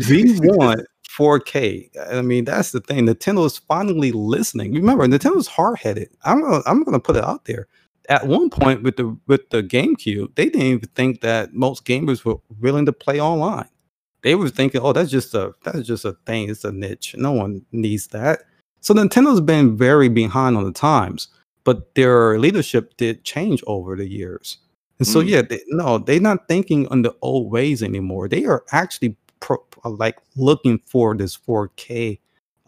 we 0.08 0.24
want 0.48 0.86
4K. 1.16 1.90
I 2.12 2.22
mean, 2.22 2.44
that's 2.44 2.72
the 2.72 2.80
thing. 2.80 3.06
Nintendo 3.06 3.46
is 3.46 3.58
finally 3.58 4.10
listening. 4.12 4.74
Remember, 4.74 5.06
Nintendo's 5.06 5.46
hard 5.46 5.78
headed. 5.78 6.08
I'm 6.24 6.40
gonna, 6.40 6.62
I'm 6.66 6.82
going 6.82 6.94
to 6.94 7.00
put 7.00 7.16
it 7.16 7.24
out 7.24 7.44
there. 7.44 7.68
At 8.08 8.26
one 8.26 8.50
point 8.50 8.82
with 8.82 8.96
the 8.96 9.16
with 9.28 9.48
the 9.50 9.62
GameCube, 9.62 10.34
they 10.34 10.46
didn't 10.46 10.62
even 10.62 10.88
think 10.96 11.20
that 11.20 11.54
most 11.54 11.84
gamers 11.84 12.24
were 12.24 12.36
willing 12.58 12.86
to 12.86 12.92
play 12.92 13.20
online. 13.20 13.68
They 14.22 14.34
were 14.34 14.48
thinking, 14.48 14.80
"Oh, 14.80 14.92
that's 14.92 15.10
just 15.10 15.32
a 15.34 15.52
that's 15.62 15.86
just 15.86 16.04
a 16.04 16.16
thing. 16.26 16.48
It's 16.50 16.64
a 16.64 16.72
niche. 16.72 17.14
No 17.16 17.30
one 17.30 17.64
needs 17.70 18.08
that." 18.08 18.40
So 18.80 18.94
Nintendo's 18.94 19.40
been 19.40 19.76
very 19.76 20.08
behind 20.08 20.56
on 20.56 20.64
the 20.64 20.72
times, 20.72 21.28
but 21.64 21.94
their 21.94 22.38
leadership 22.38 22.96
did 22.96 23.24
change 23.24 23.62
over 23.66 23.96
the 23.96 24.08
years. 24.08 24.58
And 24.98 25.06
so, 25.06 25.20
Mm. 25.20 25.28
yeah, 25.28 25.42
they, 25.42 25.60
no, 25.68 25.98
they're 25.98 26.20
not 26.20 26.48
thinking 26.48 26.86
on 26.88 27.02
the 27.02 27.14
old 27.22 27.50
ways 27.50 27.82
anymore. 27.82 28.28
They 28.28 28.44
are 28.44 28.64
actually 28.72 29.16
pro, 29.40 29.58
like 29.84 30.18
looking 30.36 30.78
for 30.86 31.14
this 31.16 31.36
4K 31.36 32.20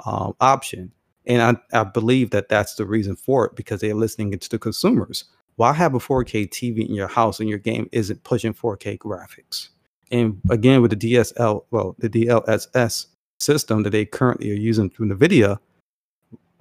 um, 0.07 0.35
option, 0.41 0.93
and 1.27 1.43
I, 1.73 1.81
I 1.81 1.85
believe 1.85 2.31
that 2.31 2.49
that's 2.49 2.75
the 2.75 2.87
reason 2.87 3.17
for 3.17 3.45
it 3.47 3.55
because 3.55 3.81
they're 3.81 3.95
listening 3.95 4.37
to 4.39 4.49
the 4.51 4.59
consumers. 4.59 5.25
Why 5.57 5.73
have 5.75 5.95
a 5.95 5.99
4K 5.99 6.49
TV 6.49 6.89
in 6.89 6.95
your 6.95 7.09
house 7.09 7.39
and 7.39 7.49
your 7.49 7.59
game 7.59 7.89
isn't 7.93 8.25
pushing 8.25 8.55
4K 8.55 8.99
graphics? 8.99 9.69
And 10.11 10.41
again, 10.51 10.81
with 10.83 10.91
the 10.99 11.15
DSL, 11.15 11.65
well, 11.71 11.95
the 11.99 12.09
DLSS 12.09 13.07
system 13.39 13.83
that 13.83 13.91
they 13.91 14.05
currently 14.07 14.51
are 14.51 14.55
using 14.55 14.91
through 14.91 15.09
NVIDIA, 15.15 15.59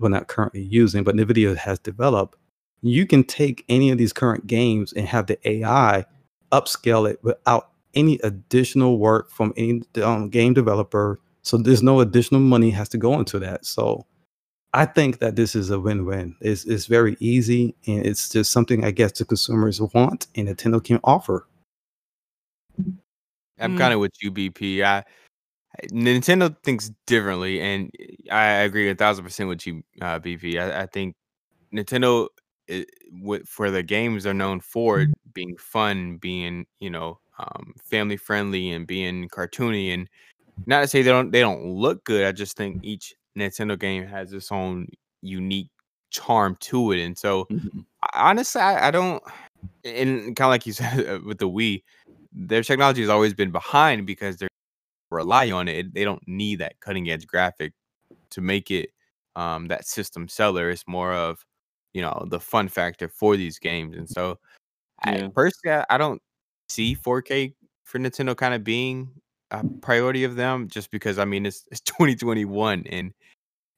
well, 0.02 0.12
not 0.12 0.28
currently 0.28 0.62
using, 0.64 1.04
but 1.04 1.16
NVIDIA 1.16 1.56
has 1.58 1.80
developed, 1.80 2.38
you 2.82 3.06
can 3.06 3.24
take 3.24 3.64
any 3.70 3.92
of 3.92 3.98
these 3.98 4.14
current 4.14 4.48
games 4.48 4.92
and 4.94 5.08
have 5.08 5.28
the 5.28 5.38
AI 5.48 6.06
upscale 6.52 7.10
it 7.10 7.24
without 7.24 7.70
any 7.94 8.20
additional 8.24 8.98
work 8.98 9.30
from 9.30 9.54
any 9.58 9.82
um, 10.04 10.30
game 10.30 10.54
developer. 10.54 11.20
So 11.44 11.58
there's 11.58 11.84
no 11.84 12.00
additional 12.00 12.42
money 12.42 12.70
has 12.72 12.90
to 12.90 12.98
go 12.98 13.18
into 13.20 13.40
that. 13.40 13.66
So 13.66 14.06
I 14.74 14.86
think 14.86 15.20
that 15.20 15.36
this 15.36 15.56
is 15.56 15.70
a 15.70 15.80
win-win. 15.80 16.36
It's, 16.42 16.66
it's 16.66 16.86
very 16.86 17.18
easy 17.20 17.76
and 17.88 18.06
it's 18.06 18.30
just 18.30 18.52
something 18.52 18.84
I 18.86 18.92
guess 18.92 19.12
the 19.14 19.26
consumers 19.26 19.82
want 19.82 20.28
and 20.36 20.48
Nintendo 20.48 20.84
can 20.84 21.00
offer. 21.04 21.48
I'm 23.60 23.76
Mm. 23.76 23.78
kind 23.78 23.94
of 23.94 24.00
with 24.00 24.14
you, 24.22 24.32
BP. 24.32 24.82
I, 24.84 25.00
I- 25.00 25.04
Nintendo 25.92 26.56
thinks 26.64 26.92
differently, 27.08 27.62
and 27.62 27.92
I 28.32 28.46
agree 28.64 28.90
a 28.90 28.96
thousand 28.96 29.24
percent 29.26 29.50
with 29.50 29.66
you, 29.66 29.84
uh, 30.02 30.20
BP. 30.20 30.60
I, 30.60 30.82
I 30.84 30.86
think 30.86 31.16
Nintendo, 31.76 32.28
i 32.70 32.86
with, 33.22 33.48
for 33.48 33.72
the 33.72 33.84
games, 33.84 34.24
they're 34.24 34.34
known 34.34 34.62
for 34.62 35.06
being 35.34 35.58
fun, 35.58 36.18
being 36.18 36.66
you 36.80 36.90
know 36.90 37.20
um, 37.40 37.74
family 37.84 38.18
friendly, 38.18 38.72
and 38.72 38.88
being 38.88 39.30
cartoony. 39.30 39.94
And 39.94 40.10
not 40.68 40.82
to 40.82 40.88
say 40.88 41.02
they 41.04 41.12
don't 41.12 41.32
they 41.32 41.42
don't 41.42 41.66
look 41.66 42.04
good. 42.06 42.26
I 42.26 42.32
just 42.34 42.58
think 42.58 42.80
each 42.84 43.16
Nintendo 43.38 43.80
game 43.80 44.06
has 44.08 44.34
its 44.34 44.52
own 44.52 44.88
unique 45.22 45.70
charm 46.12 46.58
to 46.62 46.92
it. 46.94 47.02
And 47.06 47.18
so, 47.18 47.48
Mhm. 47.52 47.86
honestly, 48.16 48.62
I, 48.62 48.90
I 48.90 48.92
don't. 48.92 49.24
And 49.86 50.36
kind 50.36 50.48
of 50.48 50.52
like 50.52 50.66
you 50.68 50.74
said 50.74 51.08
uh, 51.08 51.20
with 51.26 51.40
the 51.40 51.50
Wii, 51.50 51.84
their 52.34 52.64
technology 52.64 53.02
has 53.02 53.10
always 53.10 53.34
been 53.34 53.52
behind 53.52 54.06
because 54.08 54.38
they 54.38 54.48
rely 55.12 55.52
on 55.52 55.68
it. 55.68 55.94
They 55.94 56.04
don't 56.04 56.26
need 56.28 56.60
that 56.60 56.80
cutting 56.80 57.10
edge 57.10 57.28
graphic 57.28 57.74
to 58.32 58.42
make 58.42 58.72
it 58.72 58.90
um, 59.36 59.68
that 59.68 59.86
system 59.86 60.28
seller. 60.28 60.70
It's 60.70 60.88
more 60.88 61.14
of 61.14 61.46
you 61.94 62.02
know 62.02 62.26
the 62.30 62.40
fun 62.40 62.68
factor 62.68 63.08
for 63.08 63.38
these 63.38 63.60
games. 63.60 63.96
And 63.96 64.10
so, 64.10 64.40
Yeah. 65.06 65.26
I, 65.26 65.32
personally, 65.34 65.86
I, 65.90 65.98
don't 65.98 66.22
see 66.70 66.96
4K 66.96 67.54
for 67.84 68.00
Nintendo 68.00 68.36
kind 68.36 68.54
of 68.54 68.64
being 68.64 69.10
a 69.52 69.64
priority 69.82 70.24
of 70.24 70.36
them, 70.36 70.68
just 70.70 70.92
because 70.92 71.20
I 71.20 71.26
mean 71.26 71.46
it's 71.46 71.68
it's 71.72 71.82
2021 71.86 72.86
and 72.90 73.14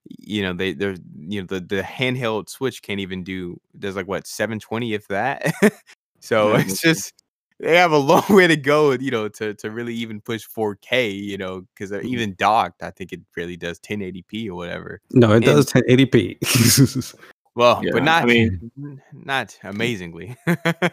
you 0.06 0.44
know 0.44 0.54
they 0.54 0.74
they're 0.74 0.98
you 1.18 1.42
know 1.42 1.48
the 1.48 1.60
the 1.62 1.82
handheld 1.82 2.50
Switch 2.50 2.82
can't 2.82 3.00
even 3.00 3.24
do 3.24 3.60
there's 3.74 3.96
like 3.96 4.08
what 4.08 4.28
720 4.28 4.94
if 4.94 5.08
that. 5.08 5.54
so 6.20 6.56
it's 6.56 6.82
just 6.82 7.22
they 7.64 7.78
have 7.78 7.91
a 7.91 7.97
long 8.11 8.24
way 8.30 8.47
to 8.47 8.55
go, 8.55 8.91
you 8.91 9.11
know, 9.11 9.28
to 9.30 9.53
to 9.55 9.72
really 9.72 9.93
even 9.95 10.22
push 10.22 10.45
4K, 10.47 11.11
you 11.24 11.38
know, 11.38 11.61
because 11.74 11.91
Mhm. 11.91 12.03
even 12.05 12.36
docked, 12.36 12.84
I 12.84 12.91
think 12.91 13.14
it 13.14 13.22
really 13.36 13.57
does 13.57 13.80
1080p 13.80 14.49
or 14.49 14.55
whatever. 14.55 15.01
No, 15.11 15.32
it 15.32 15.36
And- 15.38 15.45
does 15.45 15.66
1080p. 15.72 17.16
Well, 17.55 17.82
Yeah, 17.84 17.91
but 17.93 18.01
I 18.01 18.05
not 18.05 18.26
mean- 18.26 18.72
not 19.14 19.55
amazingly. 19.61 20.36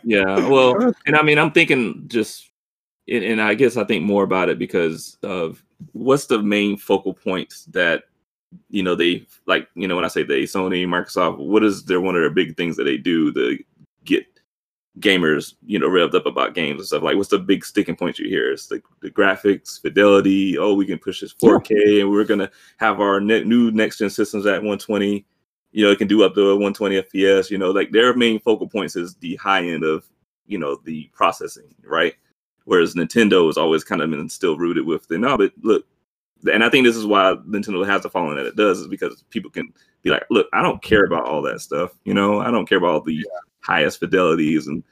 Yeah. 0.04 0.46
Well, 0.46 0.92
and 1.06 1.16
I 1.16 1.22
mean, 1.22 1.38
I'm 1.38 1.52
thinking 1.52 2.04
just, 2.06 2.50
and, 3.08 3.24
and 3.24 3.40
I 3.40 3.54
guess 3.54 3.78
I 3.78 3.84
think 3.84 4.04
more 4.04 4.24
about 4.24 4.50
it 4.50 4.58
because 4.58 5.16
of 5.22 5.64
what's 5.92 6.26
the 6.26 6.42
main 6.42 6.76
focal 6.76 7.14
points 7.14 7.64
that 7.72 8.04
you 8.68 8.82
know 8.82 8.94
they 8.94 9.26
like. 9.46 9.68
You 9.74 9.88
know, 9.88 9.96
when 9.96 10.04
I 10.04 10.08
say 10.08 10.22
they, 10.22 10.42
Sony, 10.42 10.84
Microsoft, 10.86 11.38
what 11.38 11.64
is 11.64 11.84
their 11.86 12.00
one 12.02 12.14
of 12.14 12.20
their 12.20 12.28
big 12.28 12.58
things 12.58 12.76
that 12.76 12.84
they 12.84 12.98
do 12.98 13.32
to 13.32 13.58
get 14.04 14.26
gamers, 15.01 15.55
you 15.64 15.78
know, 15.78 15.88
revved 15.88 16.14
up 16.14 16.26
about 16.26 16.55
games 16.55 16.80
and 16.80 16.86
stuff? 16.86 17.03
Like, 17.03 17.16
what's 17.16 17.30
the 17.30 17.38
big 17.38 17.64
sticking 17.64 17.96
point 17.96 18.18
you 18.18 18.28
hear? 18.28 18.53
It's 18.53 18.66
the, 18.66 18.82
the 19.01 19.11
graphics, 19.11 19.80
fidelity. 19.80 20.59
Oh, 20.59 20.74
we 20.74 20.86
can 20.86 20.98
push 20.98 21.20
this 21.20 21.34
4K, 21.34 22.01
and 22.01 22.11
we're 22.11 22.24
gonna 22.24 22.51
have 22.78 23.01
our 23.01 23.20
ne- 23.20 23.44
new 23.44 23.70
next 23.70 23.98
gen 23.98 24.11
systems 24.11 24.46
at 24.46 24.55
120 24.55 25.26
you 25.72 25.84
know, 25.84 25.92
it 25.92 25.98
can 25.98 26.09
do 26.09 26.24
up 26.24 26.34
to 26.34 26.46
120 26.57 27.03
FPS. 27.03 27.51
You 27.51 27.59
know, 27.59 27.70
like 27.70 27.92
their 27.92 28.14
main 28.14 28.40
focal 28.40 28.68
points 28.68 28.96
is 28.96 29.14
the 29.16 29.36
high 29.36 29.64
end 29.64 29.84
of, 29.84 30.09
you 30.46 30.59
know, 30.59 30.78
the 30.84 31.09
processing, 31.12 31.74
right? 31.84 32.14
Whereas 32.64 32.94
Nintendo 32.94 33.48
is 33.48 33.57
always 33.57 33.84
kind 33.84 34.03
of 34.03 34.11
been 34.11 34.28
still 34.28 34.57
rooted 34.57 34.84
with 34.84 35.07
the 35.09 35.18
no, 35.18 35.36
but 35.38 35.53
look, 35.62 35.86
and 36.51 36.64
I 36.64 36.70
think 36.70 36.86
this 36.86 36.96
is 36.96 37.07
why 37.07 37.34
Nintendo 37.46 37.86
has 37.86 38.03
the 38.03 38.11
following 38.11 38.36
that 38.36 38.46
it 38.46 38.57
does 38.57 38.80
is 38.80 38.88
because 38.88 39.24
people 39.30 39.51
can 39.51 39.72
be 40.03 40.11
like, 40.11 40.24
look, 40.30 40.48
I 40.53 40.62
don't 40.62 40.82
care 40.82 41.05
about 41.05 41.26
all 41.26 41.42
that 41.42 41.61
stuff. 41.61 41.92
You 42.05 42.14
know, 42.14 42.40
I 42.40 42.51
don't 42.51 42.68
care 42.68 42.78
about 42.78 42.90
all 42.90 43.01
the 43.01 43.24
highest 43.61 44.00
fidelities 44.00 44.66
and 44.66 44.82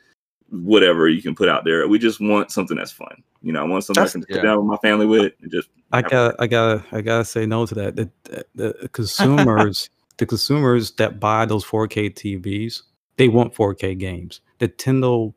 whatever 0.50 1.08
you 1.08 1.20
can 1.22 1.34
put 1.34 1.48
out 1.48 1.64
there. 1.64 1.86
We 1.88 1.98
just 1.98 2.20
want 2.20 2.50
something 2.50 2.76
that's 2.76 2.92
fun. 2.92 3.22
You 3.42 3.52
know, 3.52 3.60
I 3.60 3.66
want 3.68 3.84
something 3.84 4.02
That's- 4.02 4.16
I 4.16 4.20
can 4.20 4.26
yeah. 4.28 4.36
sit 4.36 4.42
down 4.42 4.56
with 4.58 4.66
my 4.66 4.76
family 4.78 5.06
with 5.06 5.32
and 5.42 5.50
just 5.50 5.68
I 5.92 6.02
got 6.02 6.34
I 6.38 6.46
got 6.46 6.84
I 6.92 7.00
got 7.00 7.18
to 7.18 7.24
say 7.24 7.46
no 7.46 7.66
to 7.66 7.74
that. 7.76 7.96
The, 7.96 8.10
the, 8.54 8.72
the 8.80 8.88
consumers 8.88 9.88
the 10.18 10.26
consumers 10.26 10.90
that 10.92 11.20
buy 11.20 11.44
those 11.46 11.64
4K 11.64 12.12
TVs, 12.14 12.82
they 13.16 13.28
want 13.28 13.54
4K 13.54 13.96
games. 13.98 14.40
Nintendo 14.58 15.28
do 15.30 15.34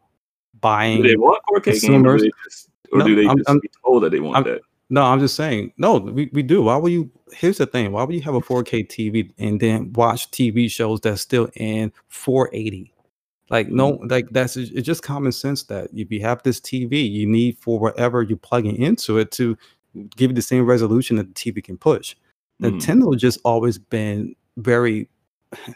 buying 0.59 1.03
they 1.03 1.15
want 1.15 1.41
4K 1.53 1.63
games 1.65 1.84
or, 1.84 1.88
consumers- 1.89 2.21
they 2.23 2.32
just, 2.43 2.69
or 2.91 2.99
No, 2.99 3.07
do 3.07 3.15
they 3.15 3.27
I'm- 3.27 3.38
just 3.38 3.49
I'm- 3.49 3.59
be 3.59 3.69
told 3.86 4.03
that 4.03 4.09
they 4.11 4.19
want 4.19 4.36
I'm- 4.38 4.43
that? 4.45 4.61
No, 4.89 5.03
I'm 5.03 5.21
just 5.21 5.36
saying. 5.38 5.71
No, 5.77 5.99
we, 5.99 6.29
we 6.34 6.43
do. 6.43 6.63
Why 6.63 6.75
would 6.75 6.91
you? 6.91 7.09
Here's 7.32 7.59
the 7.59 7.65
thing. 7.65 7.93
Why 7.93 8.03
would 8.03 8.13
you 8.13 8.21
have 8.23 8.36
a 8.36 8.41
4K 8.41 8.86
TV 8.89 9.32
and 9.38 9.57
then 9.57 9.93
watch 9.93 10.29
TV 10.32 10.69
shows 10.69 10.99
that's 10.99 11.21
still 11.21 11.49
in 11.55 11.93
480? 12.09 12.93
Like 13.51 13.67
no, 13.69 13.99
like 14.09 14.29
that's 14.31 14.55
it's 14.57 14.71
just 14.87 15.03
common 15.03 15.31
sense 15.33 15.63
that 15.63 15.89
if 15.93 16.09
you 16.11 16.21
have 16.21 16.41
this 16.43 16.59
TV, 16.59 17.07
you 17.11 17.27
need 17.27 17.57
for 17.59 17.77
whatever 17.79 18.23
you're 18.23 18.37
plugging 18.37 18.77
into 18.81 19.17
it 19.19 19.29
to 19.33 19.57
give 20.15 20.31
you 20.31 20.35
the 20.35 20.41
same 20.41 20.65
resolution 20.65 21.17
that 21.17 21.27
the 21.27 21.33
TV 21.33 21.61
can 21.63 21.77
push. 21.77 22.15
Mhm. 22.61 22.79
Nintendo 22.79 23.15
just 23.17 23.39
always 23.43 23.77
been 23.77 24.35
very. 24.57 25.07
I- 25.53 25.75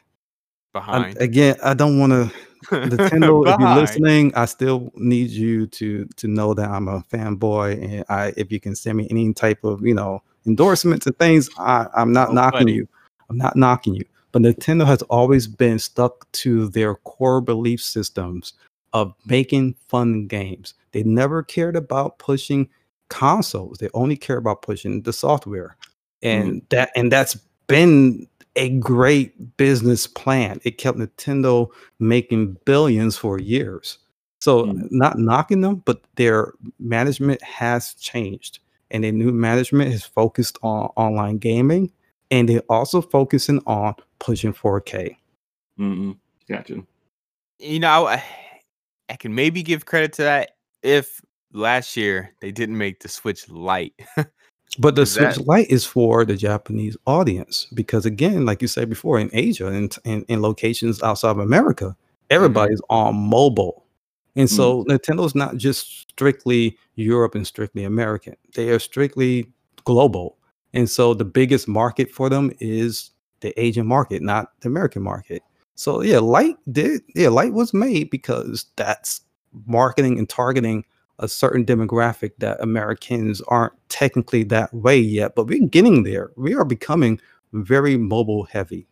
Behind. 0.73 1.17
again, 1.21 1.55
I 1.63 1.73
don't 1.73 1.99
want 1.99 2.11
to 2.11 2.32
Nintendo, 2.69 3.47
if 3.53 3.59
you're 3.59 3.76
listening, 3.76 4.34
I 4.36 4.45
still 4.45 4.91
need 4.95 5.30
you 5.30 5.67
to 5.67 6.05
to 6.17 6.28
know 6.28 6.53
that 6.53 6.69
I'm 6.69 6.88
a 6.89 7.01
fanboy, 7.11 7.82
and 7.84 8.05
I 8.09 8.34
if 8.38 8.51
you 8.51 8.59
can 8.59 8.76
send 8.76 8.97
me 8.97 9.07
any 9.09 9.34
type 9.34 9.63
of 9.63 9.86
you 9.86 9.93
know 9.93 10.21
endorsements 10.45 11.05
and 11.07 11.17
things, 11.17 11.49
I, 11.57 11.88
I'm 11.95 12.11
not 12.11 12.30
Oh, 12.30 12.34
knocking 12.34 12.59
buddy. 12.67 12.73
you. 12.73 12.88
I'm 13.30 13.38
not 13.38 13.55
knocking 13.55 13.95
you. 13.95 14.05
But 14.36 14.42
Nintendo 14.42 14.86
has 14.86 15.02
always 15.04 15.48
been 15.48 15.80
stuck 15.80 16.30
to 16.34 16.68
their 16.68 16.96
core 16.96 17.40
belief 17.40 17.82
systems 17.82 18.52
of 18.92 19.14
making 19.26 19.76
fun 19.88 20.28
games. 20.28 20.74
They 20.92 21.04
never 21.04 21.42
cared 21.42 21.78
about 21.78 22.20
pushing 22.20 22.68
consoles. 23.08 23.78
They 23.78 23.88
only 23.94 24.18
care 24.18 24.36
about 24.36 24.62
pushing 24.62 25.04
the 25.04 25.14
software. 25.14 25.78
And 26.22 26.62
that 26.68 26.92
and 26.98 27.10
that's 27.14 27.36
been 27.68 28.28
a 28.58 28.72
great 28.72 29.56
business 29.56 30.06
plan. 30.06 30.60
It 30.66 30.78
kept 30.80 30.98
Nintendo 30.98 31.70
making 32.00 32.58
billions 32.66 33.16
for 33.16 33.40
years. 33.40 34.00
So 34.42 34.66
Mm. 34.66 34.88
not 34.92 35.18
knocking 35.18 35.62
them, 35.62 35.82
but 35.86 36.02
their 36.16 36.52
management 36.78 37.42
has 37.42 37.94
changed. 37.94 38.60
And 38.92 39.02
their 39.06 39.14
new 39.14 39.32
management 39.32 39.94
is 39.94 40.04
focused 40.04 40.58
on 40.62 40.90
online 40.98 41.38
gaming 41.38 41.90
and 42.32 42.50
they're 42.50 42.64
also 42.70 43.02
focusing 43.02 43.62
on 43.66 43.96
pushing 44.26 44.53
4K. 44.53 45.15
Mm-hmm. 45.80 46.11
Gotcha. 46.49 46.84
you 47.59 47.80
know, 47.80 48.07
I, 48.07 48.23
I 49.09 49.15
can 49.15 49.34
maybe 49.36 49.63
give 49.63 49.86
credit 49.86 50.13
to 50.13 50.23
that 50.23 50.51
if 50.84 51.21
last 51.53 51.95
year 51.97 52.34
they 52.41 52.51
didn't 52.51 52.78
make 52.78 52.99
the 53.01 53.07
Switch 53.09 53.47
Lite. 53.49 53.93
But 54.78 54.95
the 54.95 55.03
Is 55.03 55.13
that- 55.15 55.36
Switch 55.36 55.47
Lite 55.47 55.69
is 55.69 55.86
for 55.86 56.26
the 56.26 56.36
Japanese 56.36 56.97
audience 57.07 57.67
because, 57.73 58.05
again, 58.05 58.45
like 58.45 58.61
you 58.61 58.67
said 58.67 58.89
before, 58.89 59.19
in 59.19 59.30
Asia 59.32 59.67
and 59.67 59.95
in, 60.03 60.23
in 60.23 60.41
locations 60.41 61.01
outside 61.01 61.30
of 61.30 61.39
America, 61.39 61.95
everybody's 62.30 62.82
on 62.89 63.15
mobile, 63.15 63.86
and 64.36 64.49
so 64.49 64.84
Nintendo's 64.86 65.34
not 65.36 65.55
just 65.55 66.09
strictly 66.09 66.78
Europe 66.95 67.36
and 67.36 67.47
strictly 67.47 67.86
American; 67.86 68.36
they 68.53 68.69
are 68.69 68.80
strictly 68.80 69.49
global. 69.86 70.38
And 70.73 70.89
so 70.89 71.13
the 71.13 71.23
biggest 71.26 71.69
market 71.69 72.11
for 72.11 72.28
them 72.30 72.51
is 72.59 73.11
the 73.46 73.54
Asian 73.62 73.86
market, 73.86 74.24
not 74.24 74.60
the 74.62 74.68
American 74.68 75.04
market. 75.04 75.43
So 75.76 76.02
yeah, 76.02 76.20
Light 76.20 76.58
did 76.72 77.04
yeah, 77.14 77.30
Light 77.30 77.54
was 77.54 77.74
made 77.74 78.10
because 78.10 78.66
that's 78.76 79.22
marketing 79.68 80.18
and 80.18 80.28
targeting 80.28 80.84
a 81.20 81.28
certain 81.28 81.64
demographic 81.64 82.32
that 82.39 82.60
Americans 82.60 83.41
aren't 83.48 83.74
technically 83.88 84.43
that 84.43 84.74
way 84.74 84.98
yet, 84.98 85.36
but 85.36 85.46
we're 85.46 85.68
getting 85.68 86.04
there. 86.04 86.32
We 86.36 86.56
are 86.56 86.66
becoming 86.66 87.22
very 87.54 87.98
mobile 87.98 88.43
heavy. 88.43 88.88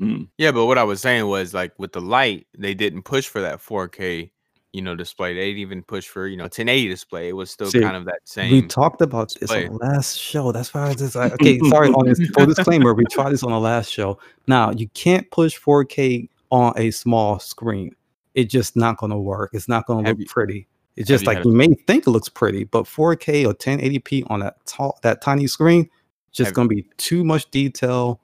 Mm. 0.00 0.28
yeah, 0.38 0.50
but 0.50 0.64
what 0.66 0.78
I 0.78 0.82
was 0.82 1.00
saying 1.00 1.26
was 1.26 1.52
like 1.54 1.78
with 1.78 1.92
the 1.92 2.00
light, 2.00 2.46
they 2.58 2.74
didn't 2.74 3.02
push 3.02 3.28
for 3.28 3.40
that 3.42 3.60
4K, 3.60 4.30
you 4.72 4.82
know, 4.82 4.94
display. 4.94 5.34
They 5.34 5.46
didn't 5.46 5.58
even 5.58 5.82
push 5.82 6.06
for 6.08 6.26
you 6.26 6.36
know 6.36 6.44
1080 6.44 6.88
display. 6.88 7.28
It 7.28 7.32
was 7.32 7.50
still 7.50 7.70
See, 7.70 7.80
kind 7.80 7.96
of 7.96 8.04
that 8.04 8.20
same. 8.24 8.52
We 8.52 8.62
talked 8.62 9.02
about 9.02 9.34
this 9.40 9.50
on 9.50 9.64
the 9.64 9.72
last 9.72 10.18
show. 10.18 10.52
That's 10.52 10.72
why 10.72 10.84
I 10.84 10.88
was 10.88 10.96
just 10.96 11.16
like, 11.16 11.32
okay, 11.34 11.58
sorry. 11.68 11.92
This, 12.04 12.28
full 12.30 12.46
disclaimer, 12.46 12.94
we 12.94 13.04
tried 13.06 13.30
this 13.30 13.42
on 13.42 13.50
the 13.50 13.60
last 13.60 13.90
show. 13.90 14.18
Now 14.46 14.70
you 14.70 14.88
can't 14.90 15.28
push 15.30 15.58
4K 15.58 16.28
on 16.50 16.72
a 16.76 16.90
small 16.90 17.38
screen. 17.38 17.94
It's 18.34 18.52
just 18.52 18.76
not 18.76 18.96
going 18.98 19.10
to 19.10 19.18
work. 19.18 19.50
It's 19.54 19.68
not 19.68 19.86
going 19.86 20.04
to 20.04 20.10
look 20.10 20.20
you- 20.20 20.26
pretty. 20.26 20.66
It's 20.96 21.08
just 21.08 21.26
like 21.26 21.38
a- 21.38 21.48
you 21.48 21.54
may 21.54 21.72
think 21.86 22.06
it 22.06 22.10
looks 22.10 22.28
pretty, 22.28 22.64
but 22.64 22.84
4K 22.84 23.46
or 23.46 23.54
1080p 23.54 24.24
on 24.28 24.40
that 24.40 24.64
tall, 24.66 24.98
that 25.02 25.22
tiny 25.22 25.46
screen, 25.46 25.88
just 26.30 26.52
going 26.52 26.68
to 26.68 26.74
be 26.74 26.84
too 26.96 27.24
much 27.24 27.50
detail. 27.50 28.20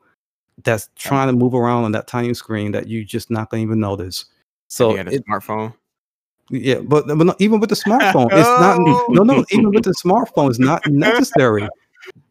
That's 0.64 0.90
trying 0.96 1.28
to 1.28 1.32
move 1.32 1.54
around 1.54 1.84
on 1.84 1.92
that 1.92 2.06
tiny 2.06 2.34
screen 2.34 2.72
that 2.72 2.86
you 2.86 3.04
just 3.04 3.30
not 3.30 3.50
going 3.50 3.62
to 3.62 3.68
even 3.68 3.80
notice. 3.80 4.20
Have 4.20 4.28
So 4.68 4.90
you 4.90 4.96
had 4.98 5.08
a 5.08 5.14
it, 5.14 5.26
smartphone. 5.26 5.74
Yeah, 6.50 6.78
but, 6.80 7.06
but 7.06 7.18
not, 7.18 7.40
even 7.40 7.60
with 7.60 7.70
the 7.70 7.76
smartphone, 7.76 8.28
it's 8.32 8.60
not. 8.60 8.78
No, 9.08 9.22
no, 9.22 9.44
even 9.50 9.70
with 9.70 9.84
the 9.84 9.94
smartphone, 10.04 10.50
it's 10.50 10.58
not 10.58 10.86
necessary. 10.86 11.68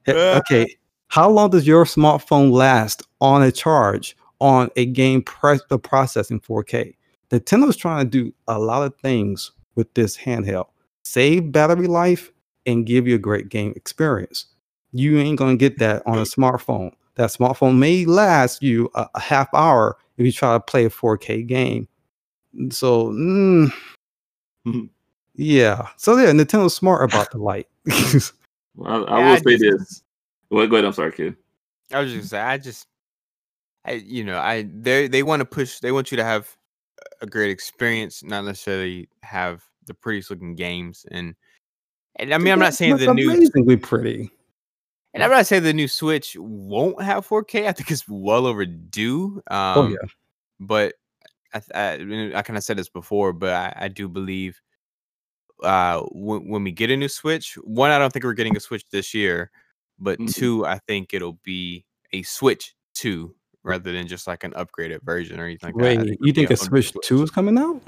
Okay, 0.07 0.77
how 1.07 1.29
long 1.29 1.49
does 1.49 1.67
your 1.67 1.83
smartphone 1.83 2.51
last 2.51 3.03
on 3.19 3.41
a 3.43 3.51
charge 3.51 4.15
on 4.39 4.69
a 4.75 4.85
game 4.85 5.23
the 5.69 5.79
processing 5.79 6.39
4K? 6.39 6.95
Nintendo's 7.31 7.75
trying 7.75 8.05
to 8.05 8.09
do 8.09 8.33
a 8.47 8.59
lot 8.59 8.83
of 8.83 8.95
things 8.99 9.51
with 9.75 9.93
this 9.95 10.15
handheld. 10.15 10.67
Save 11.03 11.51
battery 11.51 11.87
life 11.87 12.31
and 12.65 12.85
give 12.85 13.07
you 13.07 13.15
a 13.15 13.19
great 13.19 13.49
game 13.49 13.73
experience. 13.75 14.45
You 14.91 15.19
ain't 15.19 15.37
gonna 15.37 15.55
get 15.55 15.79
that 15.79 16.03
on 16.05 16.19
a 16.19 16.23
smartphone. 16.23 16.91
That 17.15 17.29
smartphone 17.29 17.77
may 17.77 18.05
last 18.05 18.61
you 18.61 18.89
a, 18.95 19.07
a 19.15 19.19
half 19.19 19.47
hour 19.53 19.97
if 20.17 20.25
you 20.25 20.31
try 20.31 20.53
to 20.53 20.59
play 20.59 20.85
a 20.85 20.89
4K 20.89 21.45
game. 21.47 21.87
So, 22.69 23.07
mm, 23.07 23.73
Yeah. 25.37 25.89
So 25.97 26.15
yeah, 26.17 26.31
Nintendo's 26.31 26.73
smart 26.75 27.03
about 27.03 27.31
the 27.31 27.37
light. 27.39 27.67
Well, 28.77 29.05
I, 29.07 29.15
I 29.15 29.19
Yeah, 29.19 29.25
will 29.27 29.33
I 29.33 29.37
say 29.37 29.57
just- 29.57 29.61
this. 29.61 30.03
Well, 30.49 30.67
go 30.67 30.75
ahead. 30.75 30.85
I'm 30.85 30.93
sorry, 30.93 31.11
kid. 31.13 31.35
I 31.93 31.99
was 32.01 32.11
just 32.11 32.31
gonna 32.31 32.41
say, 32.43 32.45
I 32.51 32.57
just, 32.57 32.87
I, 33.85 33.91
you 33.93 34.23
know, 34.23 34.37
I 34.37 34.67
they 34.73 35.07
they 35.07 35.23
want 35.23 35.39
to 35.41 35.45
push. 35.45 35.79
They 35.79 35.91
want 35.93 36.11
you 36.11 36.17
to 36.17 36.23
have 36.23 36.55
a 37.21 37.25
great 37.25 37.51
experience, 37.51 38.23
not 38.23 38.43
necessarily 38.43 39.07
have 39.23 39.63
the 39.85 39.93
prettiest 39.93 40.29
looking 40.29 40.55
games. 40.55 41.05
And 41.09 41.35
and 42.17 42.33
I 42.33 42.37
mean, 42.37 42.51
I'm 42.51 42.59
not 42.59 42.73
saying 42.73 42.97
the 42.97 43.13
new 43.13 43.31
amazingly 43.31 43.77
pretty. 43.77 44.29
And 45.13 45.23
I'm 45.23 45.31
not 45.31 45.45
saying 45.47 45.63
the 45.63 45.73
new 45.73 45.87
Switch 45.87 46.35
won't 46.37 47.01
have 47.01 47.25
4K. 47.27 47.67
I 47.67 47.71
think 47.71 47.89
it's 47.91 48.07
well 48.09 48.45
overdue. 48.45 49.41
Um, 49.49 49.77
Oh 49.77 49.87
yeah. 49.87 50.07
But 50.59 50.95
I, 51.55 51.61
I, 51.73 52.31
I 52.35 52.41
kind 52.41 52.57
of 52.57 52.63
said 52.63 52.77
this 52.77 52.89
before, 52.89 53.33
but 53.33 53.53
I, 53.53 53.73
I 53.85 53.87
do 53.87 54.07
believe 54.09 54.59
uh, 55.63 56.01
when, 56.11 56.47
when 56.49 56.63
we 56.63 56.71
get 56.71 56.91
a 56.91 56.97
new 56.97 57.07
Switch, 57.07 57.55
one, 57.63 57.91
I 57.91 57.97
don't 57.97 58.11
think 58.11 58.25
we're 58.25 58.33
getting 58.33 58.57
a 58.57 58.59
Switch 58.59 58.83
this 58.91 59.13
year, 59.13 59.51
but 59.97 60.19
Mhm. 60.19 60.33
two, 60.35 60.65
I 60.65 60.79
think 60.87 61.13
it'll 61.13 61.39
be 61.43 61.85
a 62.11 62.23
Switch 62.23 62.75
2 62.95 63.33
rather 63.63 63.91
than 63.91 64.05
just 64.07 64.27
like 64.27 64.43
an 64.43 64.51
upgraded 64.51 65.01
version 65.03 65.39
or 65.39 65.45
anything 65.45 65.69
like 65.69 65.75
that. 65.75 65.81
Wait, 65.81 65.99
it'll 66.13 66.27
you 66.27 66.33
think 66.33 66.49
a 66.49 66.53
own 66.53 66.57
Switch 66.57 66.91
Two 67.03 67.23
is 67.23 67.31
coming 67.31 67.57
out 67.57 67.81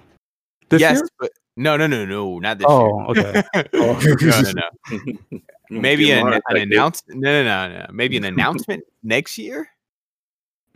this 0.70 0.82
yes, 0.82 0.98
year? 0.98 1.08
but 1.20 1.32
no, 1.58 1.76
no, 1.78 1.88
no, 1.88 2.06
no, 2.06 2.40
not 2.40 2.58
this 2.58 2.66
Oh, 2.70 3.14
year. 3.14 3.24
okay. 3.24 3.44
Oh. 3.74 4.00
no, 4.22 4.42
no, 4.42 4.52
no. 4.52 5.40
Maybe 5.70 6.06
Give 6.06 6.20
him 6.20 6.28
a 6.28 6.32
an, 6.36 6.42
an 6.50 6.58
announcement. 6.58 7.20
No, 7.20 7.44
no, 7.44 7.68
no, 7.68 7.80
no. 7.80 7.86
Maybe 7.92 8.16
an 8.18 8.24
announcement 8.34 8.84
next 9.04 9.38
year. 9.38 9.68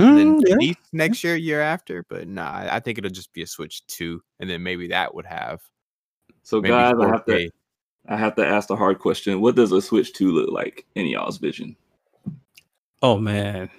Mm, 0.02 0.42
then 0.44 0.60
yeah. 0.60 0.74
next 0.94 1.24
year, 1.24 1.36
year 1.36 1.62
after. 1.62 2.04
But 2.10 2.28
nah, 2.28 2.52
I 2.52 2.78
I 2.78 2.80
think 2.80 2.98
it'll 2.98 3.12
just 3.12 3.34
be 3.34 3.44
a 3.44 3.48
Switch 3.48 3.86
two, 3.88 4.22
and 4.40 4.50
then 4.50 4.64
maybe 4.64 4.88
that 4.88 5.14
would 5.16 5.26
have 5.26 5.62
So 6.44 6.62
maybe 6.62 6.74
guys, 6.74 6.96
I 7.00 7.08
have 7.08 7.26
to 7.26 7.50
I 8.08 8.18
have 8.18 8.36
to 8.36 8.46
ask 8.46 8.68
the 8.68 8.76
hard 8.76 9.00
question. 9.00 9.42
What 9.42 9.56
does 9.56 9.72
a 9.72 9.82
Switch 9.82 10.14
2 10.14 10.32
look 10.32 10.52
like 10.52 10.86
in 10.96 11.08
y'all's 11.08 11.38
vision? 11.38 11.76
Oh 13.02 13.18
man, 13.18 13.70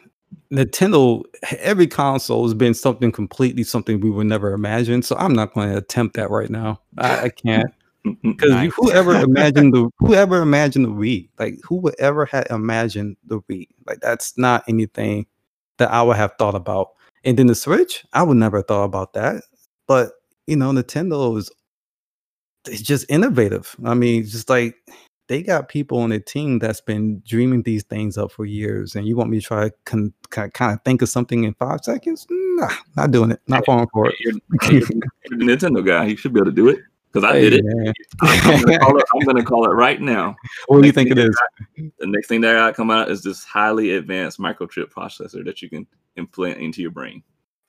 Nintendo. 0.52 1.24
Every 1.58 1.86
console 1.86 2.44
has 2.44 2.54
been 2.54 2.74
something 2.74 3.12
completely 3.12 3.64
something 3.64 4.00
we 4.00 4.10
would 4.10 4.26
never 4.26 4.52
imagine. 4.52 5.02
So 5.02 5.16
I'm 5.16 5.32
not 5.32 5.54
going 5.54 5.70
to 5.70 5.76
attempt 5.76 6.16
that 6.16 6.30
right 6.30 6.50
now. 6.50 6.80
I, 6.98 7.24
I 7.24 7.28
can't 7.28 7.72
because 8.22 8.50
Nice. 8.50 8.72
whoever 8.76 9.14
imagined 9.14 9.74
the 9.74 9.90
whoever 9.98 10.42
imagined 10.42 10.84
the 10.84 10.90
Wii, 10.90 11.28
like 11.38 11.58
who 11.64 11.76
would 11.76 11.98
ever 11.98 12.26
had 12.26 12.48
imagined 12.50 13.16
the 13.24 13.40
Wii, 13.42 13.68
like 13.86 14.00
that's 14.00 14.36
not 14.36 14.64
anything 14.68 15.26
that 15.82 15.92
I 15.92 16.00
would 16.00 16.16
have 16.16 16.34
thought 16.38 16.54
about. 16.54 16.90
And 17.24 17.36
then 17.36 17.48
the 17.48 17.56
Switch, 17.56 18.04
I 18.12 18.22
would 18.22 18.36
never 18.36 18.62
thought 18.62 18.84
about 18.84 19.14
that. 19.14 19.42
But 19.88 20.12
you 20.46 20.54
know, 20.56 20.70
Nintendo 20.70 21.36
is 21.36 21.50
it's 22.68 22.82
just 22.82 23.04
innovative. 23.08 23.74
I 23.84 23.94
mean, 23.94 24.24
just 24.24 24.48
like 24.48 24.76
they 25.26 25.42
got 25.42 25.68
people 25.68 25.98
on 25.98 26.10
their 26.10 26.20
team 26.20 26.60
that's 26.60 26.80
been 26.80 27.20
dreaming 27.26 27.62
these 27.62 27.82
things 27.82 28.16
up 28.16 28.30
for 28.30 28.44
years, 28.44 28.94
and 28.94 29.06
you 29.06 29.16
want 29.16 29.30
me 29.30 29.40
to 29.40 29.46
try 29.46 29.68
to 29.68 29.74
con- 29.84 30.14
kind 30.30 30.72
of 30.72 30.78
think 30.84 31.02
of 31.02 31.08
something 31.08 31.42
in 31.42 31.54
five 31.54 31.80
seconds? 31.82 32.26
Nah, 32.30 32.70
not 32.96 33.10
doing 33.10 33.32
it. 33.32 33.40
Not 33.48 33.64
falling 33.66 33.88
for 33.92 34.08
it. 34.08 34.14
You're, 34.20 34.34
you're 34.70 34.80
the 34.82 35.44
Nintendo 35.44 35.84
guy. 35.84 36.06
You 36.06 36.16
should 36.16 36.32
be 36.32 36.38
able 36.38 36.50
to 36.50 36.56
do 36.56 36.68
it 36.68 36.78
because 37.12 37.28
I 37.28 37.38
did 37.40 37.52
it. 37.54 37.64
man. 37.64 37.92
I'm 38.22 38.62
gonna, 38.64 38.78
call 38.78 38.98
it. 38.98 39.04
I'm 39.14 39.26
gonna 39.26 39.44
call 39.44 39.70
it 39.70 39.74
right 39.74 40.00
now. 40.00 40.34
what 40.66 40.80
do 40.80 40.86
you 40.86 40.92
think 40.92 41.10
it 41.10 41.18
is? 41.18 41.36
thing? 41.76 41.92
The 41.98 42.06
next 42.06 42.28
thing 42.28 42.40
that 42.42 42.54
got 42.54 42.74
come 42.74 42.90
out 42.90 43.10
is 43.10 43.22
this 43.22 43.44
highly 43.44 43.92
advanced 43.92 44.38
microchip 44.38 44.90
processor 44.90 45.44
that 45.44 45.60
you 45.62 45.68
can 45.68 45.86
implant 46.16 46.58
into 46.58 46.80
your 46.82 46.90
brain. 46.90 47.22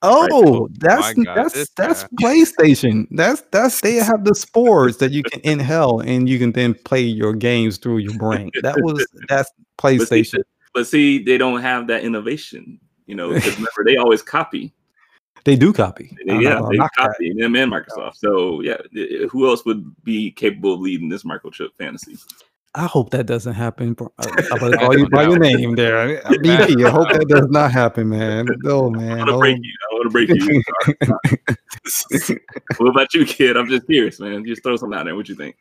Oh, 0.06 0.28
Oh 0.32 0.70
that's 0.80 1.16
my 1.18 1.24
God, 1.24 1.36
that's 1.38 1.70
that's 1.72 2.04
guy. 2.04 2.10
PlayStation. 2.22 3.08
That's 3.12 3.42
that's 3.52 3.82
they 3.82 3.96
have 4.04 4.26
the 4.26 4.36
spores 4.36 4.98
that 4.98 5.12
you 5.12 5.24
can 5.24 5.40
inhale 5.44 6.00
and 6.02 6.28
you 6.28 6.40
can 6.40 6.52
then 6.52 6.74
play 6.74 7.02
your 7.02 7.34
games 7.34 7.78
through 7.78 8.00
your 8.00 8.18
brain. 8.18 8.52
That 8.62 8.76
was 8.82 9.06
that's 9.30 9.50
But 9.82 9.90
see, 10.08 10.22
PlayStation. 10.22 10.44
but 10.74 10.88
see, 10.88 11.24
they 11.24 11.38
don't 11.38 11.62
have 11.62 11.88
that 11.88 12.04
innovation. 12.04 12.80
You 13.06 13.16
know, 13.16 13.32
'cause 13.34 13.46
remember 13.56 13.84
they 13.86 13.98
always 13.98 14.22
copy. 14.22 14.74
They 15.46 15.56
do 15.58 15.74
copy. 15.74 16.16
Yeah, 16.26 16.62
they 16.70 16.78
knock 16.78 16.92
that. 16.98 17.10
copy 17.12 17.34
them 17.34 17.56
and 17.56 17.72
Microsoft. 17.72 18.16
So 18.16 18.62
yeah, 18.62 18.78
who 19.30 19.48
else 19.48 19.66
would 19.66 19.84
be 20.04 20.32
capable 20.32 20.74
of 20.76 20.80
leading 20.80 21.10
this 21.10 21.24
microchip 21.24 21.70
fantasy? 21.78 22.18
I 22.76 22.88
hope 22.88 23.12
that 23.12 23.26
doesn't 23.28 23.54
happen. 23.54 23.96
I- 24.20 24.46
I'm 24.52 24.58
gonna 24.60 24.78
call 24.80 24.98
you 24.98 25.08
by 25.10 25.24
your 25.24 25.38
name 25.38 25.76
there, 25.76 26.22
BP. 26.24 26.86
I 26.86 26.90
hope 26.90 27.10
that 27.12 27.28
does 27.28 27.48
not 27.50 27.72
happen, 27.72 28.10
man. 28.10 28.48
Oh 28.66 28.88
I 28.94 28.98
man. 28.98 29.18
want 29.18 29.30
to 29.30 29.36
oh. 29.36 29.40
break 29.40 29.58
you. 29.62 29.74
I 29.92 29.94
want 29.96 30.04
to 30.06 30.10
break 30.10 30.30
you. 30.30 30.64
what 32.78 32.90
about 32.90 33.14
you, 33.14 33.26
kid? 33.26 33.58
I'm 33.58 33.68
just 33.68 33.86
curious, 33.86 34.20
man. 34.20 34.46
Just 34.46 34.64
throw 34.64 34.76
something 34.76 34.98
out 34.98 35.06
there. 35.06 35.16
What 35.16 35.30
you 35.30 35.36
think? 35.36 35.56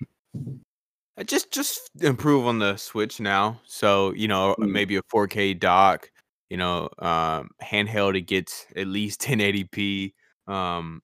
Uh, 1.18 1.24
Just 1.24 1.52
just 1.52 1.90
improve 2.00 2.46
on 2.46 2.58
the 2.58 2.76
Switch 2.76 3.20
now. 3.20 3.60
So 3.66 4.12
you 4.14 4.28
know 4.28 4.54
Mm. 4.58 4.70
maybe 4.70 4.96
a 4.96 5.02
4K 5.02 5.58
dock. 5.58 6.10
You 6.52 6.58
know, 6.58 6.90
um, 6.98 7.48
handheld 7.64 8.14
it 8.14 8.26
gets 8.26 8.66
at 8.76 8.86
least 8.86 9.20
1080p. 9.26 10.12
Um, 10.46 11.00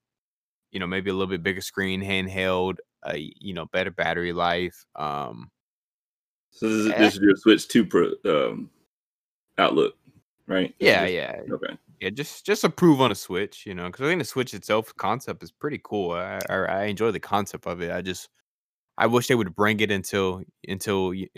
you 0.72 0.78
know, 0.78 0.86
maybe 0.86 1.08
a 1.08 1.14
little 1.14 1.26
bit 1.26 1.42
bigger 1.42 1.62
screen, 1.62 2.02
handheld. 2.02 2.76
Uh, 3.02 3.14
you 3.16 3.54
know, 3.54 3.64
better 3.72 3.90
battery 3.90 4.34
life. 4.34 4.84
Um, 4.94 5.50
So 6.50 6.68
this 6.68 6.76
is, 6.86 6.92
Eh. 6.92 6.98
this 6.98 7.14
is 7.14 7.20
your 7.20 7.36
Switch 7.36 7.66
Two 7.66 7.86
pro, 7.86 8.10
um, 8.26 8.68
outlook, 9.56 9.94
right? 10.46 10.74
Yeah, 10.80 11.06
your- 11.06 11.14
yeah, 11.14 11.40
Okay. 11.54 11.78
yeah. 12.00 12.10
Just 12.10 12.44
just 12.44 12.64
approve 12.64 13.00
on 13.00 13.10
a 13.10 13.14
Switch. 13.14 13.64
You 13.64 13.74
know, 13.74 13.86
because 13.86 14.04
I 14.04 14.08
think 14.10 14.20
the 14.20 14.26
Switch 14.26 14.52
itself 14.52 14.94
concept 14.96 15.42
is 15.42 15.50
pretty 15.50 15.80
cool. 15.82 16.10
I, 16.10 16.40
I 16.50 16.56
I 16.56 16.82
enjoy 16.84 17.10
the 17.10 17.20
concept 17.20 17.66
of 17.66 17.80
it. 17.80 17.90
I 17.90 18.02
just 18.02 18.28
I 18.98 19.06
wish 19.06 19.28
they 19.28 19.34
would 19.34 19.54
bring 19.56 19.80
it 19.80 19.90
until 19.90 20.42
until 20.68 21.08
y- 21.10 21.30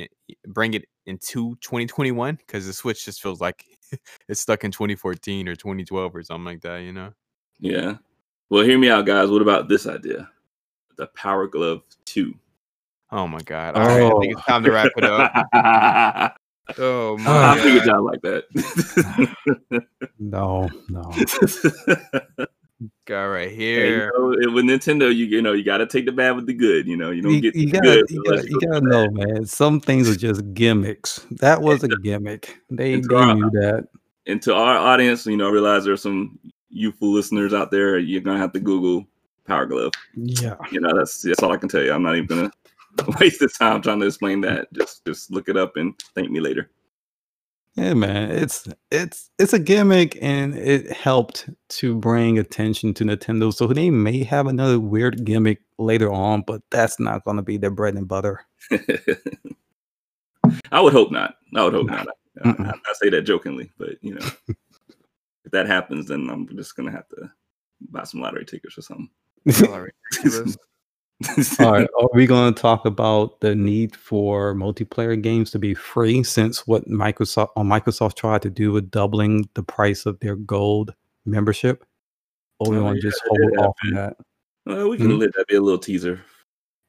bring 0.49 0.75
it 0.75 0.87
into 1.07 1.55
2021 1.61 2.35
because 2.37 2.67
the 2.67 2.73
Switch 2.73 3.05
just 3.05 3.23
feels 3.23 3.41
like 3.41 3.65
it's 4.29 4.41
stuck 4.41 4.65
in 4.65 4.71
2014 4.71 5.49
or 5.49 5.57
2012 5.57 6.15
or 6.15 6.23
something 6.23 6.45
like 6.45 6.61
that. 6.63 6.79
You 6.79 6.93
know. 6.93 7.13
Yeah. 7.59 7.97
Well, 8.49 8.65
hear 8.65 8.79
me 8.79 8.91
out, 8.91 9.07
guys. 9.07 9.31
What 9.31 9.43
about 9.43 9.69
this 9.69 9.87
idea? 9.87 10.29
The 10.97 11.07
Power 11.09 11.47
Glove 11.47 11.83
Two. 12.05 12.35
Oh 13.13 13.27
my 13.27 13.41
god! 13.41 13.77
All 13.77 13.87
right, 13.87 14.03
I 14.03 14.21
think 14.21 14.37
it's 14.37 14.47
time 14.47 14.63
to 14.65 14.71
wrap 14.71 14.93
it 14.97 15.05
up. 15.05 16.37
Oh, 16.79 16.79
oh 16.79 17.17
my 17.19 17.59
figured 17.59 17.85
god! 17.85 17.95
y'all 17.95 18.05
like 18.05 18.23
that. 18.23 19.87
No, 20.23 20.69
no. 20.91 21.11
Guy 23.05 23.27
right 23.27 23.51
Hey, 23.51 23.57
here. 23.57 24.13
you 24.17 24.47
know, 24.47 24.53
with 24.55 24.65
Nintendo, 24.65 25.15
you 25.15 25.27
you 25.27 25.43
know 25.43 25.53
you 25.53 25.63
got 25.65 25.79
to 25.79 25.87
take 25.87 26.07
the 26.07 26.13
bad 26.13 26.37
with 26.37 26.47
the 26.47 26.55
good. 26.55 26.87
You 26.87 26.97
know, 26.97 27.11
you 27.11 27.21
don't 27.23 27.33
You, 27.33 27.41
get 27.41 27.55
you 27.55 27.67
the 27.67 27.73
gotta, 27.73 27.87
good 27.87 28.11
you 28.11 28.25
gotta, 28.25 28.43
you 28.49 28.59
you 28.61 28.69
gotta 28.69 28.87
know, 28.87 29.11
man. 29.11 29.45
Some 29.47 29.81
things 29.81 30.09
are 30.09 30.17
just 30.17 30.55
gimmicks. 30.55 31.27
That 31.33 31.61
was 31.61 31.83
a 31.85 31.89
gimmick. 31.89 32.59
They, 32.71 32.95
It's 32.95 33.09
they 33.09 33.15
all 33.15 33.27
right. 33.27 33.37
knew 33.37 33.51
that. 33.51 33.89
And 34.27 34.41
to 34.43 34.55
our 34.55 34.77
audience, 34.77 35.27
you 35.27 35.37
know, 35.37 35.51
realize 35.51 35.85
there's 35.85 36.03
some 36.03 36.39
youthful 36.71 37.11
listeners 37.13 37.53
out 37.53 37.71
there. 37.71 37.99
You're 37.99 38.21
gonna 38.23 38.39
have 38.39 38.53
to 38.53 38.61
Google 38.61 39.07
Power 39.47 39.67
Glove. 39.67 39.93
Yeah. 40.15 40.57
You 40.71 40.81
know, 40.81 40.97
that's 40.97 41.21
that's 41.23 41.43
all 41.43 41.53
I 41.53 41.57
can 41.59 41.69
tell 41.69 41.83
you. 41.83 41.93
I'm 41.93 42.03
not 42.03 42.17
even 42.17 42.27
gonna 42.29 42.51
waste 43.21 43.41
the 43.41 43.49
time 43.49 43.83
trying 43.83 44.01
to 44.01 44.07
explain 44.07 44.41
that. 44.43 44.73
Just 44.73 45.05
just 45.05 45.31
look 45.31 45.49
it 45.49 45.57
up 45.57 45.77
and 45.77 45.93
thank 46.15 46.31
me 46.31 46.41
later. 46.41 46.71
Yeah, 47.77 47.95
man. 47.95 48.31
It's 48.31 48.67
it's 48.91 49.31
it's 49.39 49.53
a 49.53 49.59
gimmick 49.59 50.19
and 50.21 50.55
it 50.57 50.91
helped 50.91 51.49
to 51.69 51.95
bring 51.97 52.39
attention 52.39 52.95
to 52.95 53.05
Nintendo. 53.05 53.55
So 53.55 53.67
they 53.69 53.91
may 53.91 54.25
have 54.25 54.47
another 54.49 54.81
weird 54.81 55.25
gimmick 55.25 55.63
later 55.79 56.13
on, 56.13 56.43
but 56.43 56.63
that's 56.71 56.99
not 56.99 57.25
gonna 57.25 57.43
be 57.43 57.59
their 57.59 57.71
bread 57.71 57.95
and 57.95 58.09
butter. 58.09 58.45
I 60.73 60.81
would 60.81 60.93
hope 60.93 61.13
not. 61.13 61.37
I 61.55 61.65
would 61.65 61.75
hope 61.75 61.87
not. 61.87 62.09
I, 62.45 62.51
I, 62.51 62.73
I 62.73 62.93
say 62.95 63.09
that 63.11 63.23
jokingly, 63.23 63.71
but 63.79 63.91
you 64.01 64.15
know, 64.15 64.27
if 64.49 65.53
that 65.53 65.67
happens, 65.67 66.09
then 66.09 66.29
I'm 66.29 66.49
just 66.57 66.75
gonna 66.77 66.91
have 66.91 67.09
to 67.09 67.31
buy 67.89 68.05
some 68.05 68.21
lottery 68.21 68.45
tickets 68.45 68.77
or 68.77 68.83
something. 68.83 69.11
Y'all 69.45 69.75
are 69.75 69.93
ridiculous. 70.13 70.57
All 71.61 71.73
right. 71.73 71.89
Are 71.99 72.09
we 72.15 72.27
gonna 72.27 72.53
talk 72.55 72.87
about 72.87 73.41
the 73.41 73.55
need 73.55 73.95
for 73.95 74.55
multiplayer 74.55 75.21
games 75.21 75.51
to 75.51 75.59
be 75.59 75.75
free 75.75 76.23
since 76.23 76.67
what 76.67 76.89
Microsoft 76.89 77.49
or 77.57 77.65
Microsoft 77.65 78.15
tried 78.15 78.43
to 78.43 78.51
do 78.51 78.73
with 78.73 78.91
doubling 78.91 79.49
the 79.55 79.63
price 79.63 80.07
of 80.07 80.19
their 80.21 80.37
gold 80.37 80.95
membership? 81.27 81.85
Or 82.59 82.71
we 82.71 82.79
Oh, 82.79 82.85
want 82.85 82.97
yeah, 82.97 83.03
to 83.03 83.09
just 83.11 83.23
hold 83.27 83.41
did 83.51 83.59
off 83.59 83.75
on 83.85 83.95
that? 83.95 84.17
Well, 84.65 84.89
we 84.89 84.97
can 84.97 85.09
Mhm. 85.09 85.21
let 85.21 85.35
that 85.35 85.47
be 85.47 85.57
a 85.57 85.61
little 85.61 85.79
teaser 85.79 86.21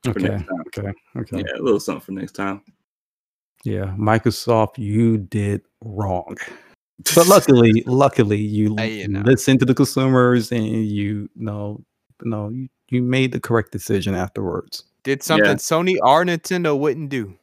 for 0.03 0.11
Okay. 0.11 0.29
next 0.29 0.47
time. 0.47 0.63
Okay. 0.67 0.93
Okay. 1.17 1.37
Yeah, 1.39 1.59
a 1.59 1.63
little 1.63 1.79
something 1.79 2.01
for 2.01 2.11
next 2.13 2.33
time. 2.33 2.61
Yeah, 3.65 3.93
Microsoft, 3.97 4.77
you 4.77 5.17
did 5.17 5.61
wrong. 5.83 6.37
But 7.15 7.27
luckily, 7.27 7.83
luckily, 7.85 8.39
you, 8.39 8.75
Hey, 8.77 9.01
you 9.01 9.07
know. 9.09 9.21
listened 9.21 9.59
to 9.59 9.65
the 9.65 9.73
consumers 9.75 10.51
and 10.51 10.65
you 10.65 11.29
know, 11.35 11.83
no, 12.23 12.49
you, 12.49 12.69
you 12.91 13.01
made 13.01 13.31
the 13.31 13.39
correct 13.39 13.71
decision 13.71 14.13
afterwards. 14.13 14.83
Did 15.03 15.23
something 15.23 15.55
Sony 15.55 15.95
or 16.03 16.23
Nintendo 16.23 16.77
wouldn't 16.77 17.09
do. 17.09 17.35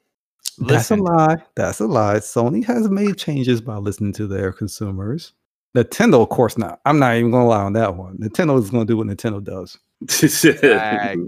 That's 0.59 0.91
a 0.91 0.97
lie. 0.97 1.37
That's 1.55 1.81
a 1.81 1.87
lie. 1.87 2.17
Sony 2.17 2.65
has 2.65 2.89
made 2.89 3.17
changes 3.17 3.61
by 3.61 3.77
listening 3.77 4.13
to 4.15 4.27
their 4.27 4.53
consumers. 4.53 5.33
Nintendo, 5.77 6.23
of 6.23 6.29
course 6.29 6.59
not. 6.59 6.81
I'm 6.85 6.99
not 6.99 7.17
even 7.17 7.31
gonna 7.31 7.47
lie 7.47 7.63
on 7.63 7.73
that 7.75 7.97
one. 7.97 8.17
Nintendo 8.19 8.59
is 8.59 8.71
gonna 8.71 8.85
do 8.85 8.97
what 8.97 9.07
Nintendo 9.07 9.43
does. 9.43 9.79
yeah, 10.63 11.11
Ag. 11.11 11.19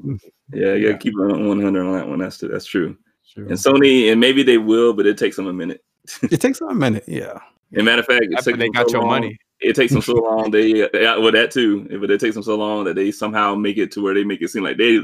Yeah. 0.52 0.96
keep 0.96 1.14
on 1.18 1.48
100 1.48 1.86
on 1.86 1.92
that 1.94 2.08
one. 2.08 2.18
That's 2.18 2.38
that's 2.38 2.66
true. 2.66 2.96
Sure. 3.24 3.44
And 3.44 3.54
Sony, 3.54 4.10
and 4.10 4.20
maybe 4.20 4.42
they 4.42 4.58
will, 4.58 4.92
but 4.92 5.06
it 5.06 5.16
takes 5.16 5.36
them 5.36 5.46
a 5.46 5.52
minute. 5.52 5.84
It 6.22 6.40
takes 6.40 6.58
them 6.58 6.68
a 6.68 6.74
minute, 6.74 7.04
yeah. 7.06 7.38
And 7.74 7.84
matter 7.84 8.00
of 8.00 8.06
fact, 8.06 8.24
it 8.24 8.34
After 8.38 8.56
they 8.56 8.68
got 8.70 8.88
so 8.90 8.96
your 8.98 9.02
long- 9.02 9.10
money. 9.20 9.38
It 9.60 9.76
takes 9.76 9.92
them 9.92 10.00
so 10.02 10.14
long. 10.28 10.50
They, 10.50 10.72
they 10.72 10.88
well 11.02 11.30
that 11.32 11.50
too, 11.50 11.86
but 12.00 12.10
it 12.10 12.18
takes 12.20 12.34
them 12.34 12.42
so 12.42 12.56
long 12.56 12.84
that 12.84 12.94
they 12.96 13.10
somehow 13.12 13.54
make 13.54 13.76
it 13.76 13.92
to 13.92 14.02
where 14.02 14.14
they 14.14 14.24
make 14.24 14.40
it 14.40 14.48
seem 14.48 14.62
like 14.64 14.78
they 14.78 15.00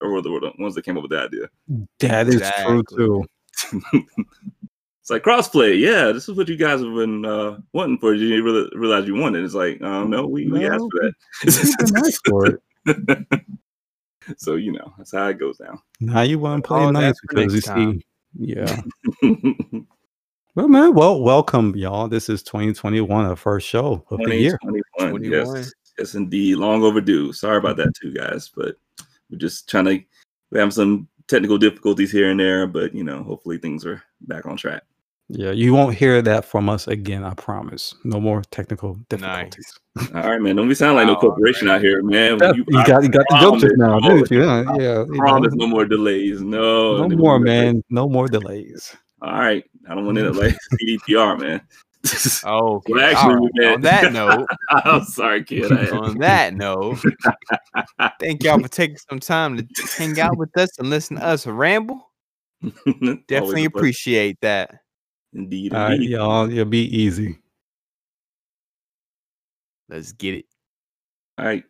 or 0.00 0.20
the, 0.20 0.28
the 0.30 0.52
ones 0.58 0.74
that 0.74 0.84
came 0.84 0.96
up 0.96 1.02
with 1.04 1.12
the 1.12 1.20
idea. 1.22 1.48
That 2.00 2.26
is 2.28 2.42
true 2.64 2.82
too. 2.96 3.24
It's 5.02 5.08
like 5.10 5.22
crossplay. 5.22 5.78
Yeah, 5.80 6.12
this 6.12 6.28
is 6.28 6.36
what 6.36 6.48
you 6.48 6.56
guys 6.56 6.80
have 6.80 6.94
been 6.94 7.24
uh, 7.24 7.58
wanting 7.72 7.98
for. 7.98 8.12
You 8.14 8.28
didn't 8.28 8.44
really 8.44 8.68
realize 8.74 9.06
you 9.08 9.14
wanted. 9.14 9.44
It's 9.44 9.54
like, 9.54 9.80
um, 9.80 10.10
no, 10.10 10.26
we, 10.26 10.46
we 10.46 10.66
asked 10.68 10.84
for 10.90 11.04
You've 11.44 11.76
been 11.78 12.02
nice 12.02 12.20
for 12.28 12.46
it. 12.46 12.60
so 14.36 14.56
you 14.56 14.72
know 14.72 14.92
that's 14.98 15.12
how 15.12 15.26
it 15.28 15.38
goes 15.38 15.56
down. 15.58 15.80
Now 16.00 16.20
you 16.20 16.38
want 16.38 16.62
to 16.64 16.68
play 16.68 16.80
Oh, 16.80 16.90
nice 16.90 17.14
because 17.22 17.54
you 17.54 17.60
time. 17.62 18.00
see, 18.00 18.06
yeah. 18.54 18.80
Well, 20.56 20.66
man, 20.66 20.94
well, 20.94 21.20
welcome, 21.20 21.76
y'all. 21.76 22.08
This 22.08 22.28
is 22.28 22.42
2021, 22.42 23.24
our 23.24 23.36
first 23.36 23.68
show 23.68 24.04
of 24.10 24.18
the 24.18 24.34
year. 24.34 24.58
2021. 24.64 25.10
21. 25.10 25.56
Yes, 25.56 25.72
yes, 25.96 26.14
indeed. 26.16 26.56
Long 26.56 26.82
overdue. 26.82 27.32
Sorry 27.32 27.56
about 27.56 27.76
that, 27.76 27.94
too, 27.94 28.12
guys. 28.12 28.50
But 28.54 28.74
we're 29.30 29.38
just 29.38 29.68
trying 29.68 29.84
to. 29.84 30.00
We 30.50 30.58
have 30.58 30.72
some 30.72 31.06
technical 31.28 31.56
difficulties 31.56 32.10
here 32.10 32.30
and 32.30 32.40
there, 32.40 32.66
but 32.66 32.92
you 32.92 33.04
know, 33.04 33.22
hopefully 33.22 33.58
things 33.58 33.86
are 33.86 34.02
back 34.22 34.44
on 34.44 34.56
track. 34.56 34.82
Yeah, 35.28 35.52
you 35.52 35.72
won't 35.72 35.94
hear 35.94 36.20
that 36.20 36.44
from 36.44 36.68
us 36.68 36.88
again. 36.88 37.22
I 37.22 37.34
promise. 37.34 37.94
No 38.02 38.18
more 38.18 38.42
technical 38.50 38.94
difficulties. 39.08 39.78
All 40.16 40.28
right, 40.28 40.40
man. 40.40 40.56
Don't 40.56 40.68
be 40.68 40.74
sound 40.74 40.96
like 40.96 41.06
no 41.06 41.14
corporation 41.14 41.68
out 41.68 41.80
here, 41.80 42.02
man. 42.02 42.40
Yeah, 42.40 42.52
You, 42.54 42.64
got, 42.64 43.04
you 43.04 43.08
got 43.08 43.24
the 43.30 43.38
joke 43.40 43.60
just 43.60 43.76
now, 43.76 44.00
promise, 44.00 44.28
didn't 44.28 44.30
you? 44.32 44.44
Yeah, 44.44 44.64
yeah. 44.80 44.98
you 45.04 45.06
know, 45.06 45.18
Promise 45.18 45.54
no 45.54 45.68
more 45.68 45.84
delays. 45.84 46.40
No, 46.40 47.06
no 47.06 47.16
more, 47.16 47.38
man. 47.38 47.84
No 47.88 48.08
more 48.08 48.26
delays. 48.26 48.96
All 49.22 49.32
right. 49.32 49.64
I 49.88 49.94
don't 49.94 50.06
want 50.06 50.18
it 50.18 50.32
like 50.32 50.56
CDPR, 50.80 51.38
man. 51.38 51.60
Oh, 52.44 52.76
okay. 52.76 52.94
Well, 52.94 53.04
actually, 53.04 53.34
All 53.34 53.40
right. 53.42 53.50
man- 53.54 53.74
on 53.74 53.80
that 53.82 54.12
note, 54.12 54.48
I'm 54.70 55.04
sorry, 55.04 55.44
kid. 55.44 55.70
On 55.92 56.18
that 56.18 56.54
note, 56.54 56.98
thank 58.20 58.42
y'all 58.42 58.58
for 58.58 58.68
taking 58.68 58.96
some 59.08 59.20
time 59.20 59.58
to 59.58 59.66
hang 59.98 60.18
out 60.18 60.36
with 60.38 60.56
us 60.56 60.78
and 60.78 60.88
listen 60.88 61.16
to 61.16 61.24
us 61.24 61.46
ramble. 61.46 62.10
Definitely 63.28 63.66
appreciate 63.66 64.38
that. 64.40 64.76
Indeed, 65.34 65.74
All 65.74 65.80
right, 65.80 65.94
indeed. 65.94 66.10
y'all. 66.10 66.50
You'll 66.50 66.64
be 66.64 66.84
easy. 66.96 67.38
Let's 69.88 70.12
get 70.12 70.34
it. 70.34 70.44
All 71.38 71.44
right. 71.44 71.64